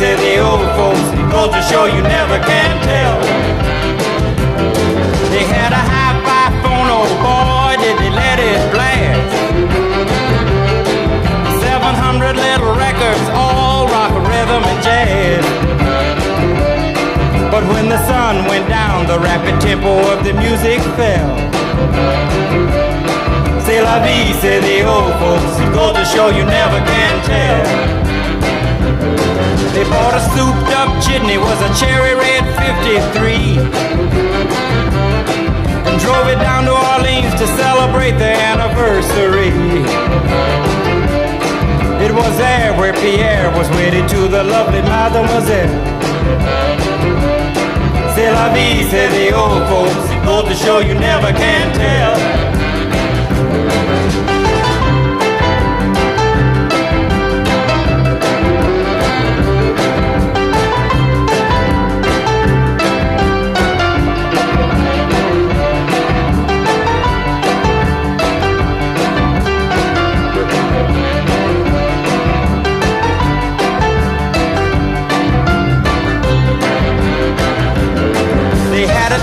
Say 0.00 0.16
the 0.16 0.38
old 0.40 0.64
folks. 0.80 1.04
Goes 1.30 1.52
to 1.52 1.60
show 1.68 1.84
you 1.84 2.00
never 2.00 2.38
can 2.40 2.72
tell. 2.88 3.20
They 5.28 5.44
had 5.44 5.76
a 5.76 5.82
hi-fi 5.92 6.56
phone, 6.64 6.88
oh 6.88 7.04
boy, 7.20 7.76
did 7.76 7.98
they 8.00 8.08
let 8.08 8.40
it 8.40 8.64
blast. 8.72 9.28
700 11.60 12.32
little 12.32 12.72
records, 12.80 13.28
all 13.36 13.88
rock, 13.92 14.16
rhythm, 14.24 14.64
and 14.64 14.80
jazz. 14.80 15.44
But 17.52 17.68
when 17.68 17.90
the 17.90 18.00
sun 18.08 18.48
went 18.48 18.70
down, 18.70 19.06
the 19.06 19.18
rapid 19.18 19.60
tempo 19.60 19.92
of 20.16 20.24
the 20.24 20.32
music 20.32 20.80
fell. 20.96 21.28
C'est 23.66 23.82
la 23.82 24.00
vie, 24.00 24.32
say 24.40 24.60
the 24.64 24.80
old 24.88 25.12
folks. 25.20 25.60
Goes 25.76 25.92
to 25.92 26.04
show 26.06 26.28
you 26.30 26.46
never 26.46 26.80
can 26.88 27.22
tell. 27.26 28.19
They 29.74 29.84
bought 29.84 30.14
a 30.14 30.22
souped 30.34 30.70
up 30.76 30.90
chitney, 31.02 31.38
was 31.38 31.60
a 31.62 31.70
cherry 31.80 32.14
red 32.14 32.44
53. 32.58 33.58
And 35.86 36.00
drove 36.00 36.28
it 36.28 36.40
down 36.40 36.64
to 36.64 36.72
Orleans 36.72 37.32
to 37.40 37.46
celebrate 37.56 38.18
their 38.18 38.36
anniversary. 38.36 39.50
It 42.04 42.12
was 42.12 42.36
there 42.38 42.72
where 42.78 42.92
Pierre 42.94 43.50
was 43.56 43.68
wedded 43.70 44.08
to 44.08 44.28
the 44.28 44.42
lovely 44.42 44.82
mademoiselle. 44.82 45.68
C'est 48.14 48.30
la 48.32 48.48
vie, 48.52 48.82
say 48.90 49.08
the 49.08 49.36
old 49.36 49.66
folks. 49.68 50.10
Goes 50.24 50.48
to 50.48 50.54
show 50.54 50.78
you 50.80 50.94
never 50.94 51.32
can 51.32 51.72
tell. 51.74 52.69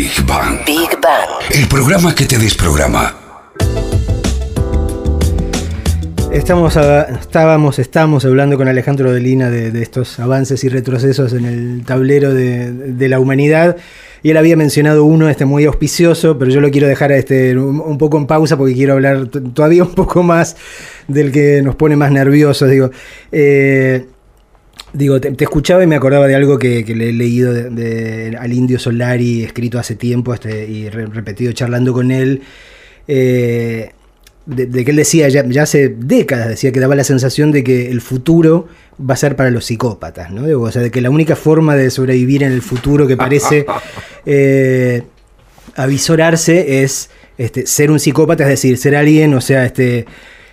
Big 0.00 0.24
Bang. 0.26 0.64
Big 0.64 0.98
Bang. 1.02 1.28
El 1.54 1.68
programa 1.68 2.14
que 2.14 2.24
te 2.24 2.38
desprograma. 2.38 3.14
Estamos 6.32 6.78
a- 6.78 7.02
estábamos, 7.20 7.78
estamos 7.78 8.24
hablando 8.24 8.56
con 8.56 8.66
Alejandro 8.66 9.12
Dolina 9.12 9.50
de, 9.50 9.70
de 9.70 9.82
estos 9.82 10.18
avances 10.18 10.64
y 10.64 10.70
retrocesos 10.70 11.34
en 11.34 11.44
el 11.44 11.84
tablero 11.84 12.32
de, 12.32 12.72
de 12.72 13.08
la 13.10 13.20
humanidad. 13.20 13.76
Y 14.22 14.30
él 14.30 14.38
había 14.38 14.56
mencionado 14.56 15.04
uno 15.04 15.28
este 15.28 15.44
muy 15.44 15.66
auspicioso, 15.66 16.38
pero 16.38 16.50
yo 16.50 16.62
lo 16.62 16.70
quiero 16.70 16.86
dejar 16.88 17.12
este, 17.12 17.54
un, 17.58 17.78
un 17.80 17.98
poco 17.98 18.16
en 18.16 18.26
pausa 18.26 18.56
porque 18.56 18.72
quiero 18.72 18.94
hablar 18.94 19.26
todavía 19.28 19.82
un 19.84 19.94
poco 19.94 20.22
más 20.22 20.56
del 21.08 21.30
que 21.30 21.60
nos 21.60 21.74
pone 21.76 21.94
más 21.96 22.10
nerviosos. 22.10 22.70
Digo, 22.70 22.90
Eh, 23.32 24.06
Digo, 24.92 25.20
te, 25.20 25.30
te 25.32 25.44
escuchaba 25.44 25.84
y 25.84 25.86
me 25.86 25.94
acordaba 25.96 26.26
de 26.26 26.34
algo 26.34 26.58
que, 26.58 26.84
que 26.84 26.94
le 26.96 27.10
he 27.10 27.12
leído 27.12 27.52
de, 27.52 27.70
de- 27.70 28.36
al 28.36 28.52
Indio 28.52 28.78
Solari, 28.78 29.44
escrito 29.44 29.78
hace 29.78 29.94
tiempo 29.94 30.34
este, 30.34 30.66
y 30.68 30.88
re- 30.88 31.06
repetido 31.06 31.52
charlando 31.52 31.92
con 31.92 32.10
él, 32.10 32.42
eh, 33.06 33.90
de, 34.46 34.66
de 34.66 34.84
que 34.84 34.90
él 34.90 34.96
decía, 34.96 35.28
ya, 35.28 35.44
ya 35.46 35.62
hace 35.62 35.88
décadas, 35.96 36.48
decía 36.48 36.72
que 36.72 36.80
daba 36.80 36.96
la 36.96 37.04
sensación 37.04 37.52
de 37.52 37.62
que 37.62 37.88
el 37.90 38.00
futuro 38.00 38.66
va 39.00 39.14
a 39.14 39.16
ser 39.16 39.36
para 39.36 39.50
los 39.50 39.64
psicópatas, 39.66 40.32
¿no? 40.32 40.44
Digo, 40.46 40.62
o 40.62 40.72
sea, 40.72 40.82
de 40.82 40.90
que 40.90 41.00
la 41.00 41.10
única 41.10 41.36
forma 41.36 41.76
de 41.76 41.90
sobrevivir 41.90 42.42
en 42.42 42.50
el 42.52 42.62
futuro 42.62 43.06
que 43.06 43.16
parece 43.16 43.66
eh, 44.26 45.02
avisorarse 45.76 46.82
es 46.82 47.10
este, 47.38 47.66
ser 47.66 47.90
un 47.92 48.00
psicópata, 48.00 48.42
es 48.44 48.50
decir, 48.50 48.76
ser 48.76 48.96
alguien, 48.96 49.34
o 49.34 49.40
sea, 49.40 49.64
este, 49.64 50.06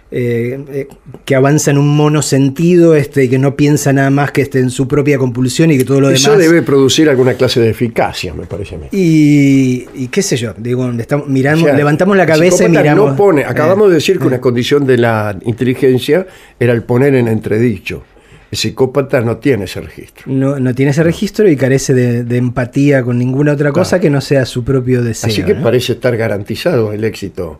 eh, 0.10 0.64
eh, 0.70 0.88
que 1.26 1.36
avanza 1.36 1.72
en 1.72 1.78
un 1.78 1.96
monosentido 1.96 2.96
este, 2.96 3.26
y 3.26 3.30
que 3.30 3.38
no 3.38 3.56
piensa 3.56 3.92
nada 3.92 4.10
más 4.10 4.32
que 4.32 4.42
este, 4.42 4.60
en 4.60 4.70
su 4.70 4.88
propia 4.88 5.18
compulsión 5.18 5.70
y 5.72 5.78
que 5.78 5.84
todo 5.84 6.00
lo 6.00 6.10
Eso 6.10 6.32
demás. 6.32 6.48
debe 6.48 6.62
producir 6.62 7.10
alguna 7.10 7.34
clase 7.34 7.60
de 7.60 7.70
eficacia, 7.70 8.34
me 8.34 8.46
parece 8.46 8.76
a 8.76 8.78
mí. 8.78 8.86
Y, 8.92 9.86
y 9.96 10.08
qué 10.08 10.22
sé 10.22 10.38
yo, 10.38 10.54
digo, 10.58 10.90
estamos, 10.98 11.28
miramos, 11.28 11.64
O 11.64 11.66
sea, 11.66 11.76
levantamos 11.76 12.16
la 12.16 12.26
cabeza 12.26 12.66
y 12.66 12.70
miramos. 12.70 13.10
No 13.10 13.16
pone, 13.18 13.42
eh, 13.42 13.46
acabamos 13.46 13.90
de 13.90 13.96
decir 13.96 14.18
que 14.18 14.28
una 14.28 14.40
condición 14.40 14.86
de 14.86 14.98
la 14.98 15.38
inteligencia 15.44 16.26
era 16.60 16.72
el 16.72 16.84
poner 16.84 17.14
en 17.16 17.28
entredicho. 17.28 18.04
El 18.50 18.58
psicópata 18.58 19.20
no 19.20 19.38
tiene 19.38 19.66
ese 19.66 19.82
registro. 19.82 20.24
no, 20.28 20.58
no 20.60 20.74
tiene 20.74 20.92
ese 20.92 21.04
registro 21.04 21.50
y 21.50 21.58
carece 21.58 21.94
de, 21.94 22.24
de 22.24 22.38
empatía 22.38 23.04
con 23.04 23.18
ninguna 23.18 23.52
otra 23.54 23.72
cosa 23.74 24.00
que 24.00 24.10
no 24.10 24.22
sea 24.22 24.46
su 24.46 24.64
propio 24.64 25.04
deseo. 25.04 25.30
Así 25.30 25.44
que 25.44 25.54
¿no? 25.54 25.64
parece 25.64 25.94
estar 25.94 26.16
garantizado 26.16 26.94
el 26.94 27.04
éxito 27.04 27.60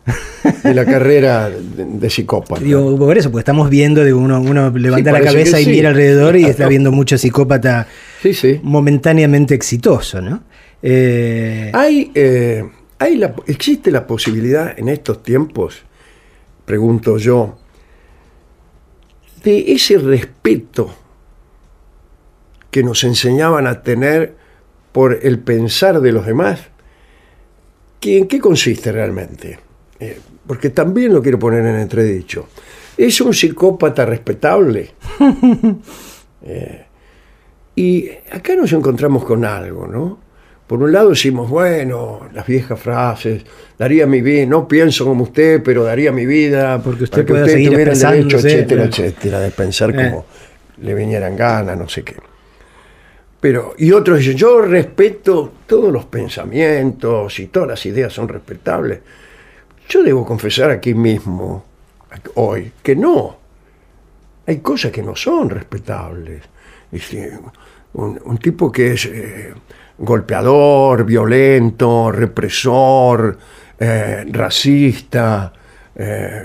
de 0.64 0.74
la 0.74 0.86
carrera 0.86 1.50
de, 1.50 1.84
de 1.84 2.10
psicópata. 2.10 2.62
Digo, 2.62 2.96
por 2.96 3.18
eso, 3.18 3.30
porque 3.30 3.40
estamos 3.42 3.68
viendo, 3.68 4.02
digo, 4.02 4.18
uno, 4.18 4.40
uno 4.40 4.70
levanta 4.70 5.12
la 5.12 5.20
cabeza 5.20 5.60
y 5.60 5.64
sí. 5.64 5.70
mira 5.70 5.90
alrededor 5.90 6.36
y 6.36 6.44
está 6.44 6.66
viendo 6.68 6.90
mucho 6.90 7.18
psicópata 7.18 7.86
sí, 8.22 8.32
sí. 8.32 8.58
momentáneamente 8.62 9.54
exitoso, 9.54 10.22
¿no? 10.22 10.42
Eh, 10.82 11.70
Hay, 11.74 12.10
eh, 12.14 12.64
hay 12.98 13.16
la, 13.16 13.34
¿Existe 13.46 13.90
la 13.90 14.06
posibilidad 14.06 14.78
en 14.78 14.88
estos 14.88 15.22
tiempos, 15.22 15.82
pregunto 16.64 17.18
yo, 17.18 17.58
de 19.42 19.72
ese 19.72 19.98
respeto 19.98 20.94
que 22.70 22.82
nos 22.82 23.04
enseñaban 23.04 23.66
a 23.66 23.82
tener 23.82 24.34
por 24.92 25.18
el 25.22 25.38
pensar 25.38 26.00
de 26.00 26.12
los 26.12 26.26
demás? 26.26 26.60
¿Que- 28.00 28.18
¿En 28.18 28.28
qué 28.28 28.38
consiste 28.40 28.92
realmente? 28.92 29.58
Eh, 30.00 30.20
porque 30.46 30.70
también 30.70 31.12
lo 31.12 31.22
quiero 31.22 31.38
poner 31.38 31.64
en 31.66 31.76
entredicho. 31.80 32.48
¿Es 32.96 33.20
un 33.20 33.32
psicópata 33.34 34.04
respetable? 34.06 34.90
Eh, 36.40 36.84
y 37.74 38.08
acá 38.30 38.54
nos 38.54 38.72
encontramos 38.72 39.24
con 39.24 39.44
algo, 39.44 39.88
¿no? 39.88 40.20
Por 40.68 40.82
un 40.82 40.92
lado 40.92 41.08
decimos, 41.10 41.48
bueno, 41.48 42.28
las 42.34 42.46
viejas 42.46 42.78
frases, 42.78 43.42
daría 43.78 44.06
mi 44.06 44.20
vida, 44.20 44.44
no 44.44 44.68
pienso 44.68 45.06
como 45.06 45.24
usted, 45.24 45.62
pero 45.62 45.82
daría 45.82 46.12
mi 46.12 46.26
vida 46.26 46.78
Porque 46.82 47.04
usted 47.04 47.26
para 47.26 47.44
que 47.46 47.52
usted 47.52 47.64
tuviera 47.70 47.92
el 47.92 47.98
derecho, 47.98 48.36
etcétera, 48.36 48.84
etcétera, 48.84 49.40
de 49.40 49.50
pensar 49.50 49.90
Eh. 49.90 49.94
como 49.94 50.26
le 50.82 50.94
vinieran 50.94 51.34
ganas, 51.36 51.76
no 51.76 51.88
sé 51.88 52.04
qué. 52.04 52.16
Pero, 53.40 53.74
y 53.78 53.92
otros 53.92 54.18
dicen, 54.18 54.36
yo 54.36 54.60
respeto 54.60 55.52
todos 55.66 55.90
los 55.90 56.04
pensamientos 56.04 57.38
y 57.38 57.46
todas 57.46 57.70
las 57.70 57.86
ideas 57.86 58.12
son 58.12 58.28
respetables. 58.28 59.00
Yo 59.88 60.02
debo 60.02 60.26
confesar 60.26 60.70
aquí 60.70 60.92
mismo, 60.92 61.64
hoy, 62.34 62.72
que 62.82 62.94
no. 62.94 63.38
Hay 64.46 64.58
cosas 64.58 64.92
que 64.92 65.02
no 65.02 65.16
son 65.16 65.48
respetables. 65.48 66.42
Un, 67.94 68.20
un 68.22 68.38
tipo 68.38 68.70
que 68.70 68.92
es 68.92 69.06
eh, 69.06 69.54
golpeador, 69.98 71.04
violento, 71.04 72.10
represor, 72.12 73.36
eh, 73.78 74.24
racista, 74.30 75.52
eh, 75.94 76.44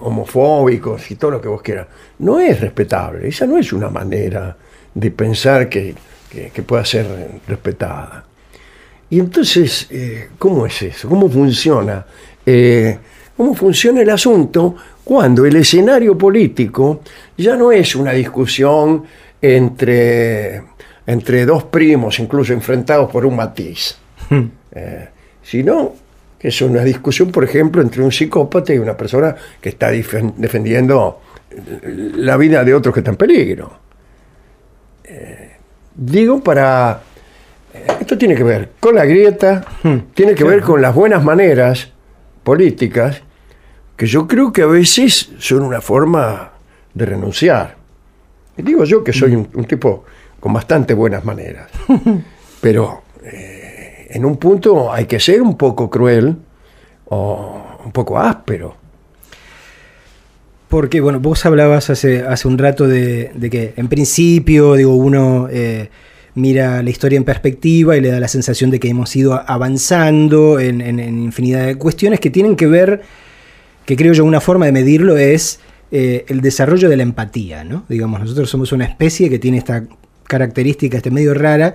homofóbico, 0.00 0.96
y 1.08 1.14
todo 1.16 1.32
lo 1.32 1.40
que 1.40 1.48
vos 1.48 1.62
quieras, 1.62 1.86
no 2.20 2.38
es 2.40 2.60
respetable. 2.60 3.28
Esa 3.28 3.46
no 3.46 3.58
es 3.58 3.72
una 3.72 3.88
manera 3.88 4.56
de 4.94 5.10
pensar 5.10 5.68
que, 5.68 5.94
que- 6.30 6.50
que 6.50 6.62
pueda 6.62 6.84
ser 6.84 7.06
respetada. 7.46 8.24
Y 9.10 9.18
entonces, 9.20 9.86
eh, 9.90 10.28
¿cómo 10.38 10.66
es 10.66 10.82
eso? 10.82 11.08
¿Cómo 11.08 11.28
funciona? 11.30 12.04
Eh, 12.44 12.98
¿Cómo 13.36 13.54
funciona 13.54 14.02
el 14.02 14.10
asunto 14.10 14.74
cuando 15.04 15.46
el 15.46 15.56
escenario 15.56 16.18
político 16.18 17.00
ya 17.36 17.56
no 17.56 17.70
es 17.72 17.94
una 17.96 18.12
discusión 18.12 19.04
entre, 19.40 20.62
entre 21.08 21.46
dos 21.46 21.64
primos, 21.64 22.20
incluso 22.20 22.52
enfrentados 22.52 23.10
por 23.10 23.24
un 23.24 23.34
matiz, 23.34 23.96
Eh, 24.72 25.08
sino 25.42 25.94
que 26.38 26.48
es 26.48 26.60
una 26.60 26.84
discusión, 26.84 27.32
por 27.32 27.42
ejemplo, 27.42 27.80
entre 27.80 28.02
un 28.02 28.12
psicópata 28.12 28.74
y 28.74 28.78
una 28.78 28.94
persona 28.94 29.34
que 29.58 29.70
está 29.70 29.90
defendiendo 29.90 31.22
la 32.16 32.36
vida 32.36 32.62
de 32.62 32.74
otros 32.74 32.92
que 32.92 33.00
está 33.00 33.10
en 33.10 33.16
peligro. 33.16 33.72
Eh, 35.04 35.56
digo 35.94 36.42
para 36.42 37.00
esto 37.98 38.18
tiene 38.18 38.34
que 38.34 38.44
ver 38.44 38.72
con 38.78 38.94
la 38.94 39.06
grieta, 39.06 39.64
tiene 40.12 40.34
que 40.34 40.44
ver 40.44 40.60
con 40.60 40.82
las 40.82 40.94
buenas 40.94 41.24
maneras 41.24 41.88
políticas, 42.44 43.22
que 43.96 44.06
yo 44.06 44.28
creo 44.28 44.52
que 44.52 44.60
a 44.60 44.66
veces 44.66 45.30
son 45.38 45.62
una 45.62 45.80
forma 45.80 46.52
de 46.92 47.06
renunciar. 47.06 47.76
Y 48.58 48.62
digo 48.62 48.84
yo 48.84 49.02
que 49.02 49.14
soy 49.14 49.34
un, 49.34 49.48
un 49.54 49.64
tipo 49.64 50.04
con 50.40 50.52
bastante 50.52 50.94
buenas 50.94 51.24
maneras, 51.24 51.70
pero 52.60 53.02
eh, 53.24 54.06
en 54.10 54.24
un 54.24 54.36
punto 54.36 54.92
hay 54.92 55.06
que 55.06 55.18
ser 55.20 55.42
un 55.42 55.56
poco 55.56 55.90
cruel 55.90 56.36
o 57.06 57.62
un 57.84 57.92
poco 57.92 58.18
áspero. 58.18 58.76
Porque, 60.68 61.00
bueno, 61.00 61.18
vos 61.18 61.46
hablabas 61.46 61.88
hace, 61.88 62.22
hace 62.22 62.46
un 62.46 62.58
rato 62.58 62.86
de, 62.86 63.30
de 63.34 63.48
que 63.50 63.72
en 63.76 63.88
principio, 63.88 64.74
digo, 64.74 64.94
uno 64.96 65.48
eh, 65.50 65.88
mira 66.34 66.82
la 66.82 66.90
historia 66.90 67.16
en 67.16 67.24
perspectiva 67.24 67.96
y 67.96 68.02
le 68.02 68.10
da 68.10 68.20
la 68.20 68.28
sensación 68.28 68.70
de 68.70 68.78
que 68.78 68.88
hemos 68.90 69.16
ido 69.16 69.42
avanzando 69.50 70.60
en, 70.60 70.82
en- 70.82 71.00
en 71.00 71.22
infinidad 71.22 71.64
de 71.66 71.76
cuestiones 71.76 72.20
que 72.20 72.28
tienen 72.28 72.54
que 72.54 72.66
ver, 72.66 73.00
que 73.86 73.96
creo 73.96 74.12
yo 74.12 74.26
una 74.26 74.42
forma 74.42 74.66
de 74.66 74.72
medirlo 74.72 75.16
es 75.16 75.60
eh, 75.90 76.26
el 76.28 76.42
desarrollo 76.42 76.90
de 76.90 76.98
la 76.98 77.02
empatía, 77.02 77.64
¿no? 77.64 77.84
Digamos, 77.88 78.20
nosotros 78.20 78.50
somos 78.50 78.70
una 78.72 78.84
especie 78.84 79.30
que 79.30 79.38
tiene 79.38 79.56
esta 79.56 79.84
característica, 80.28 80.96
este 80.98 81.10
medio 81.10 81.34
rara, 81.34 81.74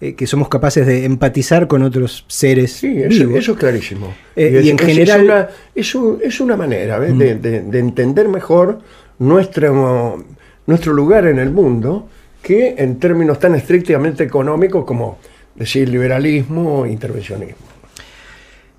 eh, 0.00 0.14
que 0.14 0.26
somos 0.26 0.48
capaces 0.48 0.84
de 0.86 1.04
empatizar 1.04 1.68
con 1.68 1.82
otros 1.82 2.24
seres 2.28 2.72
Sí, 2.72 2.88
eso, 3.00 3.20
vivos. 3.20 3.38
eso 3.38 3.52
es 3.52 3.58
clarísimo. 3.58 4.08
Eh, 4.36 4.56
es, 4.58 4.64
y 4.66 4.70
en 4.70 4.76
es- 4.76 4.82
es 4.82 4.88
general- 4.88 5.20
Mm. 5.22 5.24
una, 5.24 5.48
es, 5.74 5.94
un- 5.94 6.18
es 6.22 6.40
una 6.40 6.56
manera 6.56 6.98
¿ves? 6.98 7.16
de, 7.16 7.36
de- 7.36 7.60
de 7.62 7.78
entender 7.78 8.28
mejor 8.28 8.80
nuestro, 9.20 10.22
nuestro 10.66 10.92
lugar 10.92 11.26
en 11.26 11.38
el 11.38 11.50
mundo 11.50 12.08
que 12.42 12.74
en 12.76 12.98
términos 12.98 13.38
tan 13.38 13.54
estrictamente 13.54 14.24
económicos 14.24 14.84
como 14.84 15.18
decir 15.54 15.88
liberalismo 15.88 16.80
o 16.80 16.86
intervencionismo. 16.86 17.71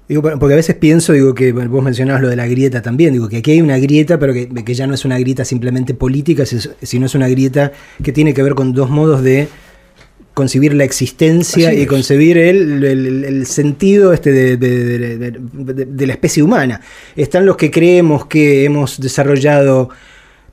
Digo, 0.07 0.21
por- 0.21 0.37
porque 0.37 0.53
a 0.53 0.57
veces 0.57 0.75
pienso, 0.75 1.13
digo, 1.13 1.33
que 1.33 1.51
vos 1.53 1.83
mencionabas 1.83 2.21
lo 2.21 2.29
de 2.29 2.35
la 2.35 2.45
grieta 2.47 2.81
también, 2.81 3.13
digo, 3.13 3.29
que 3.29 3.37
aquí 3.37 3.51
hay 3.51 3.61
una 3.61 3.77
grieta, 3.77 4.19
pero 4.19 4.33
que, 4.33 4.49
que 4.49 4.73
ya 4.73 4.85
no 4.85 4.93
es 4.93 5.05
una 5.05 5.17
grieta 5.17 5.45
simplemente 5.45 5.93
política, 5.93 6.45
si- 6.45 6.59
sino 6.81 7.05
es 7.05 7.15
una 7.15 7.27
grieta 7.29 7.71
que 8.03 8.11
tiene 8.11 8.33
que 8.33 8.43
ver 8.43 8.53
con 8.53 8.73
dos 8.73 8.89
modos 8.89 9.23
de 9.23 9.47
concebir 10.33 10.73
la 10.73 10.83
existencia 10.83 11.69
Así 11.69 11.77
y 11.77 11.81
es. 11.83 11.87
concebir 11.87 12.37
el, 12.37 12.83
el- 12.83 13.23
el 13.23 13.45
sentido 13.45 14.13
este 14.13 14.31
de, 14.31 14.57
de- 14.57 14.97
de- 14.97 15.17
de- 15.17 15.73
de- 15.73 15.85
de 15.85 16.07
la 16.07 16.13
especie 16.13 16.41
humana. 16.43 16.81
Están 17.15 17.45
los 17.45 17.55
que 17.55 17.69
creemos 17.71 18.25
que 18.25 18.65
hemos 18.65 18.99
desarrollado 18.99 19.89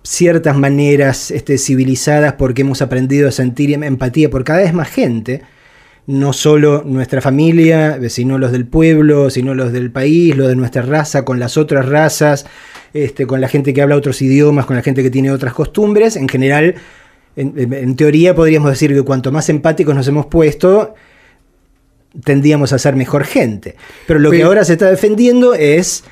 ciertas 0.02 0.56
maneras 0.56 1.30
este, 1.30 1.58
civilizadas 1.58 2.34
porque 2.34 2.62
hemos 2.62 2.82
aprendido 2.82 3.28
a 3.28 3.32
sentir 3.32 3.72
empatía 3.72 4.30
por 4.30 4.44
cada 4.44 4.60
vez 4.60 4.72
más 4.74 4.88
gente, 4.90 5.42
no 6.10 6.32
solo 6.32 6.82
nuestra 6.84 7.20
familia, 7.20 8.00
sino 8.08 8.36
los 8.36 8.50
del 8.50 8.66
pueblo, 8.66 9.30
sino 9.30 9.54
los 9.54 9.72
del 9.72 9.92
país, 9.92 10.36
los 10.36 10.48
de 10.48 10.56
nuestra 10.56 10.82
raza, 10.82 11.24
con 11.24 11.38
las 11.38 11.56
otras 11.56 11.88
razas, 11.88 12.46
este, 12.92 13.26
con 13.26 13.40
la 13.40 13.48
gente 13.48 13.72
que 13.72 13.80
habla 13.80 13.94
otros 13.94 14.20
idiomas, 14.20 14.66
con 14.66 14.74
la 14.74 14.82
gente 14.82 15.04
que 15.04 15.10
tiene 15.10 15.30
otras 15.30 15.54
costumbres. 15.54 16.16
En 16.16 16.28
general, 16.28 16.74
en, 17.36 17.94
teoría 17.94 18.34
podríamos 18.34 18.70
decir 18.70 18.92
que 18.92 19.02
cuanto 19.02 19.30
más 19.30 19.48
empáticos 19.50 19.94
nos 19.94 20.08
hemos 20.08 20.26
puesto, 20.26 20.94
tendíamos 22.24 22.72
a 22.72 22.78
ser 22.78 22.96
mejor 22.96 23.24
gente. 23.24 23.76
Pero 24.08 24.18
lo 24.18 24.32
que 24.32 24.42
ahora 24.42 24.64
se 24.64 24.72
está 24.72 24.90
defendiendo 24.90 25.54
es... 25.54 26.04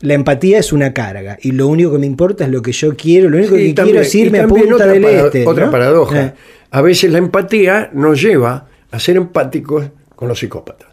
La 0.00 0.12
empatía 0.12 0.58
es 0.58 0.72
una 0.72 0.92
carga 0.92 1.38
y 1.40 1.52
lo 1.52 1.66
único 1.66 1.92
que 1.92 1.98
me 1.98 2.04
importa 2.04 2.44
es 2.44 2.50
lo 2.50 2.60
que 2.60 2.72
yo 2.72 2.94
quiero, 2.94 3.30
lo 3.30 3.38
único 3.38 3.56
Sí, 3.56 3.68
que 3.68 3.74
también- 3.74 3.94
quiero 3.94 4.06
es 4.06 4.14
irme 4.14 4.40
a 4.40 4.46
Punta 4.46 4.74
otra 4.74 4.86
del 4.88 5.04
Este. 5.04 5.46
Otra 5.46 5.66
¿no? 5.66 5.70
paradoja. 5.70 6.22
Eh. 6.22 6.32
A 6.72 6.82
veces 6.82 7.10
la 7.10 7.18
empatía 7.18 7.88
nos 7.94 8.20
lleva 8.20 8.68
a 8.94 8.98
ser 9.00 9.16
empáticos 9.16 9.86
con 10.14 10.28
los 10.28 10.38
psicópatas. 10.38 10.88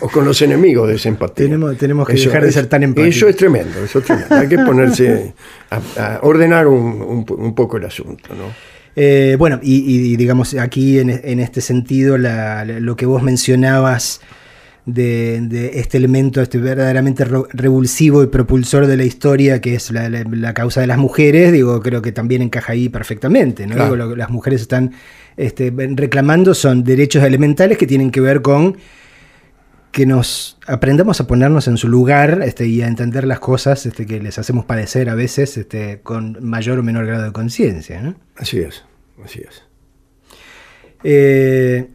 o 0.00 0.08
con 0.08 0.24
los 0.24 0.42
enemigos 0.42 0.88
de 0.88 0.96
esa 0.96 1.08
empatía. 1.08 1.46
Tenemos- 1.46 1.76
tenemos 1.78 2.06
que 2.06 2.14
dejar 2.14 2.44
de 2.44 2.52
ser 2.52 2.66
tan 2.66 2.82
empáticos. 2.82 3.16
Eso 3.16 3.28
es 3.28 3.36
tremendo, 3.36 3.82
eso 3.84 4.00
es 4.00 4.04
tremendo. 4.04 4.34
Hay 4.34 4.48
que 4.48 4.58
ponerse 4.58 5.34
a, 5.70 5.76
a 6.16 6.18
ordenar 6.22 6.66
un, 6.66 7.00
un 7.00 7.24
po- 7.24 7.34
un 7.36 7.54
poco 7.54 7.76
el 7.76 7.84
asunto, 7.84 8.34
¿no? 8.34 8.44
Eh, 8.96 9.36
bueno, 9.38 9.60
y, 9.62 10.12
y 10.12 10.16
digamos 10.16 10.54
aquí 10.54 10.98
en, 10.98 11.10
en 11.10 11.40
este 11.40 11.60
sentido, 11.60 12.18
la- 12.18 12.64
la- 12.64 12.80
lo 12.80 12.96
que 12.96 13.06
vos 13.06 13.22
mencionabas 13.22 14.20
de, 14.86 15.40
de 15.42 15.78
este 15.80 15.96
elemento 15.96 16.42
este 16.42 16.58
verdaderamente 16.58 17.24
revulsivo 17.24 18.22
y 18.22 18.26
propulsor 18.26 18.86
de 18.86 18.96
la 18.98 19.04
historia, 19.04 19.60
que 19.60 19.74
es 19.74 19.90
la, 19.90 20.08
la- 20.10 20.24
la 20.24 20.52
causa 20.54 20.80
de 20.82 20.86
las 20.86 20.98
mujeres, 20.98 21.52
digo, 21.52 21.80
creo 21.80 22.02
que 22.02 22.12
también 22.12 22.42
encaja 22.42 22.72
ahí 22.74 22.88
perfectamente. 22.88 23.66
¿no? 23.66 23.74
Claro. 23.74 23.92
Digo, 23.94 24.04
lo 24.04 24.10
que 24.10 24.16
las 24.18 24.30
mujeres 24.30 24.60
están 24.60 24.92
este, 25.36 25.72
reclamando 25.94 26.52
son 26.54 26.84
derechos 26.84 27.22
elementales 27.24 27.78
que 27.78 27.86
tienen 27.86 28.10
que 28.10 28.20
ver 28.20 28.42
con 28.42 28.76
que 29.90 30.06
nos 30.06 30.58
aprendamos 30.66 31.20
a 31.20 31.26
ponernos 31.28 31.68
en 31.68 31.76
su 31.76 31.86
lugar 31.88 32.40
este, 32.44 32.66
y 32.66 32.82
a 32.82 32.88
entender 32.88 33.24
las 33.26 33.38
cosas 33.38 33.86
este, 33.86 34.06
que 34.06 34.20
les 34.20 34.38
hacemos 34.40 34.64
padecer 34.64 35.08
a 35.08 35.14
veces 35.14 35.56
este, 35.56 36.00
con 36.02 36.36
mayor 36.40 36.80
o 36.80 36.82
menor 36.82 37.06
grado 37.06 37.22
de 37.24 37.32
conciencia. 37.32 38.02
¿no? 38.02 38.16
Así 38.36 38.58
es, 38.58 38.84
así 39.24 39.40
es. 39.48 39.62
Eh, 41.04 41.88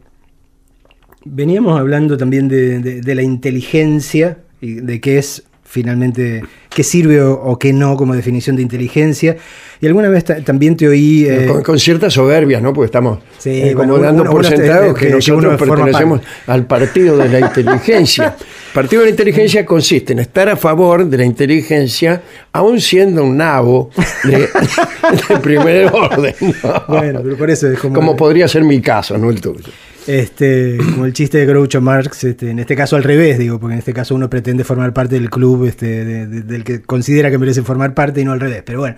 veníamos 1.24 1.78
hablando 1.78 2.16
también 2.16 2.48
de, 2.48 2.78
de- 2.80 3.00
de 3.00 3.14
la 3.14 3.22
inteligencia 3.22 4.38
y 4.60 4.74
de 4.74 5.00
qué 5.00 5.18
es 5.18 5.42
finalmente, 5.64 6.42
qué 6.68 6.82
sirve 6.82 7.22
o, 7.22 7.32
o 7.32 7.56
qué 7.56 7.72
no 7.72 7.96
como 7.96 8.16
definición 8.16 8.56
de 8.56 8.62
inteligencia. 8.62 9.36
Y 9.80 9.86
alguna 9.86 10.08
vez 10.08 10.24
ta- 10.24 10.42
también 10.42 10.76
te 10.76 10.88
oí... 10.88 11.24
eh, 11.28 11.46
con, 11.46 11.62
con 11.62 11.78
cierta 11.78 12.10
soberbia, 12.10 12.60
¿no? 12.60 12.72
Porque 12.72 12.86
estamos 12.86 13.20
Sí, 13.38 13.50
eh, 13.50 13.74
bueno, 13.76 13.92
como 13.92 14.04
dando 14.04 14.22
uno- 14.22 14.32
por 14.32 14.40
uno- 14.40 14.48
sentado 14.48 14.92
que- 14.92 15.06
que, 15.06 15.12
nosotros 15.14 15.56
pertenecemos 15.60 16.22
al 16.48 16.66
partido 16.66 17.16
de 17.18 17.28
la 17.28 17.38
inteligencia. 17.40 18.34
El 18.36 18.44
partido 18.74 19.02
de 19.02 19.06
la 19.06 19.10
inteligencia 19.10 19.64
consiste 19.64 20.12
en 20.12 20.18
estar 20.18 20.48
a 20.48 20.56
favor 20.56 21.06
de 21.06 21.16
la 21.18 21.24
inteligencia, 21.24 22.20
aún 22.52 22.80
siendo 22.80 23.22
un 23.22 23.36
nabo 23.36 23.90
de, 24.24 24.38
de 25.28 25.36
primer 25.40 25.86
orden. 25.92 26.34
¿no? 26.40 26.82
Bueno, 26.88 27.20
pero 27.22 27.36
por 27.36 27.48
eso 27.48 27.68
es 27.70 27.78
como, 27.78 27.94
Como 27.94 28.16
podría 28.16 28.48
ser 28.48 28.64
mi 28.64 28.80
caso, 28.80 29.16
no 29.16 29.30
el 29.30 29.40
tuyo. 29.40 29.70
Este, 30.18 30.76
como 30.78 31.04
el 31.06 31.12
chiste 31.12 31.38
de 31.38 31.46
Groucho 31.46 31.80
Marx, 31.80 32.24
este, 32.24 32.50
en 32.50 32.58
este 32.58 32.74
caso 32.76 32.96
al 32.96 33.04
revés, 33.04 33.38
digo, 33.38 33.58
porque 33.60 33.74
en 33.74 33.78
este 33.78 33.92
caso 33.92 34.14
uno 34.14 34.28
pretende 34.28 34.64
formar 34.64 34.92
parte 34.92 35.14
del 35.14 35.30
club 35.30 35.66
este, 35.66 36.04
de- 36.04 36.26
de- 36.26 36.42
del 36.42 36.64
que 36.64 36.82
considera 36.82 37.30
que 37.30 37.38
merece 37.38 37.62
formar 37.62 37.94
parte 37.94 38.20
y 38.20 38.24
no 38.24 38.32
al 38.32 38.40
revés. 38.40 38.62
Pero 38.64 38.80
bueno, 38.80 38.96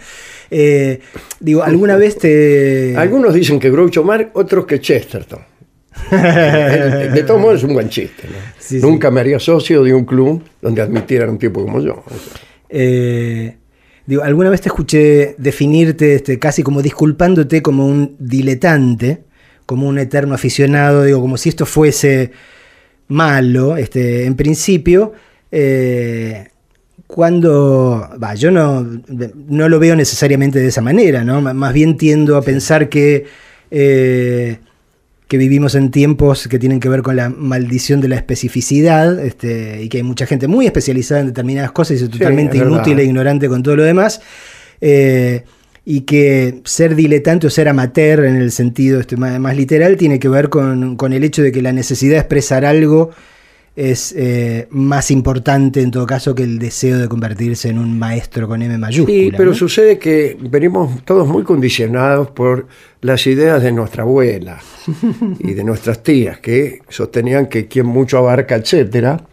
eh, 0.50 1.00
digo, 1.40 1.62
¿alguna 1.62 1.96
vez 1.96 2.16
te... 2.18 2.94
Algunos 2.96 3.34
dicen 3.34 3.58
que 3.60 3.70
Groucho 3.70 4.02
Marx, 4.04 4.30
otros 4.34 4.66
que 4.66 4.80
Chesterton. 4.80 5.40
De 6.10 7.22
todos 7.26 7.40
modos 7.40 7.58
es 7.58 7.64
un 7.64 7.74
buen 7.74 7.88
chiste. 7.88 8.22
¿no? 8.28 8.34
Sí, 8.58 8.80
sí. 8.80 8.86
Nunca 8.86 9.10
me 9.10 9.20
haría 9.20 9.38
socio 9.38 9.82
de 9.82 9.92
un 9.94 10.04
club 10.04 10.42
donde 10.60 10.82
admitieran 10.82 11.30
un 11.30 11.38
tipo 11.38 11.62
como 11.62 11.80
yo. 11.80 12.02
Eh, 12.68 13.56
digo, 14.06 14.22
alguna 14.22 14.48
vez 14.50 14.62
te 14.62 14.68
escuché 14.68 15.34
definirte 15.38 16.14
este, 16.14 16.38
casi 16.38 16.62
como 16.62 16.80
disculpándote 16.82 17.60
como 17.62 17.86
un 17.86 18.16
diletante, 18.18 19.24
como 19.72 19.88
un 19.88 19.98
eterno 19.98 20.34
aficionado, 20.34 21.04
digo, 21.04 21.20
como 21.20 21.36
si 21.36 21.48
esto 21.48 21.66
fuese 21.66 22.30
malo, 23.08 23.76
este, 23.76 24.26
en 24.26 24.34
principio. 24.36 25.12
eh, 25.50 26.48
cuando, 27.06 28.08
va, 28.22 28.34
yo 28.34 28.50
no, 28.50 28.86
no 29.48 29.68
lo 29.68 29.78
veo 29.78 29.94
necesariamente 29.94 30.60
de 30.60 30.68
esa 30.68 30.80
manera, 30.80 31.24
¿no? 31.24 31.42
Más 31.42 31.74
bien 31.74 31.98
tiendo 31.98 32.38
a 32.38 32.42
pensar 32.42 32.88
que 32.88 33.26
eh, 33.70 34.58
que 35.28 35.38
vivimos 35.38 35.74
en 35.74 35.90
tiempos 35.90 36.46
que 36.46 36.58
tienen 36.58 36.78
que 36.78 36.90
ver 36.90 37.00
con 37.00 37.16
la 37.16 37.30
maldición 37.30 38.02
de 38.02 38.08
la 38.08 38.16
especificidad 38.16 39.18
este, 39.18 39.82
y 39.82 39.88
que 39.88 39.96
hay 39.98 40.02
mucha 40.02 40.26
gente 40.26 40.46
muy 40.46 40.66
especializada 40.66 41.22
en 41.22 41.28
determinadas 41.28 41.72
cosas 41.72 42.00
y 42.00 42.04
es 42.04 42.10
totalmente 42.10 42.58
es 42.58 42.62
verdad. 42.62 42.76
inútil 42.76 42.98
e 42.98 43.04
ignorante 43.04 43.48
con 43.48 43.62
todo 43.62 43.76
lo 43.76 43.82
demás. 43.82 44.20
eh, 44.80 45.44
y 45.84 46.02
que 46.02 46.60
ser 46.64 46.94
diletante 46.94 47.46
o 47.46 47.50
ser 47.50 47.68
amateur 47.68 48.24
en 48.24 48.36
el 48.36 48.52
sentido 48.52 49.00
este, 49.00 49.16
más, 49.16 49.38
más 49.40 49.56
literal 49.56 49.96
tiene 49.96 50.18
que 50.18 50.28
ver 50.28 50.48
con, 50.48 50.96
con 50.96 51.12
el 51.12 51.24
hecho 51.24 51.42
de 51.42 51.50
que 51.50 51.62
la 51.62 51.72
necesidad 51.72 52.14
de 52.14 52.18
expresar 52.20 52.64
algo 52.64 53.10
es 53.74 54.14
eh, 54.16 54.66
más 54.70 55.10
importante 55.10 55.80
en 55.80 55.90
todo 55.90 56.06
caso 56.06 56.34
que 56.34 56.42
el 56.42 56.58
deseo 56.58 56.98
de 56.98 57.08
convertirse 57.08 57.70
en 57.70 57.78
un 57.78 57.98
maestro 57.98 58.46
con 58.46 58.60
M 58.60 58.76
mayúscula. 58.76 59.16
Sí, 59.16 59.32
pero 59.34 59.50
¿no? 59.50 59.56
sucede 59.56 59.98
que 59.98 60.36
venimos 60.38 61.02
todos 61.04 61.26
muy 61.26 61.42
condicionados 61.42 62.30
por 62.30 62.66
las 63.00 63.26
ideas 63.26 63.62
de 63.62 63.72
nuestra 63.72 64.02
abuela 64.02 64.60
y 65.38 65.54
de 65.54 65.64
nuestras 65.64 66.02
tías, 66.02 66.38
que 66.38 66.80
sostenían 66.88 67.46
que 67.46 67.66
quien 67.66 67.86
mucho 67.86 68.18
abarca, 68.18 68.56
etcétera. 68.56 69.24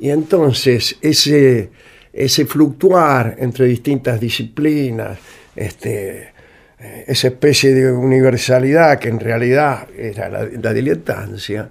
Y 0.00 0.10
entonces 0.10 0.98
ese, 1.00 1.70
ese 2.12 2.44
fluctuar 2.44 3.36
entre 3.38 3.66
distintas 3.66 4.20
disciplinas, 4.20 5.18
este, 5.56 6.32
eh, 6.78 7.04
esa 7.06 7.28
especie 7.28 7.74
de 7.74 7.90
universalidad 7.90 8.98
que 8.98 9.08
en 9.08 9.18
realidad 9.18 9.88
era 9.96 10.28
la, 10.28 10.44
la 10.44 10.72
diletancia, 10.72 11.68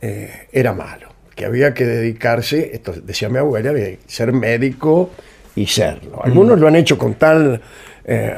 eh, 0.00 0.48
era 0.52 0.72
malo. 0.72 1.08
Que 1.34 1.44
había 1.44 1.74
que 1.74 1.84
dedicarse, 1.84 2.70
esto 2.72 2.92
decía 2.92 3.28
mi 3.28 3.38
abuela, 3.38 3.70
había 3.70 3.86
que 3.86 3.98
ser 4.06 4.32
médico 4.32 5.10
y 5.56 5.66
serlo. 5.66 6.22
Algunos 6.22 6.58
lo 6.58 6.68
han 6.68 6.76
hecho 6.76 6.96
con 6.96 7.14
tal, 7.14 7.60
eh, 8.04 8.34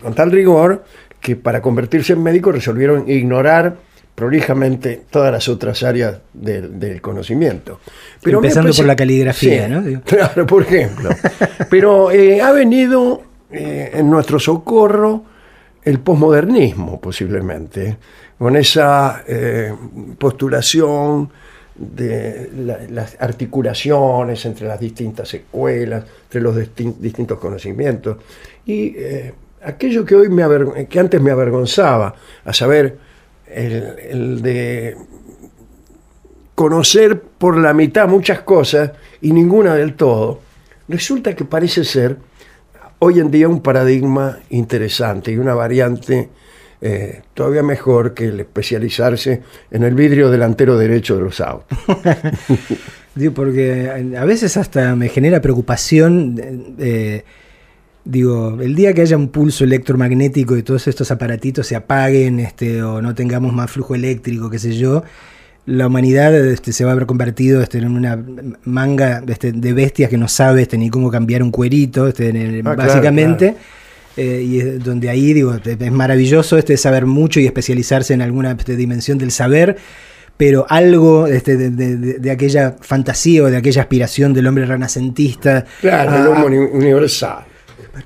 con 0.00 0.14
tal 0.14 0.30
rigor 0.30 0.84
que 1.20 1.34
para 1.34 1.60
convertirse 1.60 2.12
en 2.12 2.22
médico 2.22 2.52
resolvieron 2.52 3.10
ignorar 3.10 3.76
prolijamente 4.14 5.02
todas 5.10 5.32
las 5.32 5.48
otras 5.48 5.82
áreas 5.82 6.18
del, 6.32 6.78
del 6.78 7.00
conocimiento. 7.00 7.80
me 8.24 8.32
Empezando 8.32 8.72
por 8.72 8.84
la 8.84 8.96
caligrafía, 8.96 9.66
Sí, 9.66 9.72
¿no? 9.72 10.02
Claro, 10.04 10.46
por 10.46 10.62
ejemplo. 10.62 11.10
Pero 11.70 12.10
eh, 12.10 12.40
ha 12.40 12.52
venido 12.52 13.22
eh, 13.50 13.90
en 13.94 14.10
nuestro 14.10 14.38
socorro 14.38 15.24
el 15.82 16.00
posmodernismo, 16.00 17.00
posiblemente, 17.00 17.96
con 18.38 18.56
esa 18.56 19.22
eh, 19.26 19.72
postulación 20.18 21.30
de 21.74 22.50
la- 22.56 22.78
las 22.90 23.16
articulaciones 23.20 24.44
entre 24.44 24.66
las 24.66 24.78
distintas 24.80 25.32
escuelas, 25.32 26.04
entre 26.24 26.40
los 26.40 26.56
distin- 26.56 26.96
distintos 26.98 27.38
conocimientos. 27.38 28.18
Y 28.66 28.94
eh, 28.96 29.32
aquello 29.62 30.04
que, 30.04 30.14
hoy 30.16 30.28
me 30.28 30.44
que 30.86 30.98
antes 31.00 31.20
me 31.20 31.30
avergonzaba, 31.30 32.14
a 32.44 32.52
saber, 32.52 32.98
el 33.46 34.42
de 34.42 34.96
conocer 36.54 37.20
por 37.20 37.56
la 37.56 37.72
mitad 37.72 38.08
muchas 38.08 38.40
cosas 38.40 38.90
y 39.20 39.32
ninguna 39.32 39.74
del 39.74 39.94
todo, 39.94 40.40
resulta 40.88 41.34
que 41.34 41.44
parece 41.44 41.84
ser 41.84 42.16
hoy 43.00 43.20
en 43.20 43.30
día 43.30 43.48
un 43.48 43.60
paradigma 43.60 44.38
interesante 44.50 45.32
y 45.32 45.36
una 45.36 45.54
variante 45.54 46.28
eh, 46.80 47.22
todavía 47.34 47.62
mejor 47.62 48.14
que 48.14 48.26
el 48.26 48.40
especializarse 48.40 49.42
en 49.70 49.82
el 49.82 49.94
vidrio 49.94 50.30
delantero 50.30 50.78
derecho 50.78 51.16
de 51.16 51.22
los 51.22 51.40
autos. 51.40 51.78
Porque 53.34 54.14
a 54.16 54.24
veces 54.24 54.56
hasta 54.56 54.94
me 54.94 55.08
genera 55.08 55.40
preocupación. 55.40 56.38
eh, 56.38 56.74
eh, 56.78 57.24
digo, 58.04 58.56
el 58.60 58.76
día 58.76 58.92
que 58.92 59.02
haya 59.02 59.16
un 59.16 59.28
pulso 59.28 59.64
electromagnético 59.64 60.56
y 60.56 60.62
todos 60.62 60.86
estos 60.86 61.10
aparatitos 61.10 61.66
se 61.66 61.74
apaguen 61.74 62.38
este, 62.38 62.80
o 62.82 63.02
no 63.02 63.14
tengamos 63.14 63.52
más 63.52 63.70
flujo 63.70 63.96
eléctrico, 63.96 64.48
qué 64.48 64.58
sé 64.60 64.72
yo, 64.72 65.02
la 65.68 65.86
humanidad 65.86 66.34
este, 66.34 66.72
se 66.72 66.84
va 66.84 66.90
a 66.90 66.92
haber 66.94 67.06
convertido 67.06 67.60
este, 67.62 67.78
en 67.78 67.88
una 67.88 68.18
manga 68.64 69.22
este, 69.28 69.52
de 69.52 69.72
bestias 69.72 70.08
que 70.08 70.16
no 70.16 70.26
sabe 70.28 70.62
este, 70.62 70.78
ni 70.78 70.88
cómo 70.88 71.10
cambiar 71.10 71.42
un 71.42 71.50
cuerito, 71.50 72.08
este, 72.08 72.30
en 72.30 72.36
el- 72.36 72.58
Ah, 72.60 72.74
claro, 72.74 72.76
básicamente. 72.88 73.54
Eh, 74.16 74.42
y 74.44 74.60
es 74.60 74.82
donde 74.82 75.10
ahí 75.10 75.32
digo, 75.32 75.54
es 75.64 75.92
maravilloso 75.92 76.58
este 76.58 76.76
saber 76.76 77.06
mucho 77.06 77.38
y 77.38 77.46
especializarse 77.46 78.14
en 78.14 78.22
alguna 78.22 78.52
este, 78.52 78.74
dimensión 78.76 79.16
del 79.18 79.30
saber, 79.30 79.76
pero 80.36 80.66
algo 80.68 81.26
este, 81.26 81.56
de, 81.56 81.70
de- 81.70 82.18
de- 82.18 82.30
aquella 82.30 82.76
fantasía 82.80 83.42
o 83.44 83.46
de 83.50 83.56
aquella 83.58 83.82
aspiración 83.82 84.32
del 84.32 84.46
hombre 84.46 84.64
renacentista. 84.66 85.64
Claro, 85.80 86.10
a- 86.34 86.38
el 86.40 86.44
uni- 86.46 86.68
universal. 86.72 87.44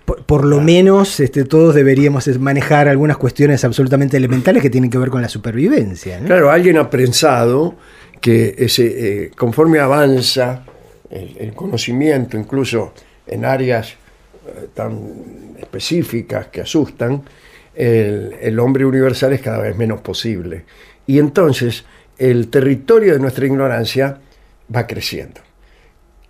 Por, 0.05 0.24
por 0.24 0.45
lo 0.45 0.61
menos 0.61 1.20
este, 1.20 1.45
todos 1.45 1.74
deberíamos 1.74 2.26
manejar 2.38 2.88
algunas 2.88 3.16
cuestiones 3.16 3.64
absolutamente 3.64 4.16
elementales 4.16 4.62
que 4.62 4.70
tienen 4.70 4.90
que 4.90 4.99
ver 4.99 5.11
con 5.11 5.22
la 5.22 5.28
supervivencia. 5.28 6.20
¿no? 6.20 6.26
Claro, 6.26 6.51
alguien 6.51 6.78
ha 6.78 6.90
pensado 6.90 7.76
que 8.20 8.55
ese, 8.59 9.24
eh, 9.24 9.30
conforme 9.36 9.80
avanza 9.80 10.64
el, 11.11 11.36
el 11.38 11.53
conocimiento, 11.55 12.36
incluso 12.36 12.93
en 13.26 13.45
áreas 13.45 13.90
eh, 14.47 14.68
tan 14.74 15.57
específicas 15.59 16.49
que 16.49 16.61
asustan, 16.61 17.22
el, 17.74 18.36
el 18.40 18.59
hombre 18.59 18.84
universal 18.84 19.32
es 19.32 19.40
cada 19.40 19.59
vez 19.59 19.76
menos 19.76 20.01
posible. 20.01 20.64
Y 21.07 21.18
entonces 21.18 21.84
el 22.18 22.49
territorio 22.49 23.14
de 23.14 23.18
nuestra 23.18 23.47
ignorancia 23.47 24.18
va 24.74 24.86
creciendo. 24.86 25.40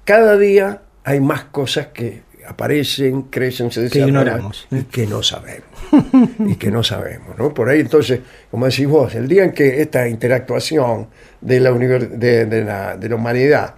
Cada 0.04 0.36
día 0.36 0.82
hay 1.04 1.20
más 1.20 1.44
cosas 1.44 1.88
que 1.88 2.22
aparecen, 2.52 3.22
crecen, 3.22 3.70
se 3.70 3.80
Que 3.80 3.84
desarrollan 3.84 4.08
ignoramos, 4.08 4.66
y 4.70 4.82
que 4.84 5.06
no 5.06 5.22
sabemos. 5.22 5.68
y 6.46 6.56
que 6.56 6.70
no 6.70 6.82
sabemos, 6.82 7.36
¿no? 7.38 7.52
Por 7.52 7.68
ahí 7.68 7.80
entonces, 7.80 8.20
como 8.50 8.66
decís 8.66 8.86
vos, 8.86 9.14
el 9.14 9.28
día 9.28 9.44
en 9.44 9.52
que 9.52 9.82
esta 9.82 10.08
interactuación 10.08 11.08
de 11.40 11.60
la, 11.60 11.72
de, 11.72 12.46
de 12.46 12.64
la, 12.64 12.96
de 12.96 13.08
la 13.08 13.14
humanidad 13.14 13.74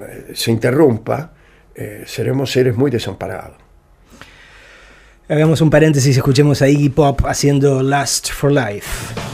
eh, 0.00 0.32
se 0.34 0.50
interrumpa, 0.50 1.32
eh, 1.74 2.04
seremos 2.06 2.50
seres 2.50 2.76
muy 2.76 2.90
desamparados. 2.90 3.56
Hagamos 5.28 5.60
un 5.60 5.68
paréntesis, 5.68 6.16
escuchemos 6.16 6.62
a 6.62 6.68
Iggy 6.68 6.88
Pop 6.88 7.20
haciendo 7.26 7.82
Last 7.82 8.30
for 8.32 8.50
Life. 8.50 9.27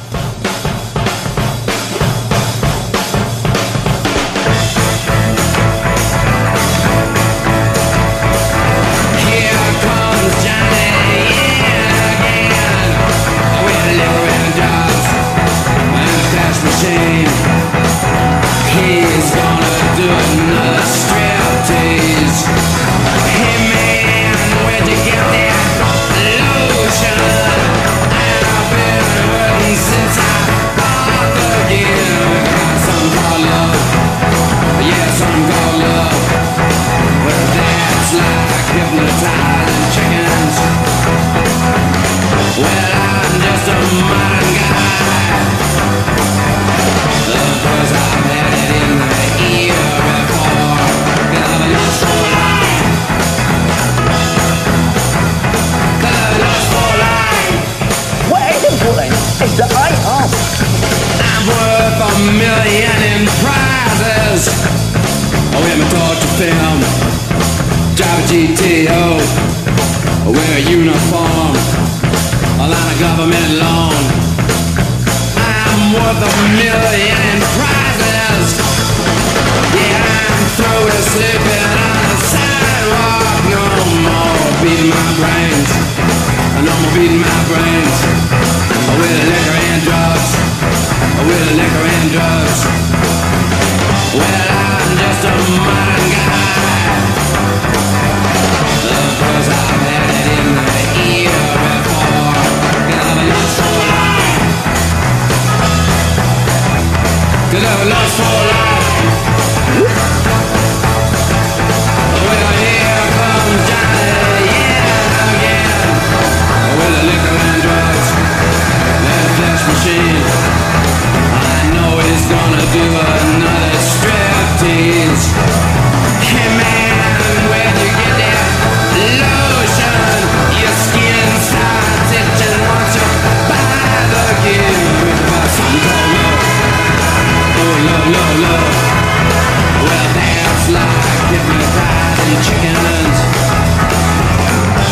Chickens. 142.44 143.18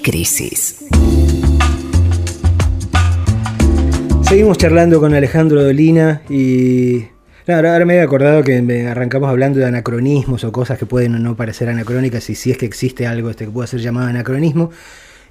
Crisis. 0.04 0.86
Seguimos 4.24 4.58
charlando 4.58 5.00
con 5.00 5.14
Alejandro 5.14 5.64
Dolina 5.64 6.22
y. 6.30 7.06
no, 7.47 7.56
ahora, 7.56 7.74
ahora 7.74 7.86
me 7.86 7.95
he 7.95 8.02
acordado 8.02 8.43
que 8.43 8.62
me 8.62 8.88
arrancamos 8.88 9.30
hablando 9.30 9.60
de 9.60 9.66
anacronismos 9.66 10.43
o 10.43 10.52
cosas 10.52 10.78
que 10.78 10.86
pueden 10.86 11.16
o 11.16 11.20
no 11.20 11.36
parecer 11.36 11.70
anacrónicas 11.70 12.30
y 12.30 12.36
si 12.36 12.52
es 12.52 12.58
que 12.58 12.66
existe 12.66 13.08
algo 13.08 13.30
este 13.30 13.45
que 13.45 13.52
pueda 13.52 13.68
ser 13.68 13.80
llamado 13.80 14.08
anacronismo. 14.08 14.72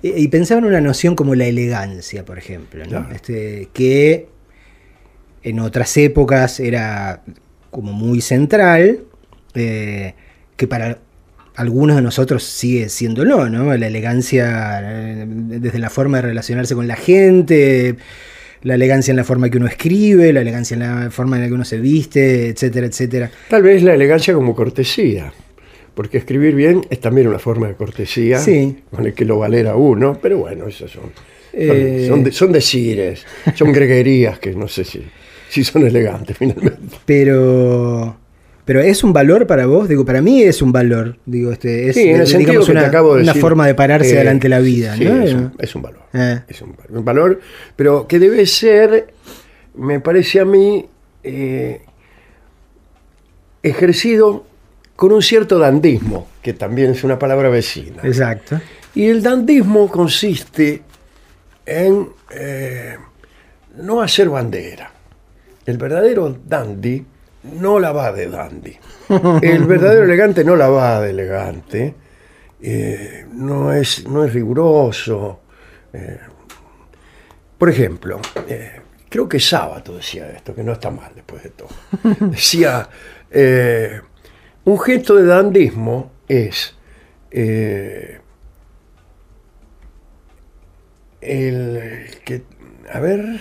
Y, 0.02 0.10
y 0.10 0.28
pensaba 0.28 0.58
en 0.58 0.66
una 0.66 0.80
noción 0.80 1.14
como 1.14 1.34
la 1.34 1.46
elegancia, 1.46 2.24
por 2.24 2.38
ejemplo, 2.38 2.84
¿no? 2.84 2.90
Claro. 2.90 3.14
Este, 3.14 3.68
que 3.72 4.28
en 5.42 5.60
otras 5.60 5.96
épocas 5.96 6.60
era 6.60 7.22
como 7.70 7.92
muy 7.92 8.20
central, 8.20 9.00
eh, 9.54 10.14
que 10.56 10.66
para 10.66 10.98
algunos 11.59 11.96
de 11.96 12.02
nosotros 12.02 12.42
sigue 12.44 12.88
siéndolo, 12.88 13.48
¿no? 13.48 13.76
La 13.76 13.86
elegancia 13.86 14.80
eh, 14.82 15.24
desde 15.28 15.78
la 15.78 15.90
forma 15.90 16.18
de 16.18 16.22
relacionarse 16.28 16.74
con 16.74 16.86
la 16.88 16.96
gente, 16.96 17.96
la 18.62 18.74
elegancia 18.74 19.11
en 19.12 19.16
la 19.16 19.24
forma 19.24 19.50
que 19.50 19.59
uno 19.59 19.66
escribe, 19.66 20.32
la 20.32 20.40
elegancia 20.40 20.74
en 20.74 20.80
la 20.80 21.11
forma 21.11 21.36
en 21.36 21.42
la 21.42 21.48
que 21.48 21.54
uno 21.54 21.64
se 21.64 21.78
viste, 21.78 22.48
etcétera, 22.48 22.86
etcétera. 22.86 23.30
Tal 23.50 23.62
vez 23.62 23.82
la 23.82 23.94
elegancia 23.94 24.34
como 24.34 24.54
cortesía, 24.54 25.32
porque 25.94 26.18
escribir 26.18 26.54
bien 26.54 26.86
es 26.90 27.00
también 27.00 27.26
una 27.28 27.38
forma 27.38 27.66
de 27.68 27.74
cortesía 27.74 28.38
Sí. 28.38 28.76
con 28.90 29.04
el 29.06 29.12
que 29.14 29.24
lo 29.24 29.38
valera 29.38 29.74
uno, 29.76 30.18
pero 30.22 30.38
bueno, 30.38 30.66
esos 30.68 30.90
son, 30.90 31.02
son, 31.04 31.12
Eh. 31.52 32.04
son, 32.09 32.24
de- 32.24 32.32
son 32.32 32.52
decires, 32.52 33.24
son 33.56 33.72
greguerías 33.72 34.38
que 34.38 34.52
no 34.54 34.68
sé 34.68 34.84
si, 34.84 35.02
si 35.48 35.64
son 35.64 35.86
elegantes 35.86 36.36
finalmente. 36.36 36.96
Pero, 37.04 38.16
pero 38.68 38.82
es 38.82 39.02
un 39.02 39.14
valor 39.14 39.46
para 39.46 39.64
vos, 39.64 39.88
digo, 39.88 40.04
para 40.04 40.20
mí 40.20 40.42
es 40.42 40.60
un 40.60 40.72
valor, 40.72 41.16
digo, 41.24 41.52
este, 41.52 41.88
es 41.88 41.96
Sí, 41.96 42.02
en 42.02 42.16
el 42.16 42.20
eh, 42.20 42.26
sentido 42.26 42.50
digamos, 42.50 42.66
que 42.66 42.72
te 42.74 42.78
una, 42.78 42.86
acabo 42.86 43.14
de 43.14 43.22
una 43.22 43.32
decir, 43.32 43.40
forma 43.40 43.66
de 43.66 43.74
pararse 43.74 44.12
eh, 44.12 44.18
delante 44.18 44.42
de 44.42 44.48
la 44.50 44.58
vida, 44.58 44.94
sí, 44.94 45.04
¿no? 45.06 45.22
es, 45.22 45.32
un, 45.32 45.54
es 45.58 45.74
un 45.74 45.80
valor. 45.80 46.02
Eh. 46.12 46.40
Es 46.48 46.60
un, 46.60 46.76
un 46.90 47.02
valor, 47.02 47.40
pero 47.76 48.06
que 48.06 48.18
debe 48.18 48.44
ser, 48.44 49.06
me 49.74 50.00
parece 50.00 50.40
a 50.40 50.44
mí, 50.44 50.84
eh, 51.22 51.80
ejercido 53.62 54.44
con 54.96 55.12
un 55.12 55.22
cierto 55.22 55.58
dandismo, 55.58 56.28
que 56.42 56.52
también 56.52 56.90
es 56.90 57.02
una 57.04 57.18
palabra 57.18 57.48
vecina. 57.48 58.02
Exacto. 58.02 58.60
Y 58.94 59.06
el 59.06 59.22
dandismo 59.22 59.88
consiste 59.88 60.82
en 61.64 62.06
eh, 62.32 62.98
no 63.78 64.02
hacer 64.02 64.28
bandera. 64.28 64.92
El 65.64 65.78
verdadero 65.78 66.36
dandy 66.46 67.06
no 67.53 67.78
la 67.78 67.92
va 67.92 68.12
de 68.12 68.28
dandy. 68.28 68.76
El 69.42 69.64
verdadero 69.64 70.05
elegante 70.05 70.44
no 70.44 70.57
la 70.57 70.68
va 70.68 71.01
de 71.01 71.11
elegante. 71.11 71.94
Eh, 72.61 73.26
no, 73.32 73.72
es, 73.72 74.07
no 74.07 74.24
es 74.24 74.32
riguroso. 74.32 75.40
Eh, 75.92 76.18
por 77.57 77.70
ejemplo, 77.70 78.20
eh, 78.49 78.80
creo 79.09 79.28
que 79.28 79.40
Sábato 79.40 79.96
decía 79.96 80.30
esto, 80.30 80.55
que 80.55 80.62
no 80.62 80.72
está 80.72 80.90
mal 80.90 81.12
después 81.14 81.42
de 81.42 81.51
todo. 81.51 81.68
Decía, 82.30 82.88
un 84.64 84.78
gesto 84.80 85.16
de 85.16 85.24
dandismo 85.24 86.12
es 86.28 86.76
el 87.30 88.20
que, 92.24 92.42
a 92.92 93.01
ver, 93.01 93.40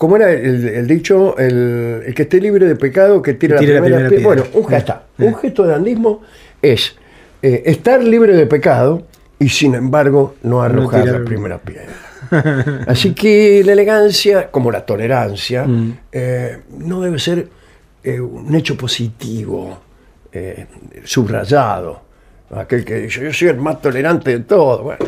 ¿cómo 0.00 0.16
era 0.16 0.32
el, 0.32 0.66
el 0.66 0.86
dicho? 0.86 1.36
El, 1.38 2.02
el 2.06 2.14
que 2.14 2.22
esté 2.22 2.40
libre 2.40 2.64
de 2.66 2.74
pecado, 2.74 3.20
que 3.20 3.34
tire, 3.34 3.54
la 3.56 3.60
la 3.60 3.66
primera, 3.66 3.84
primera 3.86 4.08
piedra. 4.08 4.24
Bueno, 4.24 4.44
un, 4.54 4.66
gesto, 4.66 4.94
un 5.18 5.34
gesto 5.34 5.62
de 5.64 5.68
dandismo 5.72 6.22
es 6.62 6.96
eh, 7.42 7.62
estar 7.66 8.02
libre 8.02 8.34
de 8.34 8.46
pecado 8.46 9.02
y 9.38 9.50
sin 9.50 9.74
embargo 9.74 10.36
no 10.42 10.62
arrojar 10.62 11.02
tirar- 11.04 11.18
la 11.20 11.24
primera 11.26 11.58
piedra. 11.58 11.92
Así 12.86 13.12
que 13.12 13.62
la 13.64 13.72
elegancia, 13.72 14.50
como 14.50 14.70
la 14.70 14.86
tolerancia, 14.86 15.66
Mm. 15.66 15.98
eh, 16.12 16.58
no 16.78 17.02
debe 17.02 17.18
ser 17.18 17.48
eh, 18.02 18.20
un 18.20 18.54
hecho 18.54 18.76
positivo, 18.78 19.78
subrayado. 21.04 22.02
Aquel 22.54 22.84
que 22.84 22.94
dice, 23.02 23.22
yo 23.22 23.32
soy 23.32 23.48
el 23.48 23.56
más 23.58 23.80
tolerante 23.80 24.30
de 24.30 24.40
todos. 24.40 24.82
Bueno, 24.82 25.04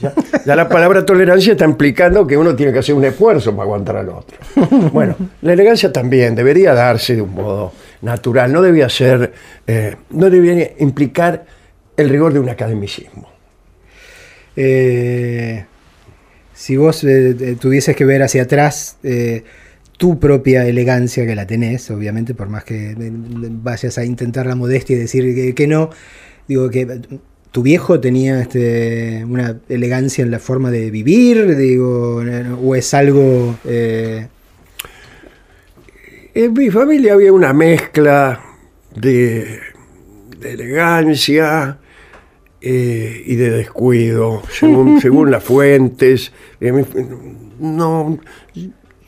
ya, 0.00 0.14
la 0.44 0.68
palabra 0.68 1.04
tolerancia 1.04 1.52
está 1.52 1.64
implicando 1.64 2.26
que 2.26 2.36
uno 2.36 2.54
tiene 2.54 2.72
que 2.72 2.80
hacer 2.80 2.94
un 2.94 3.04
esfuerzo 3.04 3.52
para 3.52 3.64
aguantar 3.64 3.96
al 3.96 4.08
otro. 4.08 4.38
Bueno, 4.92 5.16
la 5.42 5.52
elegancia 5.52 5.92
también 5.92 6.34
debería 6.34 6.74
darse 6.74 7.16
de 7.16 7.22
un 7.22 7.34
modo 7.34 7.72
natural, 8.02 8.52
no 8.52 8.62
debía 8.62 8.88
ser, 8.88 9.32
eh, 9.66 9.96
no 10.10 10.30
debía 10.30 10.72
implicar 10.78 11.44
el 11.96 12.08
rigor 12.08 12.32
de 12.32 12.40
un 12.40 12.48
academicismo. 12.48 13.36
Eh, 14.56 15.64
si 16.54 16.76
vos 16.76 17.04
eh, 17.04 17.36
eh, 17.38 17.56
tuvieses 17.60 17.94
que 17.94 18.04
ver 18.04 18.22
hacia 18.22 18.42
atrás 18.42 18.96
tu 19.98 20.18
propia 20.18 20.66
elegancia, 20.66 21.26
que 21.26 21.34
la 21.34 21.46
tenés, 21.46 21.90
obviamente, 21.90 22.34
por 22.34 22.48
más 22.48 22.64
que 22.64 22.94
vayas 22.98 23.96
a 23.96 24.04
intentar 24.04 24.46
la 24.46 24.54
modestia 24.54 24.94
y 24.96 24.98
decir 24.98 25.34
que, 25.34 25.54
que 25.54 25.66
no, 25.66 25.90
digo 26.48 26.68
que 26.68 26.86
tu 27.56 27.62
viejo 27.62 27.98
tenía 28.00 28.42
este, 28.42 29.24
una 29.24 29.56
elegancia 29.70 30.22
en 30.22 30.30
la 30.30 30.38
forma 30.38 30.70
de 30.70 30.90
vivir, 30.90 31.56
digo, 31.56 32.22
o 32.62 32.74
es 32.74 32.92
algo... 32.92 33.56
eh, 33.64 34.26
En 36.34 36.52
mi 36.52 36.68
familia 36.68 37.14
había 37.14 37.32
una 37.32 37.54
mezcla 37.54 38.42
de, 38.94 39.58
de 40.38 40.52
elegancia 40.52 41.78
eh, 42.60 43.22
y 43.24 43.36
de 43.36 43.48
descuido, 43.48 44.42
según, 44.50 45.00
según 45.04 45.30
las 45.30 45.42
fuentes. 45.42 46.32
Eh, 46.60 46.84
no, 47.58 48.18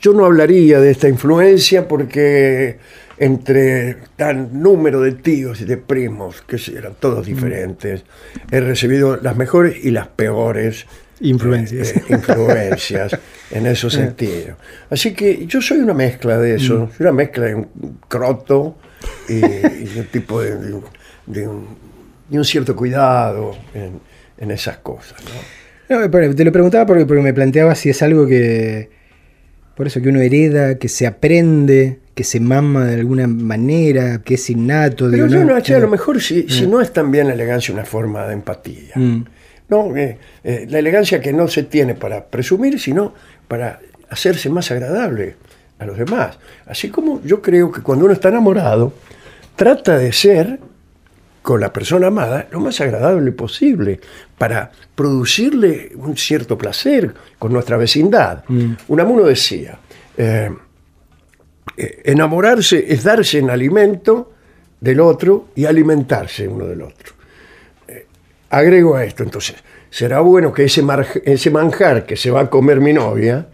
yo 0.01 0.13
no 0.13 0.25
hablaría 0.25 0.79
de 0.79 0.89
esta 0.89 1.07
influencia 1.07 1.87
porque 1.87 2.79
entre 3.19 3.97
tal 4.15 4.49
número 4.61 5.01
de 5.01 5.11
tíos 5.11 5.61
y 5.61 5.65
de 5.65 5.77
primos, 5.77 6.41
que 6.41 6.57
eran 6.75 6.93
todos 6.99 7.25
diferentes, 7.27 8.03
he 8.51 8.59
recibido 8.61 9.17
las 9.17 9.35
mejores 9.35 9.83
y 9.83 9.91
las 9.91 10.07
peores 10.07 10.85
Influencias. 11.21 11.91
eh, 11.97 12.03
influencias 12.09 13.17
en 13.51 13.65
esos 13.67 13.91
sentidos. 13.93 14.57
Así 14.89 15.13
que 15.13 15.45
yo 15.47 15.61
soy 15.61 15.79
una 15.79 15.93
mezcla 15.93 16.37
de 16.37 16.55
eso, 16.55 16.89
soy 16.97 17.05
una 17.07 17.11
mezcla 17.11 17.45
de 17.45 17.55
un 17.55 17.67
croto 18.07 18.77
y, 19.27 19.33
y 19.35 19.93
un 19.97 20.05
tipo 20.11 20.41
de, 20.41 20.55
de 20.55 20.73
un- 20.73 20.83
de 21.25 21.47
un, 21.47 21.67
de 22.29 22.37
un 22.37 22.45
cierto 22.45 22.75
cuidado 22.75 23.55
en, 23.73 23.99
en 24.37 24.51
esas 24.51 24.77
cosas. 24.77 25.17
¿no? 25.89 25.99
No, 26.01 26.09
pero 26.11 26.33
te 26.33 26.45
lo 26.45 26.51
preguntaba 26.51 26.85
porque, 26.85 27.05
porque 27.05 27.21
me 27.21 27.33
planteaba 27.33 27.75
si 27.75 27.89
es 27.89 28.01
algo 28.01 28.25
que. 28.25 28.89
Por 29.79 29.87
eso 29.87 30.01
que 30.01 30.09
uno 30.09 30.19
hereda, 30.19 30.75
que 30.75 30.89
se 30.89 31.07
aprende, 31.07 31.99
que 32.13 32.25
se 32.25 32.41
mama 32.41 32.83
de 32.83 32.95
alguna 32.95 33.27
manera, 33.27 34.21
que 34.21 34.33
es 34.33 34.49
innato. 34.49 35.05
Pero 35.09 35.23
digo, 35.23 35.27
yo 35.27 35.45
¿no? 35.45 35.53
no, 35.53 35.55
a 35.55 35.79
lo 35.79 35.87
mejor 35.87 36.21
si, 36.21 36.49
si 36.49 36.67
no 36.67 36.81
es 36.81 36.91
también 36.91 37.27
la 37.27 37.33
elegancia 37.33 37.73
una 37.73 37.85
forma 37.85 38.27
de 38.27 38.33
empatía. 38.33 38.91
Mm. 38.95 39.23
No, 39.69 39.95
Eh, 39.95 40.17
eh, 40.43 40.67
la 40.69 40.79
elegancia 40.79 41.21
que 41.21 41.31
no 41.31 41.47
se 41.47 41.63
tiene 41.63 41.95
para 41.95 42.25
presumir, 42.25 42.77
sino 42.77 43.13
para 43.47 43.79
hacerse 44.09 44.49
más 44.49 44.69
agradable 44.69 45.37
a 45.77 45.85
los 45.85 45.97
demás. 45.97 46.37
Así 46.65 46.89
como 46.89 47.21
yo 47.23 47.41
creo 47.41 47.71
que 47.71 47.81
cuando 47.81 48.03
uno 48.03 48.13
está 48.13 48.27
enamorado, 48.27 48.91
trata 49.55 49.97
de 49.97 50.11
ser 50.11 50.59
con 51.41 51.59
la 51.59 51.71
persona 51.71 52.07
amada 52.07 52.47
lo 52.51 52.59
más 52.59 52.79
agradable 52.81 53.31
posible 53.31 53.99
para 54.37 54.71
producirle 54.95 55.91
un 55.95 56.15
cierto 56.17 56.57
placer 56.57 57.13
con 57.37 57.53
nuestra 57.53 57.77
vecindad. 57.77 58.43
Unamuno 58.87 59.23
decía, 59.23 59.79
eh, 60.17 60.49
eh, 61.77 62.01
enamorarse 62.05 62.85
es 62.91 63.03
darse 63.03 63.39
en 63.39 63.49
alimento 63.49 64.33
del 64.79 64.99
otro 64.99 65.47
y 65.55 65.65
alimentarse 65.65 66.47
uno 66.47 66.65
del 66.65 66.81
otro. 66.81 67.13
Eh, 67.87 68.05
agrego 68.49 68.95
a 68.95 69.05
esto, 69.05 69.23
entonces, 69.23 69.55
será 69.89 70.19
bueno 70.19 70.53
que 70.53 70.65
ese 70.65 70.81
manjar 71.51 72.05
que 72.05 72.15
se 72.15 72.31
va 72.31 72.41
a 72.41 72.49
comer 72.49 72.79
mi 72.79 72.93
novia 72.93 73.47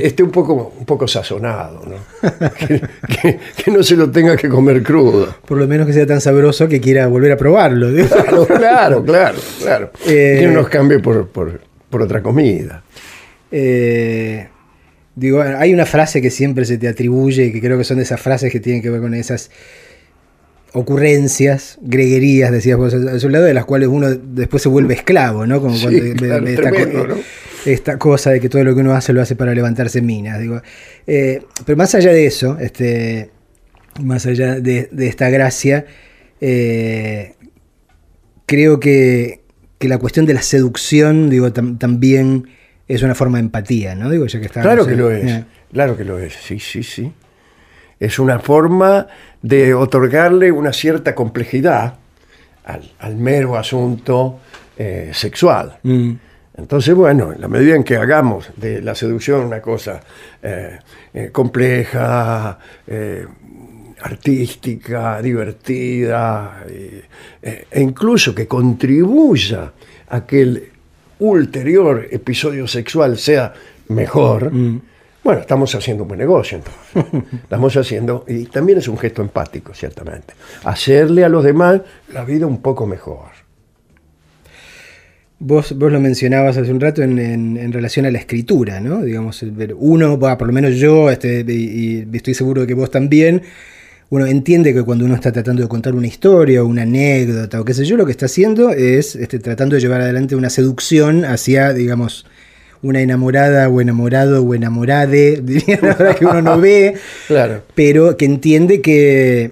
esté 0.00 0.22
un 0.22 0.30
poco, 0.30 0.72
un 0.78 0.84
poco 0.86 1.06
sazonado, 1.08 1.82
¿no? 1.86 2.30
que, 2.66 2.80
que- 3.20 3.38
que 3.64 3.70
no 3.70 3.82
se 3.82 3.96
lo 3.96 4.10
tenga 4.10 4.36
que 4.36 4.48
comer 4.48 4.82
crudo. 4.82 5.34
Por 5.46 5.58
lo 5.58 5.66
menos 5.66 5.86
que 5.86 5.92
sea 5.92 6.06
tan 6.06 6.20
sabroso 6.20 6.68
que 6.68 6.80
quiera 6.80 7.06
volver 7.06 7.32
a 7.32 7.36
probarlo. 7.36 7.88
Claro, 8.06 8.46
claro, 8.46 9.04
claro, 9.04 9.38
claro. 9.60 9.90
Eh, 10.06 10.38
que 10.40 10.46
no 10.46 10.52
nos 10.54 10.68
cambie 10.68 10.98
por, 11.00 11.28
por- 11.28 11.60
por 11.90 12.02
otra 12.02 12.22
comida. 12.22 12.82
Eh, 13.52 14.48
digo, 15.14 15.40
hay 15.40 15.72
una 15.72 15.86
frase 15.86 16.20
que 16.20 16.30
siempre 16.30 16.64
se 16.64 16.78
te 16.78 16.88
atribuye, 16.88 17.52
que 17.52 17.60
creo 17.60 17.78
que 17.78 17.84
son 17.84 17.96
de 17.98 18.02
esas 18.02 18.20
frases 18.20 18.52
que 18.52 18.60
tienen 18.60 18.82
que 18.82 18.90
ver 18.90 19.00
con 19.00 19.14
esas 19.14 19.50
ocurrencias, 20.72 21.78
greguerías, 21.80 22.52
decías 22.52 22.76
vos 22.76 22.92
a 22.92 23.18
su 23.18 23.28
lado, 23.30 23.44
de 23.44 23.54
las 23.54 23.64
cuales 23.64 23.88
uno 23.88 24.08
después 24.10 24.62
se 24.62 24.68
vuelve 24.68 24.94
esclavo, 24.94 25.46
¿no? 25.46 25.60
Como 25.60 25.74
Sí, 25.74 25.82
cuando 25.84 26.14
claro, 26.16 26.46
esta, 26.46 26.62
tremendo, 26.70 27.06
¿no? 27.06 27.14
Esta 27.66 27.98
cosa 27.98 28.30
de 28.30 28.40
que 28.40 28.48
todo 28.48 28.64
lo 28.64 28.74
que 28.74 28.80
uno 28.80 28.92
hace 28.94 29.12
lo 29.12 29.20
hace 29.20 29.36
para 29.36 29.52
levantarse 29.54 30.00
minas. 30.00 30.40
Digo. 30.40 30.62
Eh, 31.06 31.42
pero 31.66 31.76
más 31.76 31.94
allá 31.94 32.12
de 32.12 32.24
eso, 32.26 32.58
este, 32.58 33.30
más 34.02 34.24
allá 34.26 34.54
de, 34.60 34.88
de 34.90 35.06
esta 35.08 35.28
gracia, 35.28 35.84
eh, 36.40 37.34
creo 38.46 38.80
que, 38.80 39.40
que 39.78 39.88
la 39.88 39.98
cuestión 39.98 40.26
de 40.26 40.34
la 40.34 40.42
seducción, 40.42 41.28
digo, 41.30 41.48
tam- 41.52 41.78
también 41.78 42.48
es 42.88 43.02
una 43.02 43.14
forma 43.14 43.38
de 43.38 43.44
empatía, 43.44 43.94
¿no? 43.94 44.10
Digo, 44.10 44.26
ya 44.26 44.40
que 44.40 44.48
Claro 44.48 44.86
que 44.86 44.94
lo 44.94 45.10
es, 45.10 45.24
eh, 45.30 45.44
claro 45.72 45.96
que 45.96 46.04
lo 46.04 46.18
es, 46.18 46.34
sí, 46.34 46.58
sí, 46.60 46.82
sí. 46.82 47.12
Es 47.98 48.18
una 48.18 48.38
forma 48.38 49.08
de 49.42 49.74
otorgarle 49.74 50.52
una 50.52 50.72
cierta 50.72 51.14
complejidad 51.14 51.94
al, 52.64 52.92
al 52.98 53.16
mero 53.16 53.56
asunto 53.56 54.38
eh, 54.78 55.10
sexual. 55.14 55.78
mm, 55.82 56.12
Entonces, 56.56 56.94
bueno, 56.94 57.32
en 57.32 57.40
la 57.40 57.48
medida 57.48 57.74
en 57.74 57.84
que 57.84 57.96
hagamos 57.96 58.50
de 58.56 58.80
la 58.80 58.94
seducción 58.94 59.44
una 59.44 59.60
cosa 59.60 60.00
eh, 60.42 60.78
eh, 61.12 61.28
compleja, 61.30 62.58
eh, 62.86 63.26
artística, 64.00 65.20
divertida, 65.20 66.64
e 66.68 67.80
incluso 67.80 68.34
que 68.34 68.46
contribuya 68.46 69.72
a 70.08 70.26
que 70.26 70.42
el 70.42 70.68
ulterior 71.18 72.06
episodio 72.10 72.68
sexual 72.68 73.18
sea 73.18 73.52
mejor, 73.88 74.52
bueno, 75.24 75.40
estamos 75.40 75.74
haciendo 75.74 76.04
un 76.04 76.08
buen 76.08 76.20
negocio 76.20 76.58
entonces. 76.58 77.32
Estamos 77.42 77.76
haciendo, 77.76 78.24
y 78.28 78.44
también 78.44 78.78
es 78.78 78.86
un 78.86 78.98
gesto 78.98 79.22
empático, 79.22 79.74
ciertamente, 79.74 80.34
hacerle 80.62 81.24
a 81.24 81.28
los 81.28 81.42
demás 81.42 81.80
la 82.12 82.24
vida 82.24 82.46
un 82.46 82.60
poco 82.62 82.86
mejor. 82.86 83.35
Vos, 85.38 85.76
vos 85.76 85.92
lo 85.92 86.00
mencionabas 86.00 86.56
hace 86.56 86.72
un 86.72 86.80
rato 86.80 87.02
en, 87.02 87.18
en- 87.18 87.56
en 87.58 87.72
relación 87.72 88.06
a 88.06 88.10
la 88.10 88.18
escritura, 88.18 88.80
¿no? 88.80 89.02
Digamos, 89.02 89.44
uno, 89.78 90.16
bah, 90.16 90.38
por 90.38 90.46
lo 90.46 90.52
menos 90.54 90.76
yo, 90.76 91.10
este, 91.10 91.44
y, 91.46 92.06
y 92.10 92.16
estoy 92.16 92.32
seguro 92.32 92.62
de 92.62 92.66
que 92.66 92.72
vos 92.74 92.90
también, 92.90 93.42
uno 94.08 94.24
entiende 94.24 94.72
que 94.72 94.82
cuando 94.82 95.04
uno 95.04 95.14
está 95.14 95.32
tratando 95.32 95.60
de 95.62 95.68
contar 95.68 95.94
una 95.94 96.06
historia 96.06 96.62
o 96.62 96.66
una 96.66 96.82
anécdota 96.82 97.60
o 97.60 97.64
qué 97.66 97.74
sé 97.74 97.84
yo, 97.84 97.96
lo 97.98 98.06
que 98.06 98.12
está 98.12 98.26
haciendo 98.26 98.70
es 98.70 99.14
este, 99.14 99.38
tratando 99.38 99.74
de 99.74 99.80
llevar 99.82 100.00
adelante 100.00 100.36
una 100.36 100.48
seducción 100.48 101.24
hacia, 101.26 101.74
digamos, 101.74 102.24
una 102.82 103.00
enamorada 103.02 103.68
o 103.68 103.80
enamorado 103.82 104.42
o 104.42 104.54
enamorade, 104.54 105.40
diría 105.44 105.78
la 105.82 105.88
verdad 105.94 106.16
que 106.16 106.24
uno 106.24 106.40
no 106.40 106.58
ve, 106.60 106.94
Claro. 107.28 107.62
pero 107.74 108.16
que 108.16 108.24
entiende 108.24 108.80
que, 108.80 109.50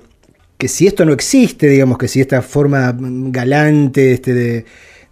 que 0.57 0.69
si 0.69 0.87
esto 0.87 1.05
no 1.05 1.13
existe, 1.13 1.67
digamos 1.69 1.99
que 1.99 2.09
si 2.09 2.23
esta 2.23 2.41
forma 2.41 2.97
galante 2.99 4.13
este, 4.13 4.33
de, 4.33 4.65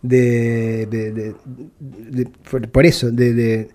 de- 0.02 0.86
de- 0.86 1.12
de- 1.12 1.34
de- 1.78 2.26
por, 2.50 2.68
por 2.68 2.84
eso, 2.86 3.10
de, 3.10 3.68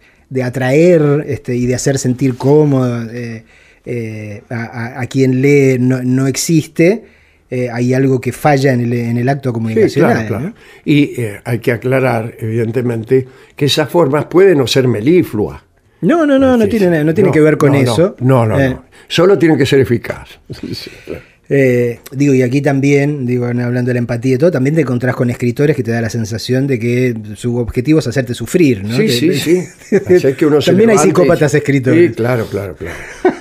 atraer 0.43 1.25
este, 1.27 1.55
y 1.55 1.65
de 1.65 1.75
hacer 1.75 1.97
sentir 1.97 2.35
cómodo 2.35 3.09
eh, 3.09 3.43
eh, 3.85 4.43
a, 4.49 5.05
quien 5.07 5.41
lee 5.41 5.77
no, 5.79 6.03
no 6.03 6.27
existe, 6.27 7.03
eh, 7.49 7.69
hay 7.71 7.93
algo 7.93 8.19
que 8.19 8.33
falla 8.33 8.73
en 8.73 8.81
el, 8.81 8.91
en 8.93 9.17
el 9.17 9.29
acto 9.29 9.49
Sí, 9.49 9.53
comunicacional. 9.53 10.11
claro, 10.13 10.27
claro. 10.27 10.43
¿no? 10.49 10.53
Y 10.83 11.13
hay 11.45 11.59
que 11.59 11.71
aclarar, 11.71 12.35
evidentemente, 12.39 13.25
que 13.55 13.65
esas 13.65 13.89
formas 13.89 14.25
pueden 14.25 14.57
no 14.57 14.67
ser 14.67 14.87
melifluas. 14.89 15.61
No, 16.01 16.25
no, 16.25 16.37
no, 16.37 16.57
no 16.57 16.65
Sí, 16.65 16.71
tiene, 16.71 17.03
no 17.03 17.13
tiene 17.13 17.31
que 17.31 17.39
ver 17.39 17.57
con 17.57 17.71
no, 17.71 17.77
eso. 17.77 18.15
No, 18.19 18.45
no, 18.45 18.59
no. 18.59 18.83
Solo 19.07 19.37
tienen 19.39 19.57
que 19.57 19.65
ser 19.65 19.79
eficaz. 19.79 20.27
Eh, 21.49 21.99
digo, 22.11 22.33
y 22.33 22.41
aquí 22.41 22.61
también, 22.61 23.25
digo, 23.25 23.45
hablando 23.45 23.83
de 23.83 23.93
la 23.93 23.99
empatía 23.99 24.35
y 24.35 24.37
todo, 24.37 24.51
también 24.51 24.75
te 24.75 24.81
encontrás 24.81 25.15
con 25.15 25.29
escritores 25.29 25.75
que 25.77 25.83
te 25.83 25.91
da 25.91 26.01
la 26.01 26.09
sensación 26.09 26.67
de 26.67 26.77
que 26.77 27.15
su 27.35 27.55
objetivo 27.57 27.99
es 27.99 28.07
hacerte 28.07 28.33
sufrir, 28.33 28.83
¿no? 28.83 28.97
Sí, 28.97 29.05
Que- 29.05 29.09
sí, 29.09 29.33
sí. 29.33 29.95
Hacer 29.95 30.35
que 30.35 30.45
uno 30.45 30.59
se 30.61 30.71
también 30.71 30.89
hay 30.89 30.97
y- 30.97 30.99
psicópatas 30.99 31.53
escritores. 31.53 32.09
Sí, 32.09 32.15
claro, 32.15 32.45
claro, 32.47 32.75
claro. 32.75 32.93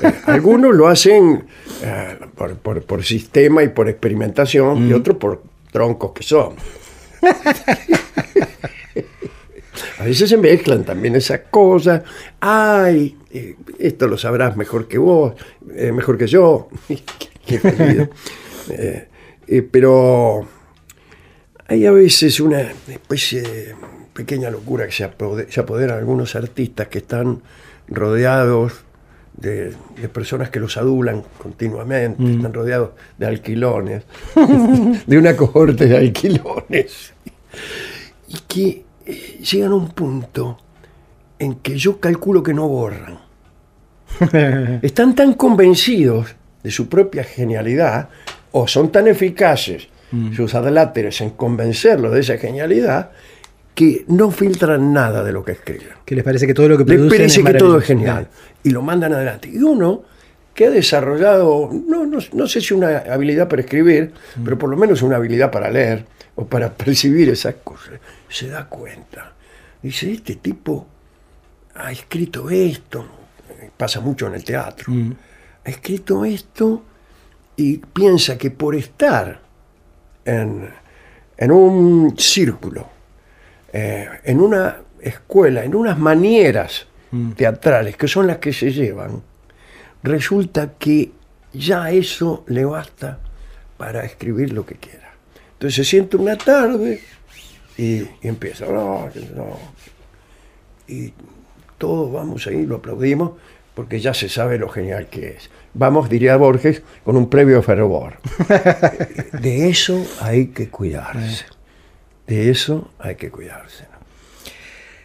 Eh, 0.02 0.12
algunos 0.26 0.74
lo 0.74 0.86
hacen 0.86 1.44
eh, 1.82 2.16
por, 2.36 2.56
por- 2.58 2.82
por 2.84 3.04
sistema 3.04 3.64
y 3.64 3.68
por 3.70 3.88
experimentación, 3.88 4.86
Mm. 4.86 4.90
y 4.90 4.92
otros 4.92 5.16
por 5.16 5.42
troncos 5.72 6.12
que 6.12 6.22
son. 6.22 6.54
A 9.98 10.04
veces 10.04 10.28
se 10.30 10.36
mezclan 10.36 10.84
también 10.84 11.16
esas 11.16 11.40
cosas. 11.50 12.02
Ay, 12.40 13.16
eh, 13.32 13.56
esto 13.78 14.06
lo 14.08 14.16
sabrás 14.16 14.56
mejor 14.56 14.88
que 14.88 14.96
vos, 14.98 15.34
mejor 15.92 16.16
que 16.16 16.26
yo. 16.26 16.68
Qué. 17.46 18.08
Eh, 18.68 19.06
eh, 19.46 19.62
pero 19.62 20.44
hay 21.68 21.86
a 21.86 21.92
veces 21.92 22.40
una 22.40 22.62
especie 22.62 23.40
de 23.42 23.74
pequeña 24.12 24.50
locura 24.50 24.86
que 24.86 24.90
se, 24.92 25.08
apode- 25.08 25.48
se 25.48 25.60
apodera 25.60 25.92
de 25.94 26.00
algunos 26.00 26.34
artistas 26.34 26.88
que 26.88 26.98
están 26.98 27.42
rodeados 27.86 28.72
de, 29.36 29.72
de 30.00 30.08
personas 30.08 30.50
que 30.50 30.58
los 30.58 30.76
adulan 30.76 31.22
continuamente, 31.40 32.24
están 32.28 32.52
rodeados 32.52 32.90
de 33.18 33.26
alquilones, 33.26 34.02
de 35.06 35.16
una 35.16 35.36
cohorte 35.36 35.86
de 35.86 35.96
alquilones, 35.98 37.12
y 38.26 38.38
que 38.48 38.84
eh, 39.06 39.38
llegan 39.48 39.70
a 39.70 39.74
un 39.76 39.90
punto 39.90 40.58
en 41.38 41.54
que 41.56 41.78
yo 41.78 42.00
calculo 42.00 42.42
que 42.42 42.52
no 42.52 42.66
borran. 42.66 43.20
Están 44.82 45.14
tan 45.14 45.34
convencidos 45.34 46.34
de 46.66 46.72
su 46.72 46.88
propia 46.88 47.22
genialidad 47.22 48.08
o 48.50 48.66
son 48.66 48.90
tan 48.90 49.06
eficaces 49.06 49.86
sus 50.34 50.52
adláteres 50.56 51.20
en 51.20 51.30
convencerlos 51.30 52.12
de 52.12 52.18
esa 52.18 52.38
genialidad 52.38 53.10
que 53.72 54.04
no 54.08 54.32
filtran 54.32 54.92
nada 54.92 55.22
de 55.22 55.30
lo 55.30 55.44
que 55.44 55.52
escriben. 55.52 55.90
Que 56.04 56.16
les 56.16 56.24
parece 56.24 56.44
que 56.44 56.54
todo 56.54 56.68
lo 56.68 56.76
que 56.76 56.84
Les 56.84 57.08
parece 57.08 57.40
es 57.40 57.46
que 57.46 57.54
todo 57.54 57.78
es 57.78 57.84
genial 57.84 58.26
y 58.64 58.70
lo 58.70 58.82
mandan 58.82 59.12
adelante. 59.12 59.48
Y 59.48 59.58
uno 59.58 60.02
que 60.52 60.66
ha 60.66 60.70
desarrollado, 60.70 61.70
no, 61.86 62.04
no, 62.04 62.18
no 62.32 62.48
sé 62.48 62.60
si 62.60 62.74
una 62.74 62.98
habilidad 62.98 63.46
para 63.46 63.62
escribir, 63.62 64.10
pero 64.44 64.58
por 64.58 64.68
lo 64.68 64.76
menos 64.76 65.02
una 65.02 65.16
habilidad 65.16 65.52
para 65.52 65.70
leer 65.70 66.04
o 66.34 66.46
para 66.46 66.72
percibir 66.84 67.28
esas 67.28 67.54
cosas, 67.62 68.00
se 68.28 68.48
da 68.48 68.68
cuenta. 68.68 69.34
Dice, 69.80 70.10
este 70.10 70.34
tipo 70.34 70.84
ha 71.76 71.92
escrito 71.92 72.50
esto, 72.50 73.06
pasa 73.76 74.00
mucho 74.00 74.26
en 74.26 74.34
el 74.34 74.42
teatro, 74.42 74.92
ha 74.92 75.35
escrito 75.70 76.24
esto 76.24 76.82
y 77.56 77.78
piensa 77.78 78.36
que 78.38 78.50
por 78.50 78.74
estar 78.74 79.40
en, 80.24 80.68
en 81.36 81.50
un 81.52 82.14
círculo, 82.18 82.88
eh, 83.72 84.08
en 84.24 84.40
una 84.40 84.76
escuela, 85.00 85.64
en 85.64 85.74
unas 85.74 85.98
manieras 85.98 86.86
teatrales 87.36 87.96
que 87.96 88.08
son 88.08 88.26
las 88.26 88.38
que 88.38 88.52
se 88.52 88.70
llevan, 88.72 89.22
resulta 90.02 90.74
que 90.78 91.12
ya 91.52 91.90
eso 91.90 92.44
le 92.48 92.64
basta 92.64 93.18
para 93.78 94.04
escribir 94.04 94.52
lo 94.52 94.66
que 94.66 94.74
quiera. 94.74 95.12
Entonces 95.54 95.76
se 95.76 95.84
siente 95.84 96.16
una 96.16 96.36
tarde 96.36 97.00
y, 97.78 98.00
y 98.02 98.08
empieza, 98.22 98.66
"No, 98.66 99.08
no". 99.34 99.58
y 100.88 101.12
todos 101.78 102.12
vamos 102.12 102.46
ahí, 102.46 102.66
lo 102.66 102.76
aplaudimos, 102.76 103.32
porque 103.76 104.00
ya 104.00 104.14
se 104.14 104.30
sabe 104.30 104.58
lo 104.58 104.70
genial 104.70 105.08
que 105.10 105.28
es. 105.28 105.50
Vamos, 105.74 106.08
diría 106.08 106.34
Borges, 106.38 106.80
con 107.04 107.14
un 107.14 107.28
previo 107.28 107.62
fervor. 107.62 108.14
De 109.42 109.68
eso 109.68 110.02
hay 110.22 110.46
que 110.46 110.70
cuidarse. 110.70 111.44
de 112.26 112.50
eso 112.50 112.90
hay 112.98 113.16
que 113.16 113.30
cuidarse. 113.30 113.84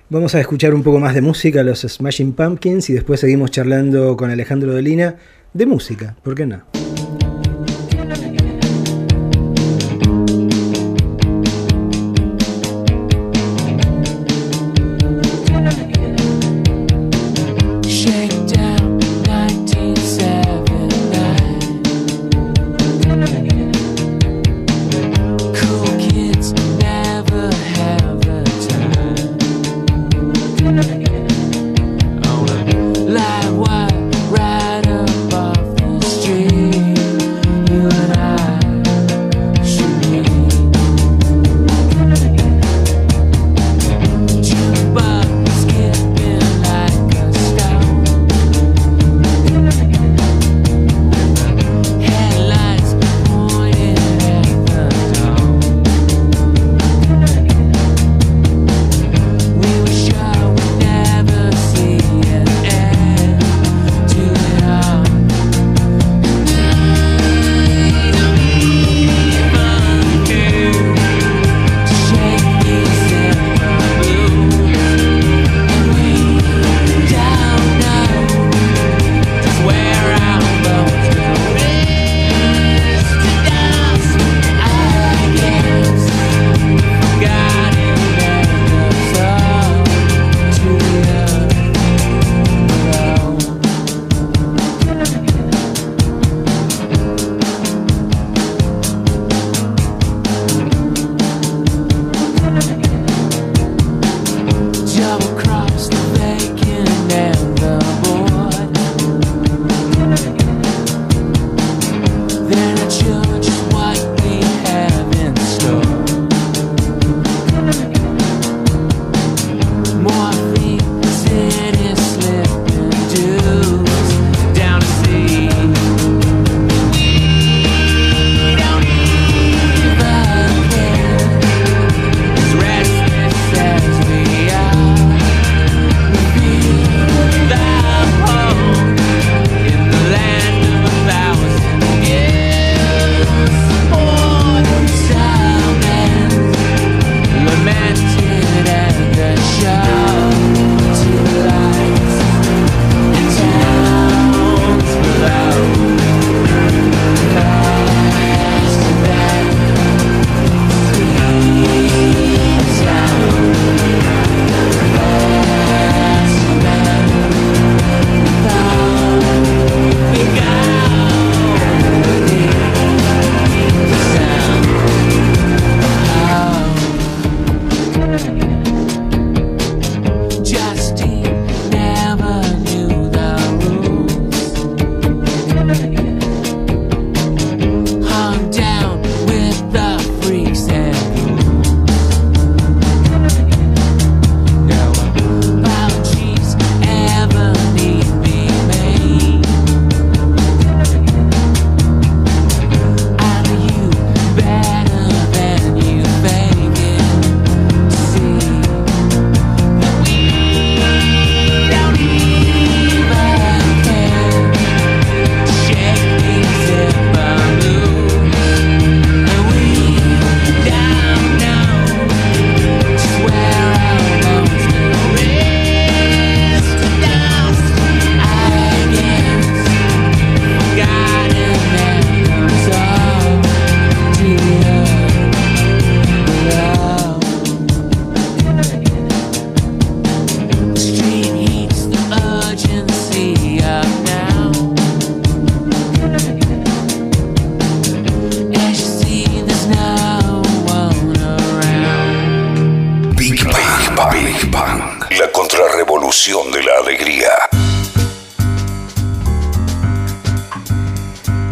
Vamos 0.09 0.33
a 0.35 0.39
escuchar 0.39 0.73
un 0.73 0.83
poco 0.83 0.99
más 0.99 1.13
de 1.13 1.21
música, 1.21 1.63
los 1.63 1.81
Smashing 1.81 2.33
Pumpkins, 2.33 2.89
y 2.89 2.93
después 2.93 3.19
seguimos 3.19 3.51
charlando 3.51 4.15
con 4.17 4.31
Alejandro 4.31 4.73
Dolina 4.73 5.17
de 5.53 5.65
música, 5.65 6.15
¿por 6.23 6.35
qué 6.35 6.45
no? 6.45 6.90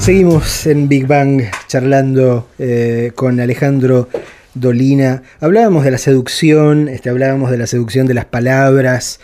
Seguimos 0.10 0.66
en 0.66 0.90
Big 0.90 1.06
Bang 1.06 1.44
charlando 1.68 2.48
eh, 2.58 3.12
con 3.14 3.40
Alejandro 3.40 4.10
Dolina. 4.56 5.22
Hablábamos 5.40 5.84
de 5.84 5.92
la 5.92 6.00
seducción, 6.00 6.90
este, 6.90 7.12
hablábamos 7.12 7.52
de 7.52 7.60
la 7.60 7.68
seducción 7.68 8.08
de 8.08 8.16
las 8.16 8.26
palabras. 8.26 9.20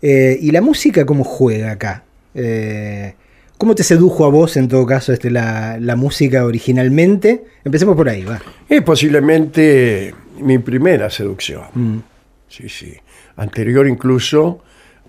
eh, 0.00 0.38
¿Y 0.40 0.52
la 0.52 0.60
música 0.60 1.04
cómo 1.06 1.24
juega 1.24 1.72
acá? 1.72 2.04
Eh, 2.36 3.14
¿Cómo 3.56 3.74
te 3.74 3.82
sedujo 3.82 4.26
a 4.26 4.28
vos, 4.28 4.56
en 4.56 4.68
todo 4.68 4.86
caso, 4.86 5.12
este, 5.12 5.32
la, 5.32 5.76
la 5.80 5.96
música 5.96 6.44
originalmente? 6.44 7.42
Empecemos 7.64 7.96
por 7.96 8.08
ahí, 8.08 8.22
va. 8.22 8.40
Es 8.68 8.82
posiblemente 8.82 10.14
mi 10.40 10.58
primera 10.58 11.10
seducción. 11.10 11.62
Mm. 11.74 11.98
Sí, 12.46 12.68
sí. 12.68 12.94
Anterior 13.34 13.88
incluso 13.88 14.62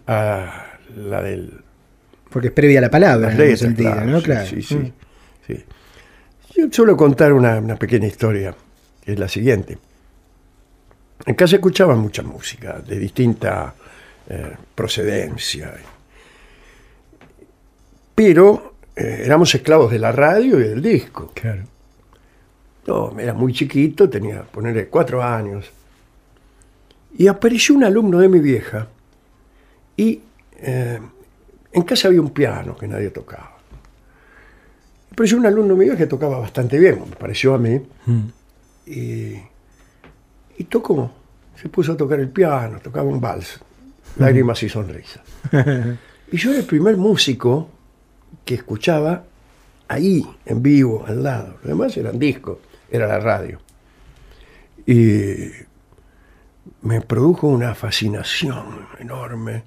a 0.08 0.72
la 0.98 1.22
del 1.22 1.52
Porque 2.32 2.48
es 2.48 2.54
previa 2.54 2.80
a 2.80 2.82
la 2.82 2.90
palabra, 2.90 3.32
en 3.32 3.38
letras, 3.38 3.60
sentido, 3.60 3.92
claro, 3.92 4.08
¿no? 4.10 4.22
Claro. 4.24 4.48
sí, 4.48 4.64
sí, 4.64 4.74
Mm. 4.74 4.99
Sí. 5.50 5.66
Yo 6.56 6.68
suelo 6.72 6.98
contar 6.98 7.34
una, 7.34 7.58
una 7.60 7.76
pequeña 7.76 8.08
historia, 8.08 8.56
que 9.02 9.14
es 9.14 9.20
la 9.20 9.28
siguiente. 9.28 9.78
en 11.26 11.36
casa 11.36 11.56
escuchaba 11.56 11.96
mucha 11.96 12.24
música 12.24 12.80
de 12.80 12.98
distinta 12.98 13.74
eh, 14.28 14.56
procedencia. 14.76 15.74
Pero 18.16 18.76
eh, 18.96 19.24
éramos 19.26 19.54
esclavos 19.56 19.92
de 19.92 20.00
la 20.00 20.12
radio 20.12 20.60
y 20.60 20.64
del 20.64 20.82
disco. 20.82 21.32
Claro. 21.34 21.64
Yo 22.86 23.16
era 23.18 23.34
muy 23.34 23.54
chiquito, 23.54 24.10
tenía, 24.10 24.44
ponerle 24.44 24.88
cuatro 24.88 25.24
años. 25.24 25.72
Y 27.18 27.28
apareció 27.28 27.76
un 27.76 27.84
alumno 27.84 28.20
de 28.20 28.30
mi 28.30 28.40
vieja. 28.40 28.88
Y 29.96 30.22
eh, 30.58 31.00
en 31.72 31.82
casa 31.84 32.08
había 32.08 32.22
un 32.22 32.32
piano 32.32 32.76
que 32.76 32.88
nadie 32.88 33.10
tocaba. 33.10 33.59
Apareció 35.12 35.38
un 35.38 35.46
alumno 35.46 35.76
mío 35.76 35.98
que 35.98 36.08
tocaba 36.08 36.40
bastante 36.40 36.80
bien, 36.80 37.02
me 37.10 37.16
pareció 37.16 37.54
a 37.54 37.58
mí. 37.58 37.82
Y, 38.86 39.36
y 40.58 40.64
tocó, 40.66 41.12
se 41.56 41.70
puso 41.70 41.94
a 41.94 41.98
tocar 41.98 42.20
el 42.20 42.30
piano, 42.30 42.80
tocaba 42.80 43.10
un 43.10 43.20
vals, 43.20 43.60
lágrimas 44.18 44.62
y 44.64 44.70
sonrisas. 44.70 45.22
y 46.32 46.38
yo 46.38 46.52
era 46.52 46.60
el 46.60 46.66
primer 46.66 46.98
músico 46.98 47.70
que 48.46 48.56
escuchaba 48.56 49.24
ahí, 49.88 50.26
en 50.46 50.62
vivo, 50.62 51.04
al 51.06 51.24
lado. 51.24 51.56
Los 51.62 51.68
demás 51.68 51.98
eran 51.98 52.18
discos, 52.18 52.60
era 52.90 53.08
la 53.08 53.20
radio. 53.20 53.60
Y 54.86 55.52
me 56.82 57.02
produjo 57.02 57.48
una 57.48 57.76
fascinación 57.76 58.88
enorme. 59.00 59.64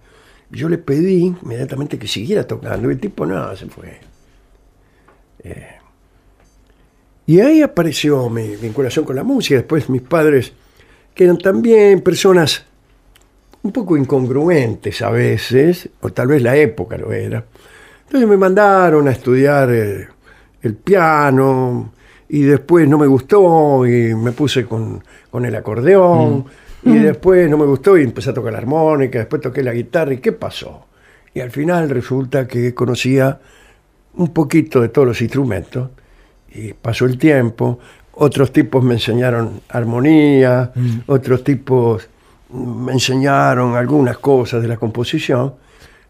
Yo 0.51 0.68
le 0.68 0.78
pedí 0.78 1.34
inmediatamente 1.43 1.99
que 1.99 2.09
siguiera 2.09 2.47
tocando 2.47 2.88
y 2.88 2.93
el 2.93 3.01
tipo 3.01 3.26
nada, 3.26 3.57
se 3.57 3.66
fue. 3.66 4.01
Eh, 5.45 5.66
y 7.26 7.40
ahí 7.40 7.62
apareció 7.62 8.28
mi 8.28 8.57
vinculación 8.57 9.05
con 9.05 9.16
la 9.16 9.22
música. 9.22 9.57
Después 9.57 9.88
mis 9.88 10.03
padres, 10.03 10.53
que 11.14 11.24
eran 11.24 11.38
también 11.38 12.01
personas 12.01 12.64
un 13.62 13.72
poco 13.72 13.97
incongruentes 13.97 15.03
a 15.03 15.11
veces, 15.11 15.88
o 16.01 16.11
tal 16.11 16.28
vez 16.28 16.43
la 16.43 16.57
época 16.57 16.97
lo 16.99 17.12
era. 17.12 17.45
Entonces 18.07 18.28
me 18.28 18.36
mandaron 18.36 19.07
a 19.09 19.12
estudiar 19.12 19.72
eh, 19.72 20.09
el 20.62 20.74
piano 20.74 21.93
y 22.28 22.43
después 22.43 22.88
no 22.88 22.99
me 22.99 23.07
gustó 23.07 23.86
y 23.86 24.14
me 24.14 24.32
puse 24.32 24.66
con, 24.66 25.03
con 25.30 25.45
el 25.45 25.55
acordeón 25.55 26.45
y 26.84 26.99
después 26.99 27.49
no 27.49 27.57
me 27.57 27.66
gustó 27.66 27.97
y 27.97 28.03
empecé 28.03 28.30
a 28.30 28.34
tocar 28.34 28.53
la 28.53 28.59
armónica, 28.59 29.18
después 29.20 29.40
toqué 29.40 29.62
la 29.62 29.72
guitarra 29.72 30.14
y 30.14 30.18
¿qué 30.18 30.32
pasó? 30.32 30.86
Y 31.34 31.40
al 31.40 31.51
final 31.51 31.88
resulta 31.88 32.47
que 32.49 32.74
conocía 32.74 33.40
un 34.15 34.33
poquito 34.33 34.81
de 34.81 34.89
todos 34.89 35.09
los 35.09 35.21
instrumentos 35.23 35.91
y 36.55 36.73
pasó 36.73 37.07
el 37.07 37.19
tiempo, 37.19 37.79
otros 38.15 38.53
tipos 38.53 38.85
me 38.85 38.95
enseñaron 38.95 39.63
armonía, 39.69 40.73
otros 41.07 41.43
tipos 41.43 42.09
me 42.51 42.93
enseñaron 42.93 43.75
algunas 43.75 44.19
cosas 44.19 44.61
de 44.61 44.69
la 44.69 44.77
composición 44.77 45.55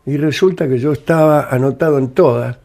y 0.04 0.16
resulta 0.16 0.68
que 0.68 0.78
yo 0.78 0.92
estaba 0.92 1.48
anotado 1.48 1.98
en 1.98 2.08
todas 2.08 2.58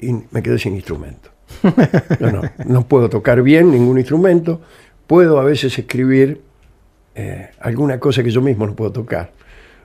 y 0.00 0.12
me 0.30 0.42
quedé 0.42 0.58
sin 0.58 0.74
instrumento. 0.74 1.30
No 2.66 2.86
puedo 2.86 3.08
tocar 3.08 3.42
bien 3.42 3.70
ningún 3.70 3.98
instrumento, 3.98 4.60
puedo 5.06 5.38
a 5.38 5.44
veces 5.44 5.78
escribir 5.78 6.40
eh, 7.14 7.50
alguna 7.60 7.98
cosa 7.98 8.22
que 8.22 8.30
yo 8.30 8.42
mismo 8.42 8.66
no 8.66 8.74
puedo 8.74 8.92
tocar. 8.92 9.32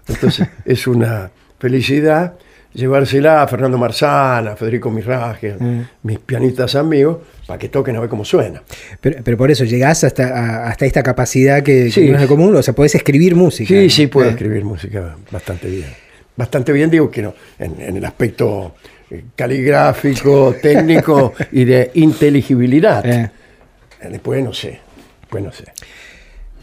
Entonces 0.08 0.48
es 0.66 0.88
una 0.88 1.32
felicidad 1.60 2.34
llevársela 2.74 3.44
a 3.44 3.48
Fernando 3.48 3.78
Marzana, 3.78 4.52
a 4.52 4.56
Federico 4.56 4.90
Mirraje, 4.92 5.56
mis 6.04 6.20
pianistas 6.20 6.76
amigos, 6.76 7.18
para 7.48 7.60
que 7.60 7.70
toquen 7.70 7.96
a 7.96 8.00
ver 8.00 8.10
cómo 8.10 8.24
suena. 8.26 8.62
Pero, 9.00 9.22
pero 9.24 9.38
por 9.38 9.52
eso 9.52 9.64
llegás 9.66 10.04
hasta, 10.04 10.24
a- 10.28 10.68
hasta 10.70 10.86
esta 10.86 11.04
capacidad 11.04 11.62
que, 11.64 11.92
no 12.08 12.16
es 12.16 12.22
de 12.22 12.28
común, 12.28 12.56
o 12.56 12.62
sea, 12.64 12.74
podés 12.74 12.96
escribir 12.96 13.36
música. 13.36 13.68
Sí, 13.74 13.90
sí, 13.90 14.08
puedo 14.08 14.28
Eh, 14.30 14.32
escribir 14.32 14.64
música 14.64 15.16
bastante 15.32 15.68
bien. 15.68 15.88
Bastante 16.36 16.72
bien, 16.72 16.90
digo 16.90 17.12
que 17.12 17.22
no, 17.22 17.34
en, 17.60 17.80
en 17.82 17.98
el 17.98 18.06
aspecto 18.06 18.76
eh, 19.10 19.24
caligráfico, 19.36 20.56
técnico 20.62 21.34
y 21.52 21.66
de 21.66 21.92
inteligibilidad. 21.96 23.06
eh. 23.06 23.30
Eh, 24.02 24.08
Después 24.10 24.44
no 24.44 24.54
sé, 24.54 24.80
después 25.22 25.44
no 25.44 25.52
sé. 25.52 25.66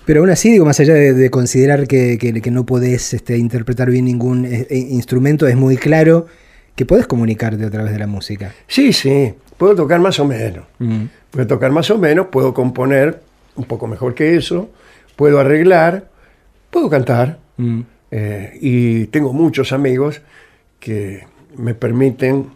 Pero 0.09 0.21
aún 0.21 0.31
así, 0.31 0.51
digo, 0.51 0.65
más 0.65 0.81
allá 0.81 0.95
de, 0.95 1.13
de 1.13 1.29
considerar 1.29 1.87
que, 1.87 2.17
que- 2.17 2.41
que 2.41 2.51
no 2.51 2.65
podés 2.65 3.13
este, 3.13 3.37
interpretar 3.37 3.91
bien 3.91 4.07
ningún 4.07 4.47
eh, 4.47 4.67
eh, 4.71 4.79
instrumento, 4.79 5.47
es 5.47 5.55
muy 5.55 5.77
claro 5.77 6.27
que 6.75 6.87
podés 6.87 7.07
comunicarte 7.07 7.63
a 7.67 7.69
través 7.71 7.93
de 7.93 7.99
la 7.99 8.07
música. 8.07 8.55
Sí, 8.67 8.95
sí, 8.95 9.35
puedo 9.59 9.75
tocar 9.75 10.01
más 10.01 10.19
o 10.19 10.25
menos. 10.25 10.65
Mm. 10.79 11.03
Puedo 11.31 11.47
tocar 11.47 11.71
más 11.73 11.91
o 11.91 11.99
menos, 11.99 12.29
puedo 12.29 12.55
componer 12.55 13.21
un 13.55 13.65
poco 13.67 13.87
mejor 13.87 14.15
que 14.15 14.35
eso, 14.35 14.71
puedo 15.15 15.41
arreglar, 15.41 16.09
puedo 16.71 16.89
cantar. 16.89 17.39
Mm. 17.59 17.81
Eh, 18.11 18.59
y 18.63 19.05
tengo 19.09 19.35
muchos 19.35 19.73
amigos 19.75 20.23
que 20.81 21.27
me 21.55 21.75
permiten 21.75 22.47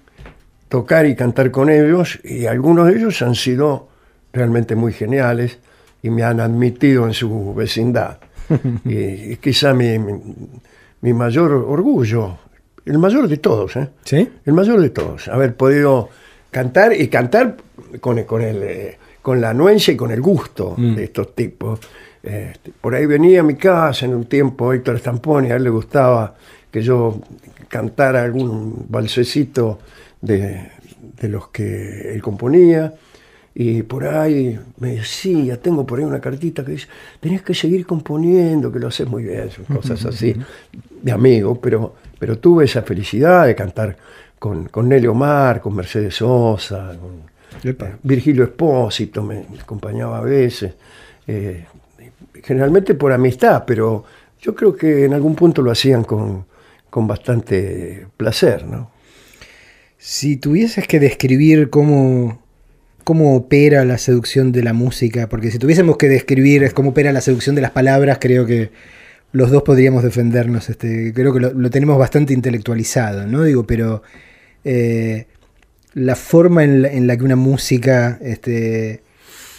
tocar 0.71 1.05
y 1.05 1.15
cantar 1.15 1.51
con 1.51 1.69
ellos 1.69 2.19
y 2.25 2.47
algunos 2.47 2.87
de 2.87 2.97
ellos 2.97 3.21
han 3.21 3.35
sido 3.35 3.91
realmente 4.33 4.75
muy 4.75 4.95
geniales 4.95 5.59
y 6.03 6.11
me 6.11 6.23
han 6.23 6.41
admitido 6.41 7.07
en 7.07 7.15
su 7.15 7.55
vecindad. 7.55 8.19
y, 8.85 9.33
y 9.33 9.37
quizá 9.37 9.73
mi, 9.73 9.99
mi, 9.99 10.13
mi 11.03 11.13
mayor 11.13 11.53
orgullo, 11.53 12.39
el 12.85 12.99
mayor 12.99 13.29
de 13.29 13.37
todos, 13.37 13.77
¿eh? 13.77 13.89
¿Sí? 14.05 14.29
el 14.45 14.53
mayor 14.53 14.81
de 14.81 14.91
todos, 14.91 15.29
haber 15.29 15.55
podido 15.55 16.09
cantar 16.51 16.95
y 16.99 17.09
cantar 17.09 17.57
con, 18.01 18.23
con, 18.25 18.43
el, 18.43 18.63
eh, 18.63 18.99
con 19.21 19.41
la 19.41 19.51
anuencia 19.51 19.95
y 19.95 19.97
con 19.97 20.11
el 20.11 20.21
gusto 20.21 20.75
de 20.77 21.05
estos 21.05 21.35
tipos. 21.35 21.81
Este, 22.23 22.73
por 22.81 22.95
ahí 22.95 23.07
venía 23.07 23.41
a 23.41 23.43
mi 23.43 23.55
casa 23.55 24.07
en 24.07 24.15
un 24.15 24.27
tiempo 24.27 24.73
Héctor 24.73 24.99
Stamponi, 24.99 25.51
a 25.51 25.57
él 25.57 25.65
le 25.65 25.71
gustaba 25.71 26.35
que 26.71 26.83
yo 26.83 27.21
cantara 27.69 28.23
algún 28.23 28.87
balsecito 28.89 29.81
de, 30.21 30.71
de 31.21 31.29
los 31.29 31.49
que 31.49 32.13
él 32.15 32.23
componía. 32.23 32.93
Y 33.55 33.83
por 33.83 34.07
ahí 34.07 34.59
me 34.79 34.97
decía, 34.97 35.61
tengo 35.61 35.85
por 35.85 35.99
ahí 35.99 36.05
una 36.05 36.21
cartita 36.21 36.65
que 36.65 36.73
dice, 36.73 36.89
tenés 37.21 37.43
que 37.43 37.55
seguir 37.55 37.85
componiendo, 37.85 38.73
que 38.73 38.79
lo 38.79 38.89
haces 38.89 39.07
muy 39.07 39.25
bien, 39.25 39.51
son 39.51 39.65
cosas 39.67 40.05
así, 40.07 40.35
de 41.03 41.13
amigo, 41.13 41.61
pero, 41.61 41.95
pero 42.19 42.39
tuve 42.39 42.65
esa 42.65 42.83
felicidad 42.83 43.47
de 43.47 43.55
cantar 43.55 43.97
con, 44.39 44.69
con 44.69 44.89
Nelly 44.89 45.07
Omar, 45.07 45.61
con 45.61 45.75
Mercedes 45.75 46.15
Sosa, 46.15 46.97
con 46.99 47.33
eh, 47.63 47.77
Virgilio 48.03 48.45
Espósito, 48.45 49.23
me, 49.23 49.45
me 49.51 49.61
acompañaba 49.61 50.19
a 50.19 50.23
veces, 50.23 50.73
eh, 51.27 51.67
generalmente 52.43 52.95
por 52.95 53.13
amistad, 53.13 53.65
pero 53.67 54.05
yo 54.41 54.55
creo 54.55 54.75
que 54.75 55.05
en 55.05 55.15
algún 55.15 55.35
punto 55.35 55.63
lo 55.63 55.71
hacían 55.71 56.05
con, 56.05 56.47
con 56.91 57.07
bastante 57.07 58.07
placer, 58.17 58.67
¿no? 58.67 58.91
Si 59.97 60.37
tuvieses 60.37 60.89
que 60.89 60.99
describir 60.99 61.71
cómo, 61.71 62.42
cómo 63.03 63.37
opera 63.37 63.85
la 63.85 63.99
seducción 63.99 64.53
de 64.53 64.63
la 64.63 64.73
música, 64.73 65.29
porque 65.29 65.51
si 65.51 65.59
tuviésemos 65.59 65.97
que 65.97 66.09
describir 66.09 66.73
cómo 66.73 66.91
opera 66.91 67.13
la 67.13 67.21
seducción 67.21 67.55
de 67.55 67.63
las 67.63 67.71
palabras, 67.71 68.19
creo 68.21 68.47
que 68.47 68.71
los 69.33 69.51
dos 69.51 69.63
podríamos 69.63 70.03
defendernos. 70.03 70.69
Este, 70.71 71.13
creo 71.13 71.33
que 71.33 71.41
lo, 71.41 71.71
tenemos 71.71 71.99
bastante 71.99 72.35
intelectualizado, 72.35 73.27
¿no? 73.27 73.43
Digo, 73.43 73.67
pero 73.67 74.03
eh, 74.65 75.27
la 75.95 76.17
forma 76.17 76.65
en 76.65 76.83
la, 76.83 76.89
en 76.89 77.07
la 77.07 77.17
que 77.17 77.25
una 77.25 77.37
música 77.37 78.19
este, 78.23 79.03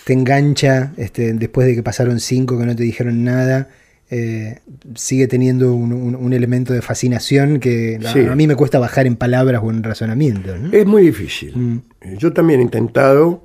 te 0.05 0.13
engancha 0.13 0.93
este, 0.97 1.33
después 1.33 1.67
de 1.67 1.75
que 1.75 1.83
pasaron 1.83 2.19
cinco 2.19 2.57
que 2.57 2.65
no 2.65 2.75
te 2.75 2.83
dijeron 2.83 3.23
nada. 3.23 3.69
Eh, 4.15 4.59
sigue 4.95 5.27
teniendo 5.27 5.73
un, 5.73 5.91
un- 5.93 6.15
un 6.15 6.33
elemento 6.33 6.71
de 6.73 6.81
fascinación 6.81 7.59
que 7.59 7.99
a- 8.05 8.13
Sí. 8.13 8.19
a 8.25 8.35
mí 8.35 8.45
me 8.47 8.55
cuesta 8.55 8.77
bajar 8.77 9.07
en 9.07 9.15
palabras 9.15 9.61
o 9.63 9.71
en 9.71 9.81
razonamiento. 9.81 10.55
¿no? 10.57 10.71
Es 10.71 10.85
muy 10.85 11.03
difícil. 11.03 11.51
Mm. 11.55 11.77
Eh, 12.01 12.15
Yo 12.19 12.31
también 12.33 12.59
he 12.59 12.63
intentado 12.63 13.43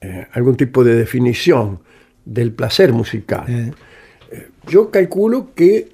eh, 0.00 0.26
algún 0.32 0.56
tipo 0.56 0.84
de 0.84 0.94
definición 0.94 1.80
del 2.24 2.52
placer 2.52 2.92
musical. 2.92 3.44
Eh, 3.48 3.72
Yo 4.68 4.90
calculo 4.90 5.52
que 5.54 5.88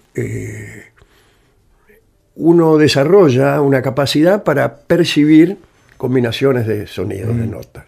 uno 2.36 2.76
desarrolla 2.76 3.60
una 3.60 3.80
capacidad 3.82 4.42
para 4.44 4.76
percibir 4.76 5.56
combinaciones 5.96 6.66
de 6.66 6.86
sonidos, 6.86 7.36
de 7.36 7.46
notas. 7.46 7.84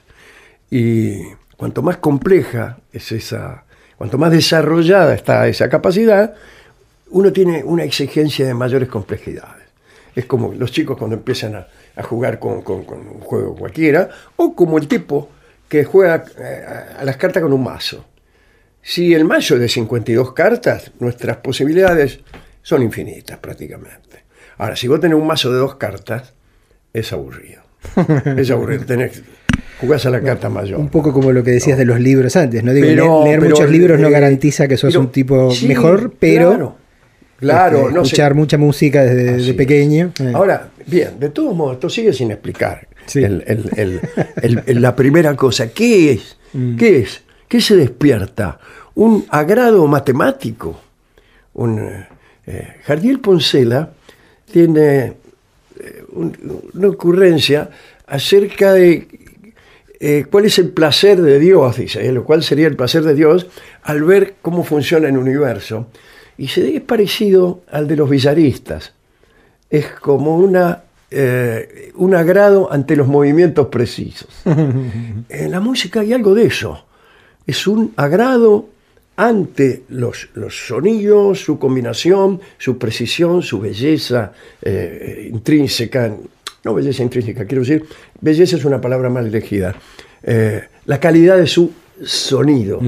Y 0.70 1.18
cuanto 1.56 1.82
más 1.82 1.96
compleja 1.98 2.78
es 2.92 3.12
esa, 3.12 3.64
cuanto 3.98 4.18
más 4.18 4.30
desarrollada 4.30 5.14
está 5.14 5.46
esa 5.48 5.68
capacidad, 5.68 6.34
uno 7.10 7.32
tiene 7.32 7.62
una 7.64 7.84
exigencia 7.84 8.46
de 8.46 8.54
mayores 8.54 8.88
complejidades. 8.88 9.64
Es 10.14 10.24
como 10.26 10.52
los 10.54 10.72
chicos 10.72 10.96
cuando 10.96 11.16
empiezan 11.16 11.54
a, 11.56 11.66
a 11.96 12.02
jugar 12.02 12.38
con, 12.38 12.62
con- 12.62 12.84
con 12.84 12.98
un 13.00 13.20
juego 13.20 13.54
cualquiera, 13.54 14.08
o 14.36 14.54
como 14.54 14.78
el 14.78 14.88
tipo 14.88 15.28
que 15.68 15.84
juega 15.84 16.24
eh, 16.38 16.64
a 16.98 17.04
las 17.04 17.16
cartas 17.16 17.42
con 17.42 17.52
un 17.52 17.62
mazo. 17.62 18.04
Si 18.82 19.12
el 19.14 19.24
mazo 19.24 19.54
es 19.54 19.60
de 19.60 19.68
52 19.68 20.32
cartas, 20.32 20.92
nuestras 21.00 21.38
posibilidades 21.38 22.20
son 22.62 22.82
infinitas 22.82 23.38
prácticamente. 23.38 24.24
Ahora, 24.58 24.76
si 24.76 24.88
vos 24.88 25.00
tenés 25.00 25.18
un 25.18 25.26
mazo 25.26 25.52
de 25.52 25.58
dos 25.58 25.74
cartas, 25.76 26.32
es 26.92 27.12
aburrido. 27.12 27.62
Es 28.36 28.50
aburrido. 28.50 28.84
Tenés 28.86 29.22
jugás 29.80 30.06
a 30.06 30.10
la 30.10 30.20
carta 30.20 30.48
mayor. 30.48 30.78
Un 30.80 30.88
poco 30.88 31.12
como 31.12 31.32
lo 31.32 31.42
que 31.44 31.50
decías 31.52 31.76
de 31.78 31.84
los 31.84 32.00
libros 32.00 32.34
antes, 32.36 32.62
¿no? 32.64 32.72
Digo, 32.72 32.86
Pero- 32.86 33.24
leer, 33.24 33.40
pero, 33.40 33.50
muchos 33.56 33.70
libros 33.70 34.00
no 34.00 34.08
eh, 34.08 34.10
garantiza 34.10 34.66
que 34.68 34.76
sos 34.76 34.92
pero- 34.92 35.00
un 35.00 35.12
tipo 35.12 35.50
sí, 35.50 35.68
mejor, 35.68 36.12
pero 36.18 36.48
Claro, 36.50 36.76
claro, 37.38 37.78
este, 37.82 37.92
no 37.94 38.04
sé. 38.04 38.06
escuchar 38.08 38.34
mucha 38.34 38.58
música 38.58 39.02
desde 39.04 39.50
es. 39.50 39.56
pequeño. 39.56 40.12
eh. 40.20 40.32
Ahora, 40.34 40.70
bien, 40.86 41.20
de 41.20 41.28
todos 41.30 41.54
modos, 41.54 41.74
esto 41.74 41.90
sigue 41.90 42.12
sin 42.12 42.30
explicar. 42.30 42.86
Sí. 43.06 43.22
El- 43.22 43.44
el- 43.46 43.70
el- 43.76 44.00
el- 44.42 44.62
el- 44.66 44.82
la 44.82 44.96
primera 44.96 45.36
cosa, 45.36 45.68
¿qué 45.68 46.12
es? 46.12 46.36
Mm. 46.54 46.76
¿Qué 46.76 46.98
es? 47.00 47.22
¿Qué 47.46 47.60
se 47.60 47.76
despierta? 47.76 48.58
¿Un 48.94 49.26
agrado 49.28 49.86
matemático? 49.86 50.80
Un, 51.54 51.78
eh, 52.46 52.74
Jardiel 52.84 53.20
Poncela 53.20 53.90
tiene 54.50 55.12
eh, 55.78 56.02
un- 56.14 56.34
una 56.74 56.88
ocurrencia 56.88 57.68
acerca 58.06 58.72
de 58.72 59.06
eh, 59.98 60.26
cuál 60.30 60.44
es 60.44 60.58
el 60.58 60.70
placer 60.70 61.20
de 61.22 61.38
Dios, 61.38 61.76
dice 61.76 62.06
él, 62.06 62.18
o 62.18 62.24
cuál 62.24 62.42
sería 62.42 62.66
el 62.66 62.76
placer 62.76 63.02
de 63.02 63.14
Dios 63.14 63.46
al 63.82 64.02
ver 64.04 64.34
cómo 64.42 64.64
funciona 64.64 65.08
el 65.08 65.16
universo. 65.16 65.86
Y 66.38 66.48
se 66.48 66.76
es 66.76 66.82
parecido 66.82 67.62
al 67.70 67.88
de 67.88 67.96
los 67.96 68.10
villaristas. 68.10 68.92
Es 69.70 69.86
como 69.88 70.36
una, 70.36 70.82
eh, 71.10 71.92
un 71.94 72.14
agrado 72.14 72.70
ante 72.70 72.94
los 72.94 73.08
movimientos 73.08 73.68
precisos. 73.68 74.28
En 75.28 75.50
la 75.50 75.60
música 75.60 76.00
hay 76.00 76.12
algo 76.12 76.34
de 76.34 76.46
eso. 76.46 76.84
Es 77.46 77.66
un 77.66 77.92
agrado 77.96 78.68
ante 79.16 79.84
los, 79.88 80.28
los 80.34 80.66
sonidos, 80.66 81.40
su 81.40 81.58
combinación, 81.58 82.40
su 82.58 82.76
precisión, 82.76 83.42
su 83.42 83.60
belleza 83.60 84.32
eh, 84.60 85.30
intrínseca. 85.32 86.14
No 86.66 86.74
belleza 86.74 87.04
intrínseca, 87.04 87.44
quiero 87.44 87.62
decir, 87.62 87.84
belleza 88.20 88.56
es 88.56 88.64
una 88.64 88.80
palabra 88.80 89.08
mal 89.08 89.24
elegida. 89.24 89.76
Eh, 90.20 90.64
la 90.86 90.98
calidad 90.98 91.36
de 91.36 91.46
su 91.46 91.70
sonido. 92.02 92.80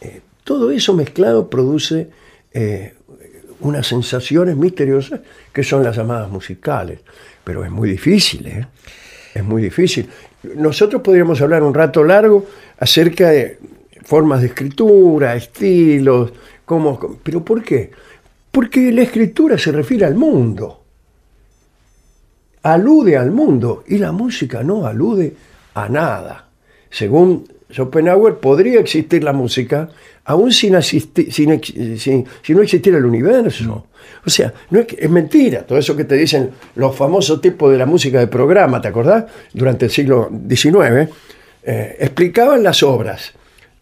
Eh, 0.00 0.22
todo 0.42 0.70
eso 0.70 0.94
mezclado 0.94 1.50
produce 1.50 2.08
eh, 2.54 2.94
unas 3.60 3.86
sensaciones 3.86 4.56
misteriosas 4.56 5.20
que 5.52 5.62
son 5.62 5.84
las 5.84 5.98
llamadas 5.98 6.30
musicales. 6.30 7.00
Pero 7.44 7.62
es 7.62 7.70
muy 7.70 7.90
difícil, 7.90 8.46
¿eh? 8.46 8.66
Es 9.34 9.44
muy 9.44 9.60
difícil. 9.60 10.08
Nosotros 10.56 11.02
podríamos 11.02 11.42
hablar 11.42 11.62
un 11.62 11.74
rato 11.74 12.02
largo 12.02 12.46
acerca 12.78 13.28
de 13.28 13.58
formas 14.02 14.40
de 14.40 14.46
escritura, 14.46 15.36
estilos, 15.36 16.32
cómo, 16.64 17.18
pero 17.22 17.44
¿por 17.44 17.62
qué? 17.62 17.90
Porque 18.50 18.90
la 18.92 19.02
escritura 19.02 19.58
se 19.58 19.72
refiere 19.72 20.06
al 20.06 20.14
mundo. 20.14 20.83
Alude 22.64 23.16
al 23.16 23.30
mundo 23.30 23.84
y 23.86 23.98
la 23.98 24.10
música 24.12 24.62
no 24.62 24.86
alude 24.86 25.34
a 25.74 25.88
nada. 25.88 26.46
Según 26.90 27.46
Schopenhauer, 27.70 28.36
podría 28.38 28.80
existir 28.80 29.22
la 29.22 29.32
música 29.32 29.88
aún 30.24 30.50
sin, 30.52 30.74
asisti- 30.74 31.30
sin 31.30 31.98
sin- 31.98 32.24
si 32.42 32.54
no 32.54 32.62
existiera 32.62 32.98
el 32.98 33.04
universo. 33.04 33.86
O 34.26 34.30
sea, 34.30 34.52
no 34.70 34.80
es, 34.80 34.86
es 34.98 35.10
mentira 35.10 35.62
todo 35.66 35.76
eso 35.78 35.94
que 35.96 36.04
te 36.04 36.14
dicen 36.14 36.50
los 36.76 36.96
famosos 36.96 37.40
tipos 37.40 37.70
de 37.70 37.78
la 37.78 37.84
música 37.86 38.18
de 38.20 38.28
programa, 38.28 38.80
¿te 38.80 38.88
acordás? 38.88 39.24
Durante 39.52 39.84
el 39.86 39.90
siglo 39.90 40.30
XIX, 40.48 41.08
eh, 41.64 41.96
explicaban 42.00 42.62
las 42.62 42.82
obras. 42.82 43.32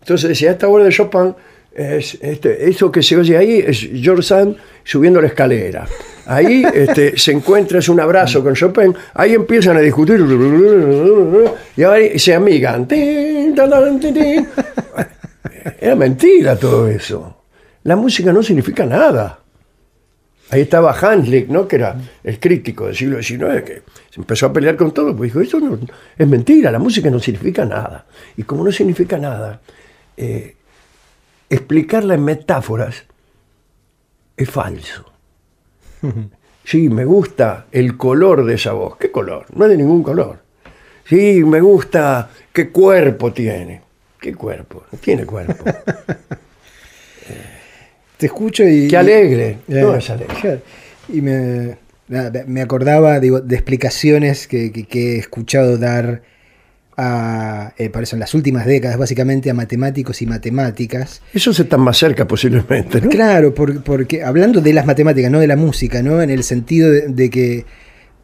Entonces 0.01 0.29
decía, 0.31 0.51
esta 0.53 0.67
obra 0.69 0.85
de 0.85 0.91
Chopin, 0.91 1.35
es, 1.75 2.19
este, 2.21 2.69
eso 2.69 2.91
que 2.91 3.03
se 3.03 3.17
oye 3.17 3.37
ahí 3.37 3.63
es 3.65 3.89
George 3.95 4.23
Sand 4.25 4.57
subiendo 4.85 5.21
la 5.21 5.29
escalera. 5.29 5.87
Ahí 6.27 6.65
este, 6.73 7.19
se 7.19 7.33
encuentra, 7.33 7.79
es 7.79 7.89
un 7.89 7.99
abrazo 8.01 8.43
con 8.43 8.55
Chopin, 8.55 8.95
ahí 9.15 9.35
empiezan 9.35 9.77
a 9.77 9.81
discutir 9.81 10.21
y 11.77 11.83
ahora 11.83 12.01
se 12.17 12.35
amigan. 12.35 12.87
Era 15.81 15.97
mentira 15.97 16.57
todo 16.57 16.89
eso. 16.89 17.43
La 17.85 17.97
música 17.97 18.33
no 18.33 18.43
significa 18.43 18.87
nada. 18.87 19.41
Ahí 20.51 20.61
estaba 20.63 20.93
Hanslick, 20.93 21.49
¿no? 21.49 21.67
que 21.67 21.77
era 21.77 21.97
el 22.23 22.39
crítico 22.39 22.87
del 22.87 22.95
siglo 22.95 23.23
XIX, 23.23 23.63
que 23.65 23.83
se 24.11 24.21
empezó 24.21 24.47
a 24.47 24.53
pelear 24.53 24.77
con 24.77 24.93
todo, 24.93 25.17
pues 25.17 25.31
dijo, 25.31 25.41
eso 25.41 25.59
no, 25.59 25.79
es 26.19 26.29
mentira, 26.29 26.71
la 26.71 26.79
música 26.79 27.11
no 27.11 27.19
significa 27.19 27.65
nada. 27.65 28.05
Y 28.37 28.43
como 28.43 28.63
no 28.63 28.71
significa 28.71 29.17
nada, 29.17 29.63
eh, 30.17 30.57
explicarla 31.49 32.15
en 32.15 32.25
metáforas 32.25 33.05
es 34.37 34.51
falso. 34.51 35.12
Sí, 36.65 36.89
me 36.89 37.05
gusta 37.05 37.67
el 37.73 37.97
color 37.97 38.45
de 38.45 38.55
esa 38.55 38.73
voz. 38.73 38.97
¿Qué 38.97 39.11
color? 39.11 39.47
No 39.55 39.65
es 39.65 39.71
de 39.71 39.77
ningún 39.77 40.03
color. 40.03 40.39
Sí, 41.05 41.43
me 41.45 41.61
gusta 41.61 42.31
qué 42.53 42.71
cuerpo 42.71 43.33
tiene. 43.33 43.83
¿Qué 44.21 44.35
cuerpo? 44.35 44.85
No 44.93 44.99
tiene 44.99 45.25
cuerpo. 45.27 45.65
Te 48.17 48.27
escucho 48.27 48.67
y. 48.67 48.89
Qué 48.89 48.97
alegre. 48.97 49.59
Eh, 49.69 49.81
No 49.83 49.95
es 49.97 50.09
alegre. 50.11 50.61
Y 51.09 51.21
me, 51.21 51.77
me 52.47 52.61
acordaba 52.63 53.19
digo, 53.21 53.41
de 53.41 53.55
explicaciones 53.57 54.47
que, 54.47 54.71
que- 54.73 54.85
que 54.85 55.15
he 55.17 55.19
escuchado 55.19 55.79
dar 55.79 56.23
a, 56.97 57.73
eh, 57.79 57.89
por 57.91 58.03
eso 58.03 58.17
en 58.17 58.21
las 58.21 58.35
últimas 58.35 58.67
décadas, 58.67 58.99
básicamente 58.99 59.49
a 59.51 59.55
matemáticos 59.55 60.21
y 60.23 60.27
matemáticas. 60.27 61.23
Eso 61.33 61.53
se 61.55 61.63
está 61.63 61.79
más 61.79 61.97
cerca 61.97 62.27
posiblemente, 62.27 63.01
¿no? 63.01 63.09
Claro, 63.09 63.55
por- 63.55 63.83
porque 63.83 64.23
hablando 64.23 64.61
de 64.61 64.73
las 64.73 64.85
matemáticas, 64.87 65.31
no 65.31 65.41
de 65.41 65.47
la 65.47 65.57
música, 65.57 66.03
¿no? 66.03 66.21
En 66.23 66.31
el 66.31 66.43
sentido 66.45 66.91
de, 66.91 67.09
de 67.09 67.31
que 67.31 67.65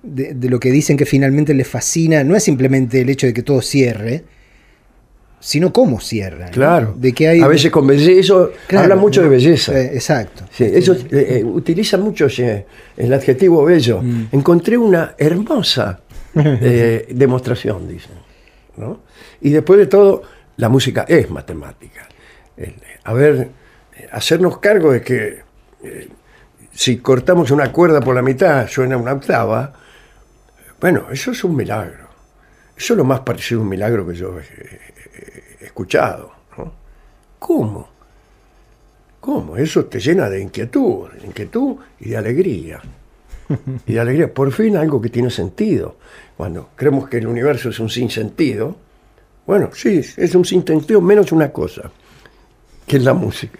de, 0.02 0.34
de 0.34 0.48
lo 0.48 0.60
que 0.60 0.70
dicen 0.70 0.96
que 0.96 1.06
finalmente 1.06 1.54
les 1.54 1.66
fascina, 1.66 2.22
no 2.24 2.36
es 2.36 2.44
simplemente 2.44 3.00
el 3.00 3.08
hecho 3.10 3.26
de 3.26 3.32
que 3.34 3.42
todo 3.42 3.60
cierre, 3.62 4.24
sino 5.40 5.72
cómo 5.72 6.00
cierra. 6.00 6.46
¿no? 6.46 6.52
Claro. 6.52 6.94
De 6.98 7.12
que 7.12 7.28
hay 7.28 7.40
a 7.40 7.46
veces 7.48 7.70
con 7.70 7.86
belleza, 7.86 8.20
eso 8.20 8.52
Claro, 8.66 8.84
habla 8.84 8.96
mucho 8.96 9.22
de 9.22 9.28
belleza. 9.28 9.78
eh, 9.78 9.90
exacto. 9.94 10.44
Sí, 10.52 10.64
eso 10.64 10.92
eh, 10.94 11.40
eh, 11.40 11.44
utiliza 11.44 11.96
mucho 11.96 12.26
el 12.96 13.12
adjetivo 13.14 13.64
bello. 13.64 14.02
Mm. 14.02 14.26
Encontré 14.32 14.76
una 14.76 15.14
hermosa 15.18 16.00
demostración, 16.34 17.88
dicen. 17.88 18.12
Y 19.40 19.50
después 19.50 19.78
de 19.78 19.86
todo, 19.86 20.22
la 20.56 20.68
música 20.68 21.04
es 21.08 21.30
matemática. 21.30 22.08
A 23.04 23.12
ver, 23.12 23.50
hacernos 24.12 24.58
cargo 24.58 24.92
de 24.92 25.00
que 25.00 25.42
eh, 25.82 26.08
si 26.72 26.98
cortamos 26.98 27.50
una 27.50 27.72
cuerda 27.72 28.00
por 28.00 28.14
la 28.14 28.22
mitad, 28.22 28.68
suena 28.68 28.96
una 28.96 29.12
octava. 29.12 29.72
Bueno, 30.80 31.06
eso 31.10 31.32
es 31.32 31.42
un 31.44 31.56
milagro. 31.56 32.08
Eso 32.76 32.94
es 32.94 32.98
lo 32.98 33.04
más 33.04 33.20
parecido 33.20 33.60
a 33.60 33.64
un 33.64 33.68
milagro 33.68 34.06
que 34.06 34.14
yo 34.14 34.38
he, 34.38 35.64
escuchado. 35.64 36.32
¿Cómo? 37.38 37.88
¿Cómo? 39.20 39.56
Eso 39.56 39.86
te 39.86 39.98
llena 39.98 40.28
de 40.28 40.40
inquietud, 40.40 41.10
de 41.10 41.26
inquietud 41.26 41.76
y 41.98 42.10
de 42.10 42.16
alegría. 42.16 42.80
Y 43.86 43.92
de 43.94 44.00
alegría. 44.00 44.32
Por 44.32 44.52
fin 44.52 44.76
algo 44.76 45.00
que 45.00 45.08
tiene 45.08 45.30
sentido. 45.30 45.96
Cuando 46.38 46.70
creemos 46.76 47.08
que 47.08 47.16
el 47.16 47.26
universo 47.26 47.70
es 47.70 47.80
un 47.80 47.90
sinsentido, 47.90 48.76
bueno, 49.44 49.70
sí, 49.74 50.00
es 50.16 50.34
un 50.36 50.44
sinsentido 50.44 51.00
menos 51.00 51.32
una 51.32 51.50
cosa, 51.50 51.90
que 52.86 52.98
es 52.98 53.02
la 53.02 53.12
música. 53.12 53.58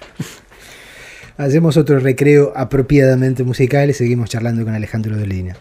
Hacemos 1.38 1.76
otro 1.76 1.98
recreo 1.98 2.52
apropiadamente 2.54 3.42
musical 3.42 3.90
y 3.90 3.94
seguimos 3.94 4.30
charlando 4.30 4.64
con 4.64 4.76
Alejandro 4.76 5.16
Dolina. 5.16 5.56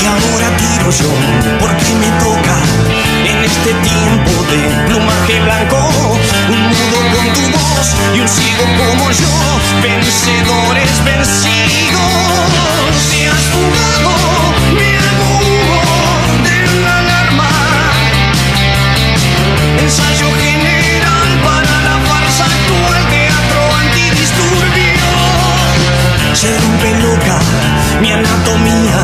Y 0.00 0.06
ahora 0.06 0.56
tiro 0.58 0.90
yo, 0.92 1.12
porque 1.58 1.94
me 1.98 2.20
este 3.66 3.88
tiempo 3.88 4.30
de 4.44 4.58
plumaje 4.86 5.40
blanco. 5.40 5.76
Un 6.48 6.60
mudo 6.68 7.00
con 7.16 7.26
tu 7.34 7.42
voz 7.50 7.86
y 8.14 8.20
un 8.20 8.28
ciego 8.28 8.64
como 8.78 9.10
yo, 9.10 9.32
vencedores 9.82 11.04
vencidos. 11.04 12.00
Te 13.10 13.26
has 13.26 13.44
fugado, 13.54 14.10
mi 14.70 14.90
humo 15.18 15.82
de 16.44 16.58
la 16.80 16.98
alarma. 16.98 17.50
Ensayo 19.80 20.28
general 20.44 21.30
para 21.42 21.74
la 21.86 21.96
farsa 22.06 22.44
actual, 22.44 23.02
teatro 23.10 23.62
antidisturbio. 23.82 25.10
Se 26.34 26.50
rompe 26.60 26.90
loca 27.00 27.38
mi 28.00 28.12
anatomía 28.12 28.98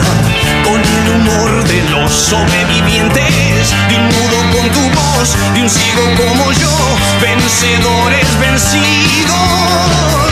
de 1.65 1.83
los 1.91 2.13
sobrevivientes. 2.13 3.75
De 3.89 3.97
un 3.97 4.05
mudo 4.07 4.39
con 4.57 4.71
tu 4.71 4.81
voz, 4.99 5.37
de 5.55 5.63
un 5.63 5.71
ciego 5.71 6.03
como 6.17 6.53
yo, 6.53 6.71
vencedores 7.21 8.27
vencidos. 8.41 10.32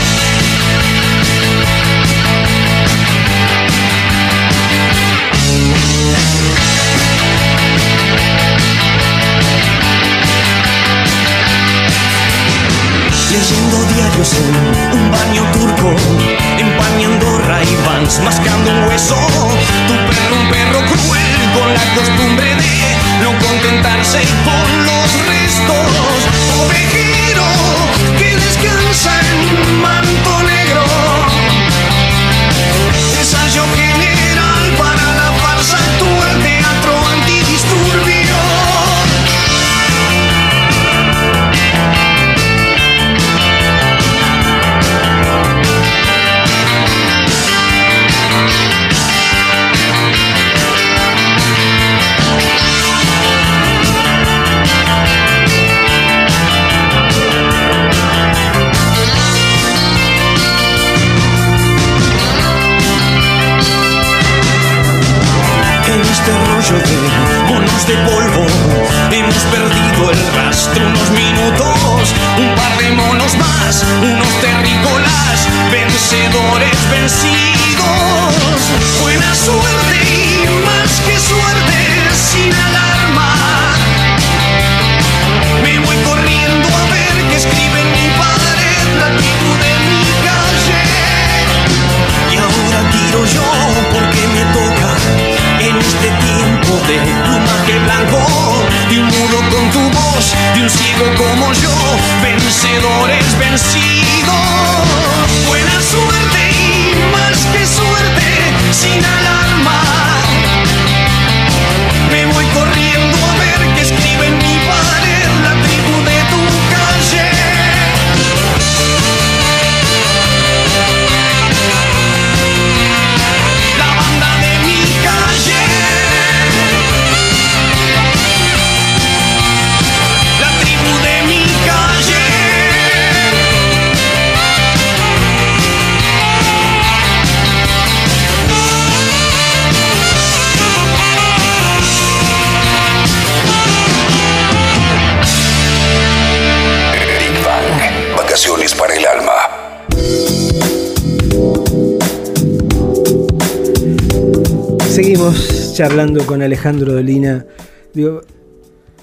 Con 156.25 156.41
Alejandro 156.41 156.93
Dolina. 156.93 157.45
Digo, 157.93 158.21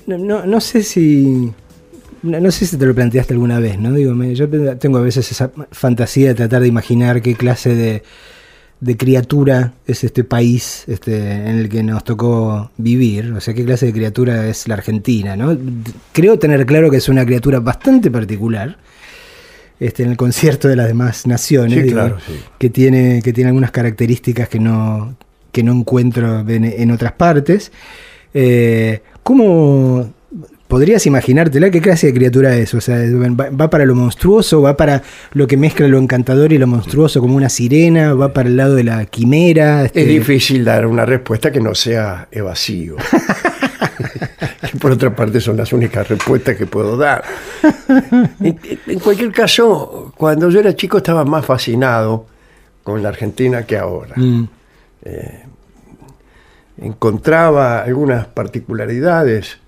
no, 0.06 0.18
no- 0.18 0.46
no 0.46 0.60
sé 0.60 0.82
si. 0.82 1.52
No, 2.22 2.40
no 2.40 2.50
sé 2.50 2.66
si 2.66 2.76
te 2.76 2.84
lo 2.86 2.94
planteaste 2.94 3.32
alguna 3.34 3.60
vez, 3.60 3.78
¿no? 3.78 3.92
Digo, 3.92 4.14
me- 4.14 4.34
yo 4.34 4.48
tengo 4.78 4.98
a 4.98 5.02
veces 5.02 5.30
esa 5.30 5.50
fantasía 5.70 6.28
de 6.28 6.34
tratar 6.34 6.62
de 6.62 6.68
imaginar 6.68 7.22
qué 7.22 7.34
clase 7.36 7.74
de, 7.76 8.02
de 8.80 8.96
criatura 8.96 9.74
es 9.86 10.02
este 10.02 10.24
país 10.24 10.82
este, 10.88 11.16
en 11.32 11.58
el 11.58 11.68
que 11.68 11.82
nos 11.84 12.02
tocó 12.02 12.72
vivir. 12.76 13.32
O 13.32 13.40
sea, 13.40 13.54
qué 13.54 13.64
clase 13.64 13.86
de 13.86 13.92
criatura 13.92 14.48
es 14.48 14.66
la 14.66 14.74
Argentina, 14.74 15.36
¿no? 15.36 15.56
Creo 16.12 16.38
tener 16.40 16.66
claro 16.66 16.90
que 16.90 16.96
es 16.96 17.08
una 17.08 17.24
criatura 17.24 17.60
bastante 17.60 18.10
particular. 18.10 18.78
Este, 19.80 20.02
en 20.02 20.10
el 20.10 20.16
concierto 20.16 20.66
de 20.66 20.74
las 20.74 20.88
demás 20.88 21.24
naciones, 21.28 21.74
Sí, 21.78 21.82
digo, 21.84 21.94
claro, 21.94 22.16
sí. 22.26 22.32
que 22.58 22.68
tiene, 22.68 23.22
que 23.22 23.32
tiene 23.32 23.50
algunas 23.50 23.70
características 23.70 24.48
que 24.48 24.58
no, 24.58 25.16
que 25.58 25.64
no 25.64 25.72
encuentro 25.72 26.48
en, 26.48 26.64
en 26.64 26.92
otras 26.92 27.10
partes. 27.14 27.72
Eh, 28.32 29.02
¿Cómo 29.24 30.08
podrías 30.68 31.04
imaginártela 31.04 31.68
qué 31.72 31.80
clase 31.80 32.06
de 32.06 32.14
criatura 32.14 32.54
es? 32.54 32.74
O 32.74 32.80
sea, 32.80 32.96
¿va, 32.96 33.50
va 33.50 33.68
para 33.68 33.84
lo 33.84 33.96
monstruoso? 33.96 34.62
¿Va 34.62 34.76
para 34.76 35.02
lo 35.32 35.48
que 35.48 35.56
mezcla 35.56 35.88
lo 35.88 35.98
encantador 35.98 36.52
y 36.52 36.58
lo 36.58 36.68
monstruoso 36.68 37.20
como 37.20 37.34
una 37.34 37.48
sirena? 37.48 38.14
¿Va 38.14 38.32
para 38.32 38.48
el 38.48 38.56
lado 38.56 38.76
de 38.76 38.84
la 38.84 39.04
quimera? 39.06 39.84
Este, 39.84 40.02
Es 40.02 40.06
difícil 40.06 40.64
dar 40.64 40.86
una 40.86 41.04
respuesta 41.04 41.50
que 41.50 41.58
no 41.58 41.74
sea 41.74 42.28
evasivo. 42.30 42.98
que 44.70 44.78
por 44.78 44.92
otra 44.92 45.12
parte 45.12 45.40
son 45.40 45.56
las 45.56 45.72
únicas 45.72 46.08
respuestas 46.08 46.54
que 46.54 46.66
puedo 46.66 46.96
dar. 46.96 47.24
En, 48.40 48.60
en 48.86 48.98
cualquier 49.00 49.32
caso, 49.32 50.12
cuando 50.16 50.50
yo 50.50 50.60
era 50.60 50.76
chico 50.76 50.98
estaba 50.98 51.24
más 51.24 51.44
fascinado 51.44 52.26
con 52.84 53.02
la 53.02 53.08
Argentina 53.08 53.64
que 53.64 53.76
ahora. 53.76 54.14
Mm, 54.14 54.44
Encontraba 56.80 57.80
algunas 57.82 58.26
particularidades, 58.26 59.58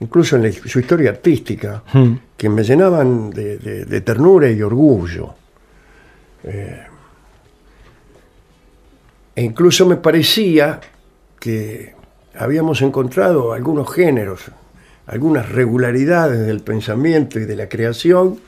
incluso 0.00 0.36
en 0.36 0.42
la- 0.42 0.52
su 0.52 0.78
historia 0.80 1.10
artística, 1.10 1.82
mm. 1.92 2.12
que 2.36 2.48
me 2.50 2.62
llenaban 2.62 3.30
de, 3.30 3.56
de- 3.58 3.84
de 3.86 4.00
ternura 4.02 4.50
y 4.50 4.60
orgullo. 4.60 5.34
Eh, 6.44 6.80
e 9.36 9.42
incluso 9.42 9.86
me 9.86 9.96
parecía 9.96 10.80
que 11.38 11.94
habíamos 12.34 12.82
encontrado 12.82 13.52
algunos 13.54 13.90
géneros, 13.90 14.42
algunas 15.06 15.48
regularidades 15.50 16.46
del 16.46 16.60
pensamiento 16.60 17.38
y 17.38 17.46
de 17.46 17.56
la 17.56 17.68
creación 17.68 18.38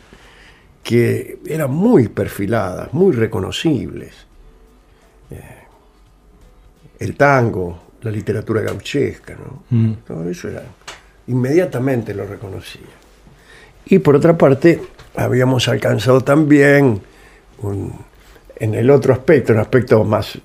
que 0.82 1.38
eran 1.46 1.70
muy 1.70 2.08
perfiladas, 2.08 2.92
muy 2.92 3.12
reconocibles. 3.12 4.26
El 7.02 7.16
tango, 7.16 7.82
la 8.02 8.10
literatura 8.10 8.60
gauchesca, 8.62 9.34
¿no? 9.34 9.64
Mm. 9.70 9.92
Todo 10.06 10.28
eso 10.28 10.48
era, 10.48 10.62
inmediatamente 11.26 12.14
lo 12.14 12.24
reconocía. 12.26 12.80
Y 13.86 13.98
por 13.98 14.14
otra 14.16 14.36
parte, 14.38 14.80
habíamos 15.16 15.68
alcanzado 15.68 16.20
también 16.20 17.00
un- 17.62 17.92
en 18.56 18.74
el 18.74 18.90
otro 18.90 19.12
aspecto, 19.12 19.52
un 19.52 19.58
aspecto 19.58 20.04
más 20.04 20.38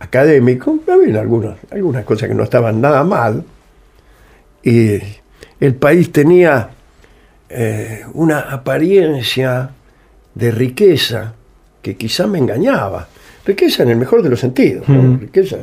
académico, 0.00 0.78
había 0.90 1.20
algunas, 1.20 1.58
algunas 1.70 2.04
cosas 2.04 2.28
que 2.28 2.34
no 2.34 2.44
estaban 2.44 2.80
nada 2.80 3.04
mal. 3.04 3.44
Y 4.62 4.98
el 5.60 5.74
país 5.74 6.10
tenía 6.12 6.70
eh, 7.50 8.04
una 8.12 8.40
apariencia 8.40 9.70
de 10.34 10.50
riqueza 10.50 11.32
que 11.80 11.96
quizá 11.96 12.26
me 12.26 12.38
engañaba. 12.38 13.08
Riqueza 13.46 13.82
en 13.84 13.88
el 13.90 13.96
mejor 13.96 14.22
de 14.22 14.28
los 14.28 14.38
sentidos, 14.40 14.86
¿no? 14.88 15.02
Mm. 15.02 15.20
riqueza, 15.20 15.56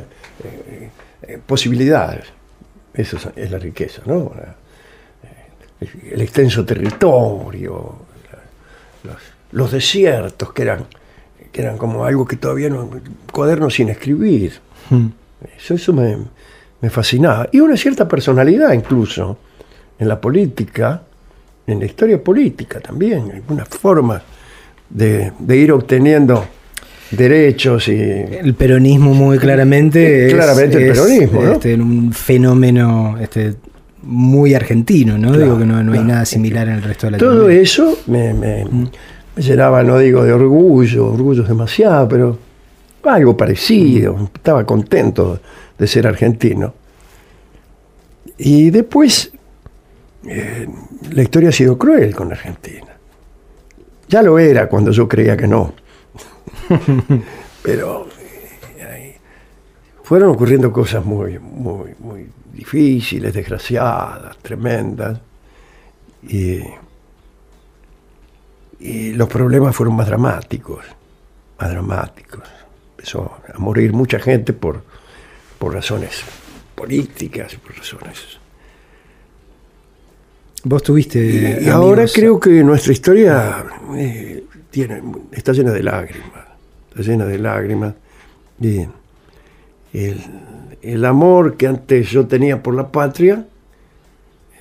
posibilidades. 1.46 2.26
Eso 2.94 3.18
es, 3.36 3.50
la 3.50 3.58
riqueza, 3.58 4.02
¿no? 4.06 4.32
Eh, 5.80 5.88
el 6.12 6.20
extenso 6.22 6.64
territorio, 6.64 7.96
los, 9.04 9.16
los 9.52 9.72
desiertos 9.72 10.52
que 10.52 10.62
eran, 10.62 10.86
que 11.52 11.60
eran 11.60 11.76
como 11.76 12.04
algo 12.04 12.26
que 12.26 12.36
todavía 12.36 12.70
no, 12.70 12.88
cuadernos 13.30 13.74
sin 13.74 13.90
escribir. 13.90 14.54
Mm. 14.88 15.06
Eso, 15.58 15.74
eso 15.74 15.92
me, 15.92 16.16
me 16.80 16.90
fascinaba. 16.90 17.48
Y 17.52 17.60
una 17.60 17.76
cierta 17.76 18.08
personalidad 18.08 18.72
incluso 18.72 19.38
en 19.98 20.08
la 20.08 20.18
política, 20.18 21.02
en 21.66 21.78
la 21.80 21.84
historia 21.84 22.22
política 22.22 22.80
también, 22.80 23.30
algunas 23.30 23.68
formas 23.68 24.22
de, 24.88 25.32
de 25.38 25.56
ir 25.56 25.72
obteniendo 25.72 26.46
derechos 27.10 27.88
y... 27.88 27.92
El 28.00 28.54
peronismo 28.54 29.14
muy 29.14 29.38
claramente 29.38 30.26
es, 30.26 30.34
Claramente 30.34 30.76
el 30.78 30.82
es, 30.90 30.98
peronismo, 30.98 31.42
¿no? 31.42 31.52
este, 31.52 31.74
un 31.74 32.12
fenómeno 32.12 33.16
este, 33.20 33.54
muy 34.02 34.54
argentino, 34.54 35.16
¿no? 35.18 35.28
Claro, 35.28 35.44
Digo 35.44 35.58
que 35.58 35.66
no, 35.66 35.82
no 35.82 35.92
hay 35.92 35.98
claro. 35.98 36.04
nada 36.14 36.24
similar 36.24 36.68
en 36.68 36.74
el 36.74 36.82
resto 36.82 37.06
de 37.06 37.12
la 37.12 37.18
Todo 37.18 37.48
eso 37.48 37.98
me, 38.06 38.32
me- 38.34 38.64
me 38.64 39.42
llenaba, 39.42 39.82
no 39.82 39.98
digo 39.98 40.24
de 40.24 40.32
orgullo, 40.32 41.12
orgullo 41.12 41.42
es 41.42 41.48
demasiado, 41.48 42.08
pero 42.08 42.38
algo 43.04 43.36
parecido. 43.36 44.30
Estaba 44.34 44.64
contento 44.64 45.38
de 45.78 45.86
ser 45.86 46.06
argentino. 46.06 46.74
Y 48.38 48.70
después, 48.70 49.30
eh, 50.26 50.66
la 51.12 51.22
historia 51.22 51.50
ha 51.50 51.52
sido 51.52 51.78
cruel 51.78 52.14
con 52.14 52.32
Argentina. 52.32 52.86
Ya 54.08 54.22
lo 54.22 54.38
era 54.38 54.68
cuando 54.68 54.90
yo 54.90 55.08
creía 55.08 55.36
que 55.36 55.46
no. 55.46 55.74
pero 57.62 58.08
eh, 58.78 59.16
fueron 60.02 60.30
ocurriendo 60.30 60.72
cosas 60.72 61.04
muy, 61.04 61.38
muy, 61.38 61.94
muy 61.98 62.28
difíciles, 62.52 63.32
desgraciadas, 63.34 64.36
tremendas. 64.38 65.20
Y, 66.28 66.60
y 68.80 69.12
los 69.12 69.28
problemas 69.28 69.74
fueron 69.74 69.96
más 69.96 70.06
dramáticos, 70.06 70.84
más 71.58 71.70
dramáticos. 71.70 72.42
Empezó 72.96 73.38
a 73.54 73.58
morir 73.58 73.92
mucha 73.92 74.18
gente 74.18 74.52
por, 74.52 74.82
por 75.58 75.74
razones 75.74 76.22
políticas, 76.74 77.54
por 77.56 77.76
razones. 77.76 78.38
Vos 80.64 80.82
tuviste. 80.82 81.60
Y 81.62 81.68
ahora 81.68 82.06
creo 82.12 82.40
que 82.40 82.62
nuestra 82.64 82.92
historia 82.92 83.64
eh, 83.96 84.44
tiene, 84.76 85.02
está 85.32 85.52
llena 85.52 85.72
de 85.72 85.82
lágrimas, 85.82 86.44
está 86.90 87.00
llena 87.00 87.24
de 87.24 87.38
lágrimas. 87.38 87.94
Y 88.60 88.86
el, 89.94 90.20
el 90.82 91.02
amor 91.06 91.56
que 91.56 91.66
antes 91.66 92.10
yo 92.10 92.26
tenía 92.26 92.62
por 92.62 92.74
la 92.74 92.92
patria 92.92 93.46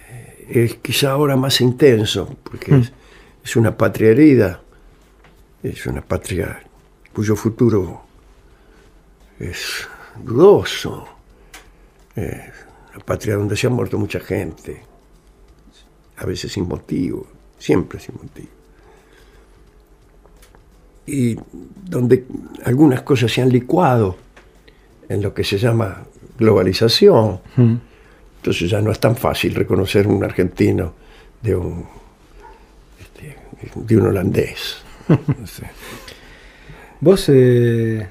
eh, 0.08 0.46
es 0.48 0.76
quizá 0.76 1.12
ahora 1.12 1.36
más 1.36 1.60
intenso, 1.60 2.34
porque 2.44 2.78
es, 2.78 2.94
es 3.44 3.56
una 3.58 3.76
patria 3.76 4.12
herida, 4.12 4.62
es 5.62 5.86
una 5.86 6.02
patria 6.02 6.64
cuyo 7.12 7.36
futuro 7.36 8.04
es 9.38 9.86
dudoso, 10.24 11.10
es 12.16 12.54
una 12.96 13.04
patria 13.04 13.36
donde 13.36 13.58
se 13.58 13.68
ha 13.68 13.70
muerto 13.70 13.98
mucha 13.98 14.22
gente 14.22 14.82
a 16.16 16.26
veces 16.26 16.54
sin 16.54 16.70
motivo, 16.70 17.28
siempre 17.60 18.00
sin 18.00 18.16
motivo. 18.16 18.55
Y 21.08 21.38
donde 21.88 22.26
algunas 22.64 23.02
cosas 23.02 23.32
se 23.32 23.42
han 23.42 23.50
licuado 23.50 24.18
en 25.08 25.22
lo 25.22 25.34
que 25.34 25.44
se 25.44 25.58
llama 25.58 26.04
globalización. 26.38 27.40
Entonces 27.58 28.70
ya 28.70 28.82
no 28.82 28.92
es 28.92 29.00
tan 29.00 29.16
fácil 29.16 29.56
reconocer 29.56 30.08
un 30.08 30.24
argentino 30.24 30.94
de 31.42 31.56
un, 31.56 31.86
este, 33.00 33.38
de 33.76 33.98
un 33.98 34.08
holandés. 34.08 34.78
No 35.08 35.46
sé. 35.46 35.64
Vos 37.00 37.26
eh, 37.28 38.08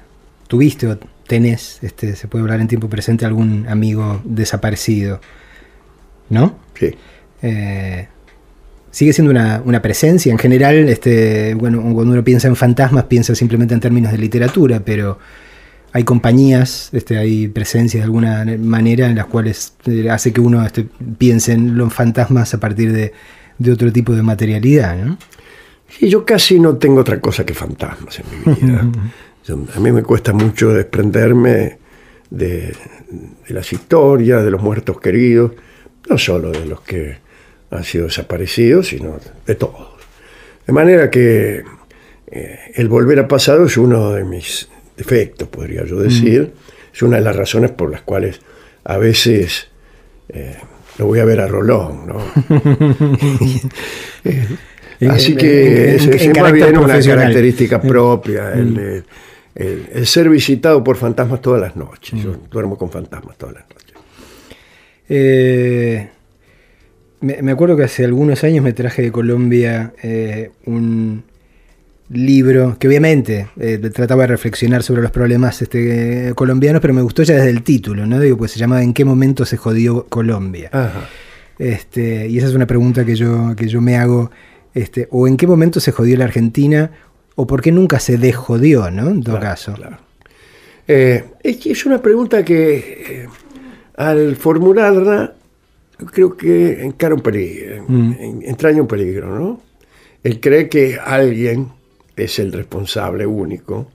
tuviste 0.47 0.87
o 0.87 0.97
tenés, 1.27 1.79
este, 1.81 2.15
se 2.15 2.27
puede 2.29 2.43
hablar 2.43 2.61
en 2.61 2.67
tiempo 2.67 2.87
presente, 2.87 3.25
algún 3.25 3.67
amigo 3.67 4.21
desaparecido, 4.23 5.19
¿no? 6.29 6.57
Sí. 6.79 6.95
Eh, 7.41 8.07
sigue 8.95 9.11
siendo 9.11 9.29
una, 9.29 9.61
una 9.65 9.81
presencia 9.81 10.31
en 10.31 10.37
general. 10.37 10.87
Este, 10.87 11.53
bueno, 11.53 11.81
cuando 11.81 12.13
uno 12.13 12.23
piensa 12.23 12.47
en 12.47 12.55
fantasmas, 12.55 13.03
piensa 13.03 13.35
simplemente 13.35 13.73
en 13.73 13.81
términos 13.81 14.09
de 14.13 14.17
literatura, 14.17 14.79
pero 14.85 15.19
hay 15.91 16.05
compañías, 16.05 16.91
este, 16.93 17.17
hay 17.17 17.49
presencias 17.49 17.99
de 17.99 18.05
alguna 18.05 18.45
manera 18.57 19.07
en 19.07 19.15
las 19.15 19.25
cuales 19.25 19.73
eh, 19.85 20.09
hace 20.09 20.31
que 20.31 20.39
uno 20.39 20.65
este, 20.65 20.87
piense 21.17 21.51
en 21.51 21.77
los 21.77 21.93
fantasmas 21.93 22.53
a 22.53 22.59
partir 22.61 22.93
de, 22.93 23.11
de 23.57 23.71
otro 23.73 23.91
tipo 23.91 24.13
de 24.13 24.23
materialidad, 24.23 24.95
¿no? 24.95 25.17
Sí, 25.89 26.09
yo 26.09 26.23
casi 26.23 26.57
no 26.57 26.77
tengo 26.77 27.01
otra 27.01 27.19
cosa 27.19 27.45
que 27.45 27.53
fantasmas 27.53 28.17
en 28.19 28.25
mi 28.31 28.55
vida. 28.55 28.87
A 29.75 29.79
mí 29.79 29.91
me 29.91 30.03
cuesta 30.03 30.31
mucho 30.31 30.69
desprenderme 30.69 31.77
de, 32.29 32.73
de 33.47 33.53
las 33.53 33.71
historias, 33.73 34.43
de 34.43 34.51
los 34.51 34.61
muertos 34.61 34.99
queridos, 35.01 35.51
no 36.09 36.17
solo 36.17 36.51
de 36.51 36.65
los 36.65 36.81
que 36.81 37.24
han 37.71 37.83
sido 37.83 38.05
desaparecidos, 38.05 38.87
sino 38.87 39.17
de 39.45 39.55
todos. 39.55 39.89
De 40.65 40.73
manera 40.73 41.09
que 41.09 41.63
eh, 42.27 42.59
el 42.75 42.87
volver 42.87 43.19
a 43.19 43.27
pasado 43.27 43.65
es 43.65 43.77
uno 43.77 44.11
de 44.11 44.23
mis 44.23 44.67
defectos, 44.97 45.47
podría 45.47 45.83
yo 45.85 45.97
decir. 45.99 46.53
Es 46.93 47.01
una 47.01 47.17
de 47.17 47.23
las 47.23 47.35
razones 47.35 47.71
por 47.71 47.91
las 47.91 48.01
cuales 48.01 48.39
a 48.85 48.97
veces 48.97 49.67
eh, 50.29 50.55
lo 50.97 51.07
voy 51.07 51.19
a 51.19 51.25
ver 51.25 51.41
a 51.41 51.47
Rolón, 51.47 52.07
¿no? 52.07 52.17
En- 54.99 55.11
Así 55.11 55.35
que 55.35 55.89
en- 55.89 55.95
es, 55.95 56.07
es 56.07 56.37
más 56.39 56.53
bien 56.53 56.77
una 56.77 56.99
característica 57.01 57.81
propia, 57.81 58.53
el, 58.53 58.73
de- 58.75 59.03
el- 59.55 59.89
el 59.93 60.07
ser 60.07 60.29
visitado 60.29 60.81
por 60.83 60.95
fantasmas 60.95 61.41
todas 61.41 61.59
las 61.61 61.75
noches. 61.75 62.21
Yo 62.23 62.33
duermo 62.49 62.77
con 62.77 62.89
fantasmas 62.89 63.37
todas 63.37 63.55
las 63.55 63.65
noches. 63.69 63.93
Eh, 65.09 66.09
me, 67.25 67.41
me 67.41 67.51
acuerdo 67.51 67.75
que 67.75 67.83
hace 67.83 68.05
algunos 68.05 68.43
años 68.43 68.63
me 68.63 68.73
traje 68.73 69.01
de 69.01 69.11
Colombia 69.11 69.93
eh, 70.03 70.51
un 70.65 71.23
libro 72.09 72.77
que 72.79 72.87
obviamente 72.87 73.47
eh, 73.59 73.77
trataba 73.93 74.23
de 74.23 74.27
reflexionar 74.27 74.83
sobre 74.83 75.01
los 75.01 75.09
problemas 75.11 75.59
este, 75.61 76.33
colombianos, 76.35 76.81
pero 76.81 76.93
me 76.93 77.01
gustó 77.01 77.23
ya 77.23 77.35
desde 77.35 77.49
el 77.49 77.63
título, 77.63 78.05
¿no? 78.05 78.19
Digo, 78.19 78.37
pues 78.37 78.51
se 78.51 78.59
llamaba 78.59 78.83
¿En 78.83 78.93
qué 78.93 79.03
momento 79.03 79.43
se 79.45 79.57
jodió 79.57 80.05
Colombia? 80.05 80.69
Ajá. 80.71 81.09
Este, 81.57 82.27
y 82.27 82.37
esa 82.37 82.47
es 82.47 82.53
una 82.53 82.67
pregunta 82.67 83.05
que 83.05 83.15
yo, 83.15 83.55
que 83.55 83.67
yo 83.67 83.81
me 83.81 83.97
hago, 83.97 84.29
este, 84.75 85.07
o 85.09 85.27
en 85.27 85.35
qué 85.37 85.47
momento 85.47 85.79
se 85.79 85.91
jodió 85.91 86.15
la 86.17 86.25
Argentina, 86.25 86.91
o 87.35 87.47
por 87.47 87.61
qué 87.61 87.71
nunca 87.71 87.99
se 87.99 88.17
desjodió, 88.17 88.91
¿no? 88.91 89.09
En 89.09 89.23
todo 89.23 89.39
Claro, 89.39 89.49
caso. 89.55 89.73
claro. 89.73 89.97
Eh, 90.87 91.23
es, 91.41 91.57
que 91.57 91.71
es 91.71 91.85
una 91.87 92.01
pregunta 92.01 92.45
que 92.45 93.23
eh, 93.23 93.27
al 93.97 94.35
formularla 94.35 95.33
yo 95.99 96.05
creo 96.07 96.37
que 96.37 96.83
encara 96.83 97.15
un 97.15 97.21
peligro, 97.21 97.85
en- 97.87 98.41
entraña 98.45 98.81
un 98.81 98.87
peligro, 98.87 99.37
¿no? 99.39 99.61
Él 100.23 100.39
cree 100.39 100.67
que 100.69 100.97
alguien 100.99 101.69
es 102.15 102.39
el 102.39 102.51
responsable 102.51 103.25
único 103.25 103.87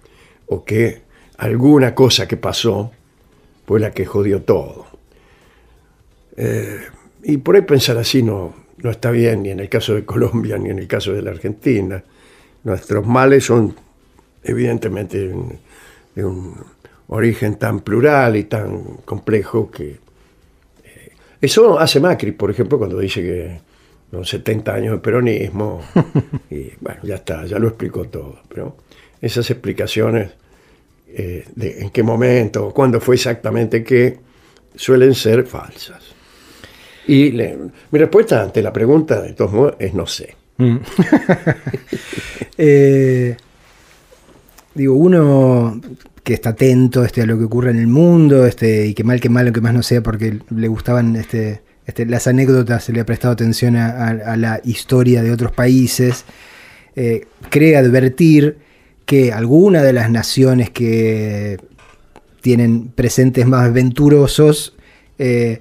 o 0.46 0.64
que 0.64 1.02
alguna 1.38 1.94
cosa 1.94 2.28
que 2.28 2.36
pasó 2.36 2.92
fue 3.66 3.80
la 3.80 3.90
que 3.90 4.04
jodió 4.06 4.42
todo. 4.42 4.86
Eh, 6.36 6.78
y 7.22 7.36
por 7.38 7.56
ahí 7.56 7.62
pensar 7.62 7.98
así 7.98 8.22
no, 8.22 8.54
no 8.78 8.90
está 8.90 9.10
bien, 9.10 9.42
ni 9.42 9.50
en 9.50 9.60
el 9.60 9.68
caso 9.68 9.94
de 9.94 10.04
Colombia, 10.04 10.56
ni 10.58 10.70
en 10.70 10.78
el 10.78 10.86
caso 10.86 11.12
de 11.12 11.22
la 11.22 11.30
Argentina. 11.30 12.02
Nuestros 12.64 13.06
males 13.06 13.44
son 13.44 13.74
evidentemente 14.42 15.18
de 15.28 15.34
un, 15.34 15.58
de 16.14 16.24
un 16.24 16.54
origen 17.08 17.56
tan 17.56 17.80
plural 17.80 18.36
y 18.36 18.44
tan 18.44 18.82
complejo 19.04 19.70
que... 19.70 19.98
eso 21.40 21.78
hace 21.78 22.00
Macri, 22.00 22.32
por 22.32 22.50
ejemplo, 22.50 22.78
cuando 22.78 22.98
dice 22.98 23.22
que 23.22 23.60
son 24.10 24.24
70 24.24 24.74
años 24.74 24.92
de 24.92 24.98
peronismo, 24.98 25.80
y 26.50 26.70
bueno, 26.80 27.00
ya 27.02 27.16
está, 27.16 27.46
ya 27.46 27.58
lo 27.58 27.68
explicó 27.68 28.04
todo. 28.06 28.40
Pero 28.48 28.76
esas 29.20 29.48
explicaciones 29.50 30.30
eh, 31.08 31.44
de 31.54 31.80
en 31.80 31.90
qué 31.90 32.02
momento, 32.02 32.70
cuándo 32.72 33.00
fue 33.00 33.14
exactamente 33.16 33.82
qué, 33.84 34.18
suelen 34.74 35.14
ser 35.14 35.46
falsas. 35.46 36.02
Y 37.06 37.32
le- 37.32 37.56
mi 37.90 37.98
respuesta 37.98 38.42
ante 38.42 38.62
la 38.62 38.72
pregunta, 38.72 39.20
de 39.22 39.32
todos 39.32 39.52
modos, 39.52 39.74
es 39.78 39.94
no 39.94 40.06
sé. 40.06 40.34
Mm. 40.58 40.76
Eh, 42.62 43.36
digo, 44.74 44.94
uno 44.94 45.80
que 46.22 46.34
está 46.34 46.50
atento 46.50 47.04
este, 47.04 47.22
a 47.22 47.26
lo 47.26 47.38
que 47.38 47.44
ocurre 47.44 47.70
en 47.70 47.78
el 47.78 47.86
mundo, 47.86 48.46
este, 48.46 48.86
y 48.86 48.94
que 48.94 49.04
mal 49.04 49.20
que 49.20 49.28
mal, 49.28 49.46
aunque 49.46 49.60
más 49.60 49.74
no 49.74 49.82
sea, 49.82 50.02
porque 50.02 50.38
le 50.50 50.68
gustaban 50.68 51.16
este, 51.16 51.62
este, 51.86 52.06
las 52.06 52.26
anécdotas, 52.26 52.84
se 52.84 52.92
le 52.92 53.00
ha 53.00 53.06
prestado 53.06 53.32
atención 53.32 53.76
a 53.76 54.36
la 54.36 54.60
historia 54.64 55.22
de 55.22 55.32
otros 55.32 55.52
países, 55.52 56.24
eh, 56.96 57.26
cree 57.48 57.76
advertir 57.76 58.58
que 59.06 59.32
alguna 59.32 59.82
de 59.82 59.92
las 59.92 60.10
naciones 60.10 60.70
que 60.70 61.58
tienen 62.40 62.88
presentes 62.88 63.46
más 63.46 63.72
venturosos, 63.72 64.76
eh, 65.18 65.60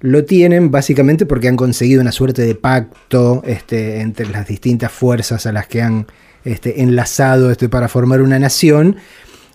lo 0.00 0.24
tienen 0.24 0.70
básicamente 0.70 1.26
porque 1.26 1.48
han 1.48 1.56
conseguido 1.56 2.00
una 2.00 2.12
suerte 2.12 2.42
de 2.42 2.54
pacto 2.54 3.42
este, 3.44 4.00
entre 4.00 4.26
las 4.28 4.46
distintas 4.46 4.90
fuerzas 4.90 5.44
a 5.46 5.52
las 5.52 5.66
que 5.66 5.82
han 5.82 6.06
este, 6.44 6.82
enlazado 6.82 7.50
este, 7.50 7.68
para 7.68 7.88
formar 7.88 8.22
una 8.22 8.38
nación 8.38 8.96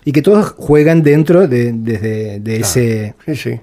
y 0.06 0.12
que 0.12 0.22
todos 0.22 0.54
juegan 0.56 1.02
dentro 1.02 1.46
de, 1.46 1.72
desde- 1.74 2.40
de 2.40 2.56
ese... 2.60 3.14
Sí, 3.26 3.36
sí. 3.36 3.50
eh, 3.50 3.60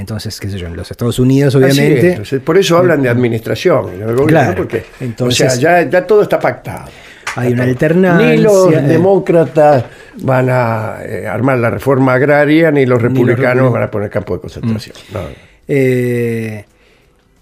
entonces, 0.00 0.40
qué 0.40 0.48
sé 0.48 0.56
yo, 0.58 0.68
en 0.68 0.76
los 0.76 0.90
Estados 0.90 1.18
Unidos 1.18 1.54
obviamente... 1.56 1.98
es, 1.98 2.04
entonces, 2.12 2.40
por 2.40 2.56
eso 2.56 2.78
hablan 2.78 3.02
de 3.02 3.08
administración. 3.10 3.90
y 3.94 3.98
no 3.98 4.24
Claro, 4.26 4.54
porque, 4.56 4.84
entonces- 5.00 5.46
o 5.46 5.50
sea, 5.58 5.82
ya, 5.82 5.90
ya 5.90 6.06
todo 6.06 6.22
está 6.22 6.38
pactado. 6.40 6.88
Hay 7.34 7.52
una 7.52 7.64
alternancia, 7.64 8.30
Ni 8.30 8.38
los 8.38 8.72
eh. 8.72 8.80
demócratas 8.80 9.84
van 10.22 10.48
a 10.48 10.96
eh, 11.04 11.26
armar 11.26 11.58
la 11.58 11.68
reforma 11.68 12.14
agraria, 12.14 12.70
ni 12.70 12.86
los 12.86 13.02
Ni 13.02 13.08
los 13.08 13.12
republicanos 13.12 13.70
van 13.72 13.82
a 13.82 13.90
poner 13.90 14.08
campo 14.08 14.34
de 14.36 14.40
concentración. 14.40 14.96
No. 15.12 15.20
Eh, 15.68 16.64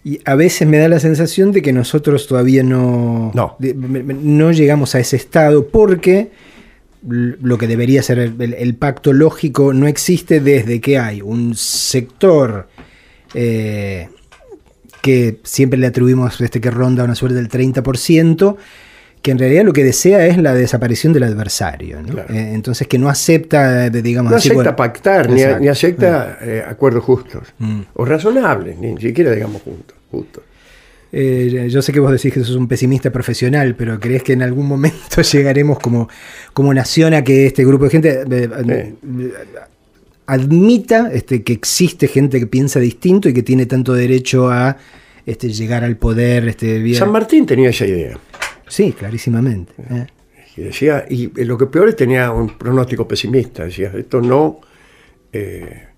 Y 0.06 0.18
a 0.24 0.34
veces 0.34 0.66
me 0.68 0.78
da 0.78 0.88
la 0.88 0.98
sensación 0.98 1.52
de 1.52 1.62
que 1.62 1.72
nosotros 1.72 2.26
todavía 2.26 2.62
no, 2.62 3.30
No. 3.34 3.56
de- 3.58 3.72
no 3.74 4.50
llegamos 4.50 4.94
a 4.94 4.98
ese 4.98 5.16
estado 5.16 5.66
porque 5.68 6.30
lo 7.06 7.58
que 7.58 7.66
debería 7.66 8.02
ser 8.02 8.18
el, 8.18 8.74
pacto 8.76 9.12
lógico 9.12 9.72
no 9.72 9.86
existe 9.86 10.40
desde 10.40 10.80
que 10.80 10.98
hay 10.98 11.20
un 11.20 11.54
sector 11.54 12.68
eh, 13.34 14.08
que 15.02 15.40
siempre 15.42 15.78
le 15.78 15.86
atribuimos 15.86 16.40
este 16.40 16.60
que 16.60 16.70
ronda 16.70 17.04
una 17.04 17.14
suerte 17.14 17.36
del 17.36 17.50
30%, 17.50 18.56
que 19.20 19.30
en 19.30 19.38
realidad 19.38 19.64
lo 19.64 19.74
que 19.74 19.84
desea 19.84 20.26
es 20.26 20.38
la 20.38 20.54
desaparición 20.54 21.12
del 21.12 21.24
adversario. 21.24 22.00
¿no? 22.00 22.08
Claro. 22.08 22.32
Eh, 22.32 22.52
entonces 22.54 22.88
que 22.88 22.98
no 22.98 23.10
acepta, 23.10 23.90
digamos 23.90 24.30
No 24.30 24.36
así, 24.38 24.48
acepta 24.48 24.62
bueno, 24.62 24.76
pactar, 24.76 25.28
ni, 25.28 25.68
acepta 25.68 26.38
eh, 26.40 26.64
acuerdos 26.66 27.04
justos. 27.04 27.42
Mm. 27.58 27.80
O 27.94 28.04
razonables, 28.06 28.78
ni 28.78 28.98
siquiera 28.98 29.30
digamos 29.32 29.60
juntos. 29.60 29.94
justos. 30.10 30.42
Eh, 31.16 31.68
yo 31.70 31.80
sé 31.80 31.92
que 31.92 32.00
vos 32.00 32.10
decís 32.10 32.34
que 32.34 32.40
sos 32.42 32.56
un 32.56 32.66
pesimista 32.66 33.12
profesional, 33.12 33.76
pero 33.76 34.00
¿crees 34.00 34.24
que 34.24 34.32
en 34.32 34.42
algún 34.42 34.66
momento 34.66 35.22
llegaremos 35.32 35.78
como, 35.78 36.08
como 36.54 36.72
nación 36.72 37.12
a 37.12 37.22
que 37.22 37.46
este 37.46 37.64
grupo 37.64 37.84
de 37.84 37.90
gente 37.90 38.22
eh, 38.30 38.48
eh, 38.64 39.34
admita 40.26 41.10
este, 41.12 41.42
que 41.42 41.52
existe 41.52 42.08
gente 42.08 42.38
que 42.40 42.46
piensa 42.46 42.80
distinto 42.80 43.28
y 43.28 43.34
que 43.34 43.42
tiene 43.42 43.66
tanto 43.66 43.92
derecho 43.92 44.48
a 44.50 44.78
este, 45.26 45.50
llegar 45.50 45.84
al 45.84 45.96
poder? 45.96 46.48
Este? 46.48 46.94
San 46.94 47.12
Martín 47.12 47.44
tenía 47.44 47.70
esa 47.70 47.86
idea. 47.86 48.18
Sí, 48.66 48.92
clarísimamente. 48.92 49.72
eh. 49.90 50.06
Y 50.56 50.62
decía, 50.62 51.04
y 51.08 51.26
lo 51.44 51.58
que 51.58 51.66
peor 51.66 51.88
es 51.88 51.96
tenía 51.96 52.30
un 52.30 52.56
pronóstico 52.56 53.08
pesimista. 53.08 53.64
Decía, 53.64 53.92
esto 53.96 54.20
no, 54.20 54.60
eh, 55.32 55.88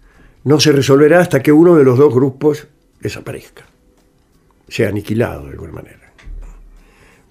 no 0.44 0.58
se 0.58 0.72
resolverá 0.72 1.20
hasta 1.20 1.42
que 1.42 1.52
uno 1.52 1.76
de 1.76 1.84
los 1.84 1.98
dos 1.98 2.14
grupos 2.14 2.66
desaparezca, 2.98 3.66
sea 4.66 4.88
aniquilado 4.88 5.44
de 5.44 5.50
alguna 5.50 5.72
manera. 5.72 6.00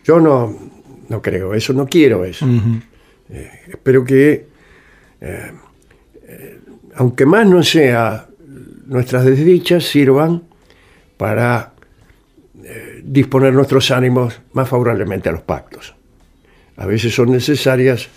Yo 0.03 0.19
no, 0.19 0.55
no 1.09 1.21
creo 1.21 1.55
eso, 1.55 1.73
no 1.73 1.87
quiero 1.87 2.23
eso. 2.25 2.45
Eh, 3.29 3.49
espero 3.69 4.03
que, 4.03 4.45
eh, 5.21 5.51
eh, 6.27 6.59
aunque 6.95 7.25
más 7.25 7.47
no 7.47 7.63
sea, 7.63 8.27
nuestras 8.85 9.25
desdichas 9.25 9.83
sirvan 9.83 10.43
para 11.17 11.71
disponer 13.03 13.53
nuestros 13.53 13.91
ánimos 13.91 14.41
más 14.53 14.67
favorablemente 14.67 15.29
a 15.29 15.31
los 15.31 15.41
pactos. 15.41 15.95
A 16.77 16.85
veces 16.87 17.13
son 17.13 17.31
necesarias 17.31 18.09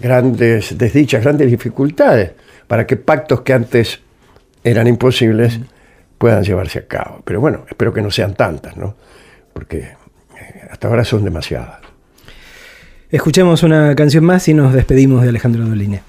grandes 0.00 0.76
desdichas, 0.78 1.22
grandes 1.22 1.50
dificultades 1.50 2.32
para 2.66 2.86
que 2.86 2.96
pactos 2.96 3.42
que 3.42 3.52
antes 3.52 4.00
eran 4.64 4.86
imposibles 4.86 5.60
puedan 6.16 6.42
llevarse 6.42 6.78
a 6.78 6.86
cabo. 6.86 7.20
Pero 7.24 7.40
bueno, 7.40 7.66
espero 7.68 7.92
que 7.92 8.00
no 8.00 8.10
sean 8.10 8.34
tantas, 8.34 8.76
¿no? 8.78 8.96
Porque 9.52 9.90
hasta 10.70 10.88
ahora 10.88 11.04
son 11.04 11.22
demasiadas. 11.22 11.89
Escuchemos 13.12 13.64
una 13.64 13.96
canción 13.96 14.24
más 14.24 14.46
y 14.46 14.54
nos 14.54 14.72
despedimos 14.72 15.22
de 15.22 15.30
Alejandro 15.30 15.66
Dolina. 15.66 16.00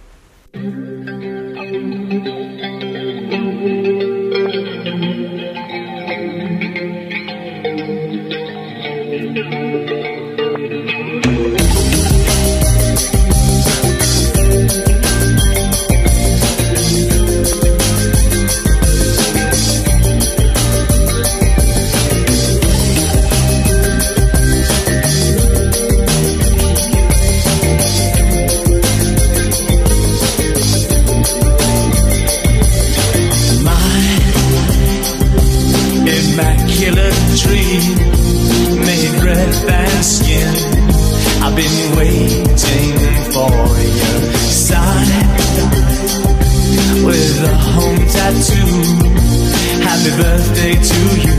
Happy 50.04 50.18
birthday 50.20 50.74
to 50.74 51.00
you 51.22 51.36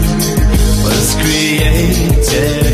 was 0.84 1.14
created 1.16 2.71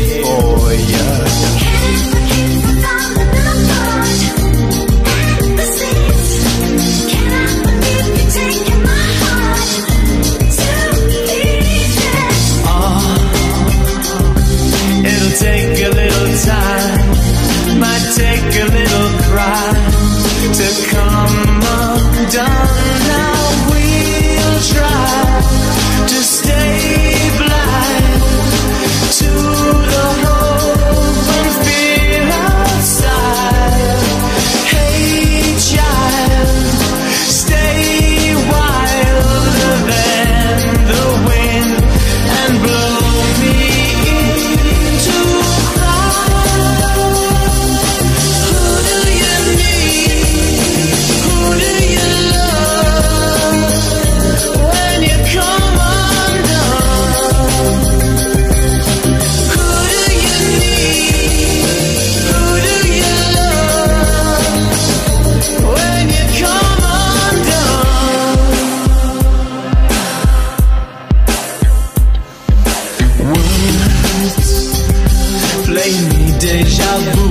deja 76.39 76.97
vu 77.11 77.27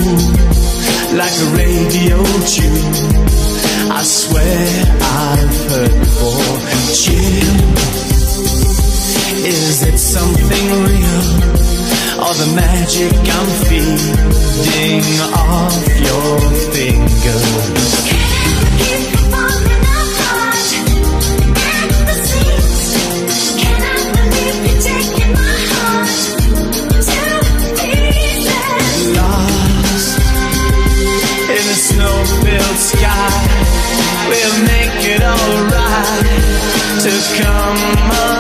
like 1.17 1.37
a 1.41 1.49
radio 1.57 2.23
tune. 2.45 2.95
I 3.91 4.03
swear 4.03 4.85
I've 5.01 5.57
heard 5.71 5.95
before. 5.99 6.59
Chill. 6.93 7.59
Is 9.47 9.83
it 9.83 9.99
something 9.99 10.67
real? 10.89 11.25
Or 12.21 12.35
the 12.35 12.53
magic 12.55 13.13
I'm 13.37 13.49
feeding 13.69 15.05
off 15.33 15.77
your 16.09 16.41
fingers? 16.73 17.99
Lost 18.89 19.18
come 37.21 38.11
on. 38.13 38.38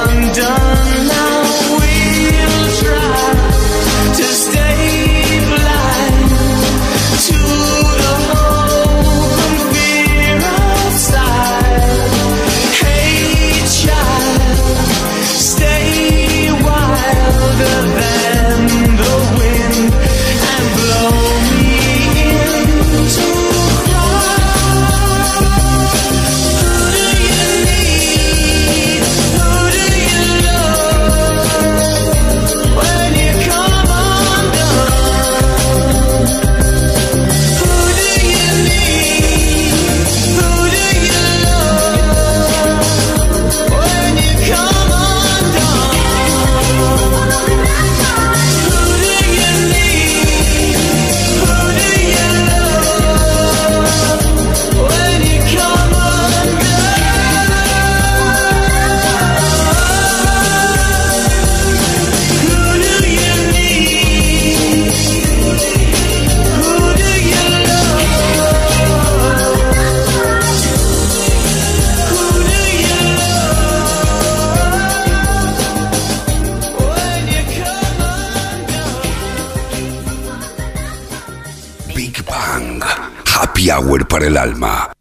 Hour 83.78 84.08
para 84.08 84.26
el 84.26 84.36
alma. 84.36 84.92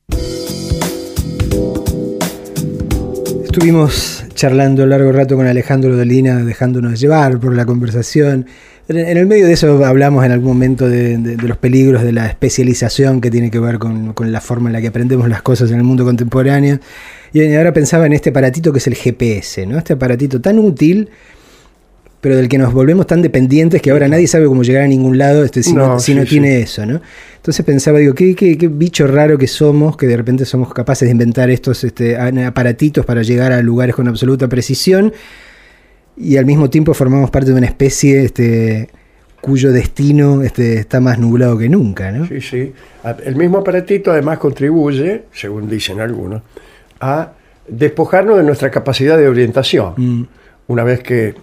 Estuvimos 3.43 4.23
charlando 4.35 4.85
largo 4.85 5.11
rato 5.11 5.35
con 5.35 5.47
Alejandro 5.47 5.97
Dolina, 5.97 6.43
dejándonos 6.43 6.99
llevar 6.99 7.39
por 7.39 7.55
la 7.55 7.65
conversación. 7.65 8.45
En 8.87 9.17
el 9.17 9.25
medio 9.25 9.47
de 9.47 9.53
eso 9.53 9.83
hablamos 9.83 10.23
en 10.25 10.31
algún 10.31 10.49
momento 10.49 10.87
de 10.87 11.37
los 11.41 11.57
peligros 11.57 12.03
de 12.03 12.11
la 12.11 12.27
especialización 12.27 13.19
que 13.19 13.31
tiene 13.31 13.49
que 13.49 13.59
ver 13.59 13.79
con, 13.79 14.13
con 14.13 14.31
la 14.31 14.41
forma 14.41 14.69
en 14.69 14.73
la 14.73 14.81
que 14.81 14.87
aprendemos 14.87 15.27
las 15.27 15.41
cosas 15.41 15.71
en 15.71 15.77
el 15.77 15.83
mundo 15.83 16.05
contemporáneo. 16.05 16.79
Y 17.33 17.55
ahora 17.55 17.73
pensaba 17.73 18.05
en 18.05 18.13
este 18.13 18.29
aparatito 18.29 18.71
que 18.71 18.77
es 18.77 18.85
el 18.85 18.95
GPS, 18.95 19.65
¿no? 19.65 19.79
Este 19.79 19.93
aparatito 19.93 20.39
tan 20.39 20.59
útil, 20.59 21.09
pero 22.21 22.35
del 22.35 22.49
que 22.49 22.57
nos 22.57 22.73
volvemos 22.73 23.05
tan 23.07 23.21
dependientes 23.21 23.81
que 23.81 23.91
ahora 23.91 24.07
nadie 24.07 24.27
sabe 24.27 24.47
cómo 24.47 24.63
llegar 24.63 24.83
a 24.83 24.87
ningún 24.87 25.17
lado 25.17 25.43
este, 25.43 25.61
si 25.63 25.73
no, 25.73 25.87
No, 25.87 25.99
si 25.99 26.13
sí, 26.13 26.15
no 26.17 26.23
sí. 26.23 26.29
tiene 26.29 26.59
eso, 26.61 26.85
¿no? 26.85 26.99
Entonces 27.35 27.63
pensaba, 27.65 27.99
digo, 27.99 28.13
¿qué, 28.15 28.35
qué, 28.35 28.57
qué 28.57 28.67
bicho 28.67 29.07
raro 29.07 29.37
que 29.37 29.47
somos, 29.47 29.95
que 29.95 30.07
de 30.07 30.17
repente 30.17 30.43
somos 30.45 30.73
capaces 30.73 31.07
de 31.07 31.11
inventar 31.11 31.49
estos 31.49 31.83
este, 31.83 32.17
aparatitos 32.17 33.05
para 33.05 33.21
llegar 33.21 33.51
a 33.53 33.61
lugares 33.61 33.95
con 33.95 34.07
absoluta 34.07 34.47
precisión 34.49 35.13
y 36.17 36.37
al 36.37 36.45
mismo 36.45 36.69
tiempo 36.69 36.93
formamos 36.93 37.29
parte 37.29 37.51
de 37.51 37.57
una 37.57 37.67
especie 37.67 38.23
este, 38.23 38.89
cuyo 39.39 39.71
destino 39.71 40.41
este, 40.41 40.79
está 40.79 40.99
más 40.99 41.19
nublado 41.19 41.57
que 41.57 41.69
nunca, 41.69 42.11
¿no? 42.11 42.25
Sí, 42.27 42.41
sí. 42.41 42.73
El 43.23 43.35
mismo 43.35 43.59
aparatito 43.59 44.11
además 44.11 44.39
contribuye, 44.39 45.25
según 45.31 45.69
dicen 45.69 45.99
algunos, 46.01 46.41
a 46.99 47.33
despojarnos 47.69 48.37
de 48.37 48.43
nuestra 48.43 48.71
capacidad 48.71 49.17
de 49.17 49.27
orientación, 49.27 49.93
Mm. 49.95 50.23
una 50.67 50.83
vez 50.83 51.01
que 51.01 51.35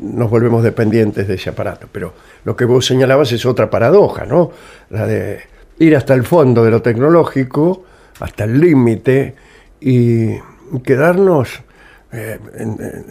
nos 0.00 0.30
volvemos 0.30 0.62
dependientes 0.62 1.26
de 1.28 1.34
ese 1.34 1.50
aparato. 1.50 1.88
Pero 1.90 2.12
lo 2.44 2.54
que 2.56 2.64
vos 2.64 2.86
señalabas 2.86 3.32
es 3.32 3.44
otra 3.46 3.68
paradoja, 3.70 4.24
¿no? 4.24 4.50
La 4.90 5.06
de 5.06 5.40
ir 5.78 5.96
hasta 5.96 6.14
el 6.14 6.24
fondo 6.24 6.64
de 6.64 6.70
lo 6.70 6.82
tecnológico, 6.82 7.84
hasta 8.20 8.44
el 8.44 8.60
límite, 8.60 9.34
y 9.80 10.28
quedarnos 10.84 11.60
eh, 12.12 12.38
en, 12.56 13.06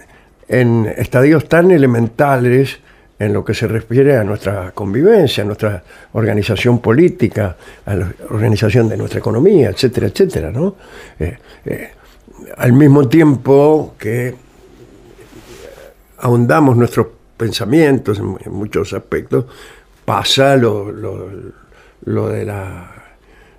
en- 0.48 0.85
estadios 0.98 1.49
tan 1.49 1.72
elementales 1.72 2.80
en 3.19 3.34
lo 3.34 3.43
que 3.45 3.53
se 3.53 3.68
refiere 3.68 4.18
a 4.18 4.23
nuestra 4.23 4.72
convivencia, 4.72 5.43
a 5.43 5.45
nuestra 5.45 5.84
organización 6.14 6.80
política, 6.80 7.56
a 7.85 7.95
la 7.95 8.11
organización 8.30 8.89
de 8.89 8.98
nuestra 8.98 9.19
economía, 9.19 9.69
etcétera, 9.69 10.07
etcétera, 10.07 10.49
¿no? 10.52 10.76
Eh, 11.19 11.38
eh, 11.65 11.89
al 12.57 12.73
mismo 12.73 13.07
tiempo 13.07 13.93
que 13.99 14.34
ahondamos 16.22 16.77
nuestros 16.77 17.07
pensamientos 17.38 18.19
en, 18.19 18.38
en 18.45 18.52
muchos 18.53 18.93
aspectos, 18.93 19.45
pasa 20.06 20.56
lo, 20.56 20.91
lo- 20.91 21.30
lo 22.06 22.30
de 22.30 22.45
la, 22.45 22.91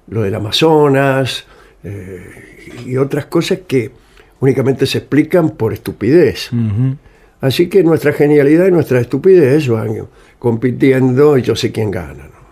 lo 0.09 0.23
del 0.23 0.35
Amazonas 0.35 1.45
eh, 1.85 2.71
y 2.87 2.97
otras 2.97 3.27
cosas 3.27 3.61
que 3.67 3.91
únicamente 4.41 4.85
se 4.87 4.99
explican 4.99 5.51
por 5.51 5.73
estupidez. 5.73 6.51
Así 7.41 7.69
que 7.69 7.83
nuestra 7.85 8.13
genialidad 8.13 8.67
y 8.67 8.71
nuestra 8.73 9.01
estupidez 9.01 9.69
van 9.69 10.07
compitiendo 10.39 11.39
y 11.39 11.43
yo 11.43 11.55
sé 11.57 11.71
quién 11.73 11.91
gana. 11.91 12.25
¿no? 12.25 12.43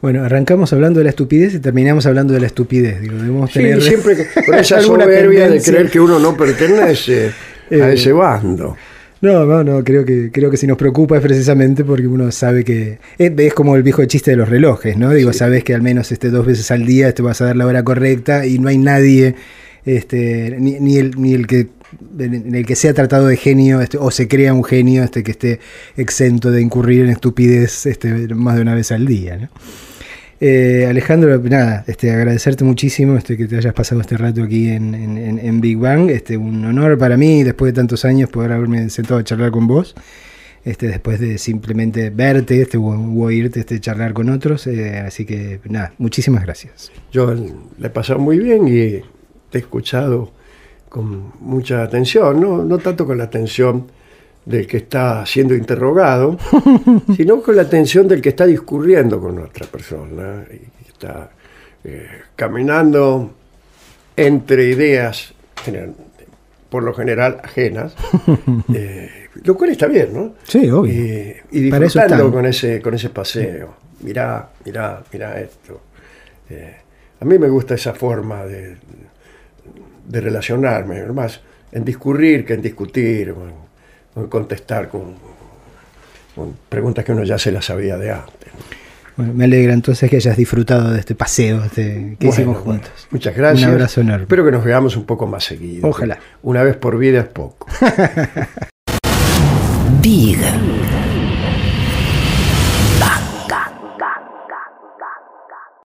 Bueno, 0.00 0.24
arrancamos 0.24 0.72
hablando 0.72 1.00
de 1.00 1.04
la 1.04 1.10
estupidez 1.10 1.54
y 1.54 1.58
terminamos 1.60 2.04
hablando 2.06 2.32
de 2.34 2.40
la 2.40 2.46
estupidez. 2.46 3.00
Digo, 3.00 3.16
debemos 3.16 3.50
Sí, 3.50 3.58
tener 3.60 3.82
siempre 3.82 4.16
con 4.46 4.54
esa 4.58 4.80
soberbia 4.80 5.40
de 5.40 5.44
tendencia. 5.46 5.72
creer 5.74 5.90
que 5.90 6.00
uno 6.00 6.18
no 6.18 6.34
pertenece 6.36 7.28
a 7.70 7.74
Eh, 7.74 7.94
ese 7.94 8.12
bando. 8.12 8.76
No, 9.24 9.46
no, 9.46 9.64
no, 9.64 9.82
creo 9.82 10.04
que, 10.04 10.30
creo 10.30 10.50
que 10.50 10.58
si 10.58 10.66
nos 10.66 10.76
preocupa 10.76 11.16
es 11.16 11.22
precisamente 11.22 11.82
porque 11.82 12.06
uno 12.06 12.30
sabe 12.30 12.62
que. 12.62 12.98
Es, 13.16 13.32
es 13.34 13.54
como 13.54 13.74
el 13.74 13.82
viejo 13.82 14.04
chiste 14.04 14.32
de 14.32 14.36
los 14.36 14.50
relojes, 14.50 14.98
¿no? 14.98 15.10
Digo, 15.14 15.32
sabes 15.32 15.64
que 15.64 15.72
al 15.74 15.80
menos 15.80 16.12
este, 16.12 16.28
dos 16.28 16.44
veces 16.44 16.70
al 16.70 16.84
día 16.84 17.14
te 17.14 17.22
vas 17.22 17.40
a 17.40 17.46
dar 17.46 17.56
la 17.56 17.64
hora 17.64 17.82
correcta 17.82 18.44
y 18.44 18.58
no 18.58 18.68
hay 18.68 18.76
nadie, 18.76 19.34
este, 19.86 20.54
ni, 20.60 20.72
ni 20.78 20.98
el, 20.98 21.18
ni 21.18 21.32
el 21.32 21.46
que 21.46 21.68
en 22.18 22.54
el 22.54 22.66
que 22.66 22.76
sea 22.76 22.92
tratado 22.92 23.26
de 23.26 23.38
genio 23.38 23.80
este, 23.80 23.96
o 23.96 24.10
se 24.10 24.28
crea 24.28 24.52
un 24.52 24.62
genio 24.62 25.02
este, 25.02 25.22
que 25.22 25.30
esté 25.30 25.60
exento 25.96 26.50
de 26.50 26.60
incurrir 26.60 27.04
en 27.04 27.08
estupidez 27.08 27.86
este, 27.86 28.12
más 28.34 28.56
de 28.56 28.60
una 28.60 28.74
vez 28.74 28.92
al 28.92 29.06
día, 29.06 29.38
¿no? 29.38 29.48
Eh, 30.46 30.84
Alejandro, 30.90 31.38
nada, 31.38 31.84
este, 31.86 32.10
agradecerte 32.10 32.64
muchísimo 32.64 33.16
este, 33.16 33.34
que 33.38 33.46
te 33.46 33.56
hayas 33.56 33.72
pasado 33.72 34.02
este 34.02 34.18
rato 34.18 34.42
aquí 34.42 34.68
en, 34.68 34.94
en- 34.94 35.38
en- 35.38 35.60
Big 35.62 35.78
Bang. 35.78 36.10
Este, 36.10 36.36
un 36.36 36.62
honor 36.66 36.98
para 36.98 37.16
mí, 37.16 37.42
después 37.42 37.72
de 37.72 37.76
tantos 37.80 38.04
años, 38.04 38.28
poder 38.28 38.52
haberme 38.52 38.90
sentado 38.90 39.20
a 39.20 39.24
charlar 39.24 39.50
con 39.52 39.66
vos. 39.66 39.94
Este, 40.62 40.88
después 40.88 41.18
de 41.18 41.38
simplemente 41.38 42.10
verte 42.10 42.60
este, 42.60 42.76
o, 42.76 42.82
o 42.82 43.22
oírte 43.24 43.60
este, 43.60 43.80
charlar 43.80 44.12
con 44.12 44.28
otros. 44.28 44.66
eh, 44.66 44.98
así 44.98 45.24
que, 45.24 45.60
nada, 45.64 45.94
muchísimas 45.96 46.42
gracias. 46.42 46.92
Yo 47.10 47.32
le 47.32 47.86
he 47.86 47.90
pasado 47.90 48.18
muy 48.18 48.38
bien 48.38 48.68
y 48.68 49.00
te 49.48 49.56
he 49.56 49.58
escuchado 49.60 50.30
con 50.90 51.32
mucha 51.40 51.82
atención, 51.82 52.38
no, 52.38 52.62
no 52.64 52.76
tanto 52.76 53.06
con 53.06 53.16
la 53.16 53.24
atención 53.24 53.86
del 54.44 54.66
que 54.66 54.78
está 54.78 55.24
siendo 55.26 55.54
interrogado, 55.54 56.36
sino 57.16 57.40
con 57.40 57.56
la 57.56 57.62
atención 57.62 58.06
del 58.06 58.20
que 58.20 58.30
está 58.30 58.46
discurriendo 58.46 59.20
con 59.20 59.38
otra 59.38 59.66
persona 59.66 60.44
y 60.50 60.88
está 60.88 61.30
eh, 61.82 62.06
caminando 62.36 63.34
entre 64.16 64.64
ideas, 64.64 65.34
por 66.68 66.82
lo 66.82 66.92
general 66.92 67.40
ajenas, 67.42 67.94
eh, 68.74 69.28
lo 69.42 69.56
cual 69.56 69.70
está 69.70 69.86
bien, 69.86 70.12
¿no? 70.12 70.34
Sí, 70.44 70.70
obvio. 70.70 70.92
Y, 71.50 71.60
disfrutando 71.60 72.30
con 72.30 72.46
ese, 72.46 72.80
con 72.80 72.94
ese 72.94 73.10
paseo. 73.10 73.76
Mirá, 74.00 74.50
mirá, 74.64 75.02
mirá 75.12 75.40
esto. 75.40 75.80
Eh, 76.50 76.76
a 77.20 77.24
mí 77.24 77.38
me 77.38 77.48
gusta 77.48 77.74
esa 77.74 77.94
forma 77.94 78.44
de, 78.44 78.76
de 80.06 80.20
relacionarme, 80.20 81.04
más 81.06 81.40
en 81.72 81.84
discurrir 81.84 82.44
que 82.44 82.54
en 82.54 82.62
discutir, 82.62 83.34
contestar 84.28 84.88
con, 84.88 85.14
con 86.34 86.56
preguntas 86.68 87.04
que 87.04 87.12
uno 87.12 87.24
ya 87.24 87.38
se 87.38 87.52
las 87.52 87.66
sabía 87.66 87.96
de 87.96 88.10
antes. 88.12 88.34
Bueno, 89.16 89.32
me 89.32 89.44
alegra 89.44 89.72
entonces 89.72 90.10
que 90.10 90.16
hayas 90.16 90.36
disfrutado 90.36 90.90
de 90.90 90.98
este 90.98 91.14
paseo 91.14 91.62
este, 91.62 92.16
que 92.18 92.26
Bueno, 92.26 92.34
hicimos 92.34 92.64
bueno, 92.64 92.80
juntos. 92.82 93.06
muchas 93.10 93.36
gracias. 93.36 93.68
Un 93.68 93.74
abrazo 93.74 94.00
enorme. 94.00 94.22
Espero 94.24 94.44
que 94.44 94.50
nos 94.50 94.64
veamos 94.64 94.96
un 94.96 95.04
poco 95.04 95.28
más 95.28 95.44
seguido. 95.44 95.86
Ojalá. 95.88 96.18
Una 96.42 96.64
vez 96.64 96.76
por 96.76 96.98
vida 96.98 97.20
es 97.20 97.28
poco. 97.28 97.68
Big 100.02 100.38